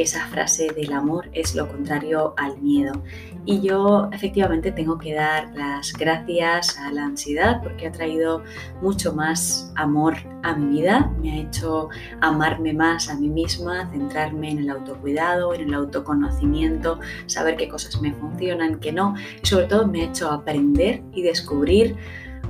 esa 0.00 0.26
frase 0.26 0.68
del 0.74 0.92
amor 0.92 1.28
es 1.32 1.54
lo 1.54 1.68
contrario 1.68 2.34
al 2.36 2.60
miedo. 2.60 3.02
Y 3.44 3.60
yo 3.60 4.08
efectivamente 4.12 4.72
tengo 4.72 4.98
que 4.98 5.14
dar 5.14 5.54
las 5.54 5.92
gracias 5.92 6.76
a 6.78 6.90
la 6.90 7.04
ansiedad 7.04 7.62
porque 7.62 7.86
ha 7.86 7.92
traído 7.92 8.42
mucho 8.82 9.14
más 9.14 9.72
amor 9.76 10.16
a 10.42 10.54
mi 10.54 10.78
vida, 10.78 11.12
me 11.20 11.32
ha 11.32 11.36
hecho 11.42 11.88
amarme 12.20 12.72
más 12.72 13.08
a 13.08 13.14
mí 13.14 13.28
misma, 13.28 13.88
centrarme 13.90 14.50
en 14.50 14.58
el 14.58 14.70
autocuidado, 14.70 15.54
en 15.54 15.68
el 15.68 15.74
autoconocimiento, 15.74 16.98
saber 17.26 17.56
qué 17.56 17.68
cosas 17.68 18.00
me 18.00 18.12
funcionan, 18.14 18.80
qué 18.80 18.90
no, 18.90 19.14
y 19.40 19.46
sobre 19.46 19.66
todo 19.66 19.86
me 19.86 20.02
ha 20.02 20.04
hecho 20.06 20.30
aprender 20.30 21.02
y 21.12 21.22
descubrir 21.22 21.96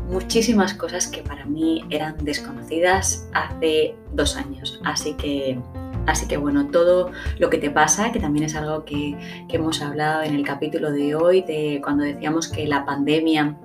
muchísimas 0.08 0.72
cosas 0.74 1.06
que 1.08 1.22
para 1.22 1.44
mí 1.44 1.84
eran 1.90 2.16
desconocidas 2.24 3.28
hace 3.34 3.94
dos 4.12 4.36
años. 4.36 4.80
Así 4.84 5.14
que 5.14 5.58
Así 6.06 6.28
que 6.28 6.36
bueno, 6.36 6.68
todo 6.68 7.10
lo 7.38 7.50
que 7.50 7.58
te 7.58 7.70
pasa, 7.70 8.12
que 8.12 8.20
también 8.20 8.44
es 8.44 8.54
algo 8.54 8.84
que, 8.84 9.16
hemos 9.48 9.80
hablado 9.82 10.22
en 10.22 10.34
el 10.34 10.44
capítulo 10.44 10.92
de 10.92 11.14
hoy, 11.14 11.42
de 11.42 11.80
cuando 11.82 12.04
decíamos 12.04 12.48
que 12.48 12.66
la 12.66 12.84
pandemia 12.84 13.56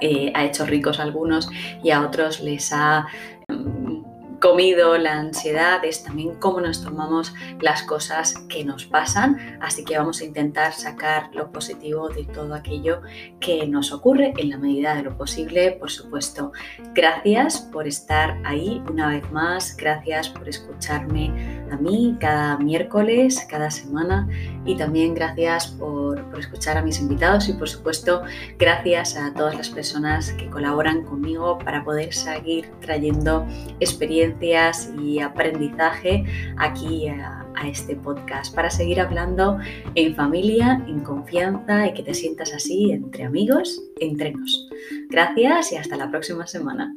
eh, 0.00 0.30
ha 0.34 0.44
hecho 0.44 0.66
ricos 0.66 1.00
a 1.00 1.02
algunos 1.02 1.50
y 1.82 1.90
a 1.90 2.02
otros 2.02 2.40
les 2.40 2.72
ha 2.72 3.06
comido, 4.42 4.98
la 4.98 5.12
ansiedad, 5.12 5.84
es 5.84 6.02
también 6.02 6.34
cómo 6.40 6.60
nos 6.60 6.82
tomamos 6.82 7.32
las 7.60 7.84
cosas 7.84 8.34
que 8.48 8.64
nos 8.64 8.84
pasan. 8.84 9.38
Así 9.60 9.84
que 9.84 9.96
vamos 9.96 10.20
a 10.20 10.24
intentar 10.24 10.72
sacar 10.72 11.30
lo 11.32 11.52
positivo 11.52 12.08
de 12.08 12.24
todo 12.24 12.52
aquello 12.52 13.02
que 13.38 13.66
nos 13.68 13.92
ocurre 13.92 14.34
en 14.36 14.50
la 14.50 14.58
medida 14.58 14.96
de 14.96 15.04
lo 15.04 15.16
posible, 15.16 15.76
por 15.78 15.92
supuesto. 15.92 16.50
Gracias 16.92 17.60
por 17.60 17.86
estar 17.86 18.36
ahí 18.44 18.82
una 18.90 19.08
vez 19.08 19.30
más, 19.30 19.76
gracias 19.76 20.28
por 20.28 20.48
escucharme 20.48 21.62
a 21.70 21.76
mí 21.76 22.16
cada 22.20 22.58
miércoles, 22.58 23.46
cada 23.48 23.70
semana 23.70 24.28
y 24.66 24.76
también 24.76 25.14
gracias 25.14 25.68
por, 25.68 26.22
por 26.30 26.40
escuchar 26.40 26.76
a 26.76 26.82
mis 26.82 27.00
invitados 27.00 27.48
y 27.48 27.52
por 27.52 27.68
supuesto 27.68 28.22
gracias 28.58 29.16
a 29.16 29.32
todas 29.32 29.56
las 29.56 29.70
personas 29.70 30.32
que 30.32 30.50
colaboran 30.50 31.04
conmigo 31.04 31.58
para 31.58 31.84
poder 31.84 32.12
seguir 32.12 32.70
trayendo 32.80 33.46
experiencias 33.80 34.31
y 34.98 35.20
aprendizaje 35.20 36.24
aquí 36.58 37.08
a, 37.08 37.38
este 37.66 37.94
podcast 37.94 38.52
para 38.56 38.70
seguir 38.70 39.00
hablando 39.00 39.58
en 39.94 40.16
familia, 40.16 40.82
en 40.88 40.98
confianza 41.00 41.86
y 41.86 41.94
que 41.94 42.02
te 42.02 42.12
sientas 42.12 42.52
así 42.52 42.90
entre 42.90 43.22
amigos, 43.22 43.80
entre 44.00 44.32
nos. 44.32 44.68
Gracias 45.08 45.70
y 45.70 45.76
hasta 45.76 45.96
la 45.96 46.10
próxima 46.10 46.44
semana. 46.48 46.92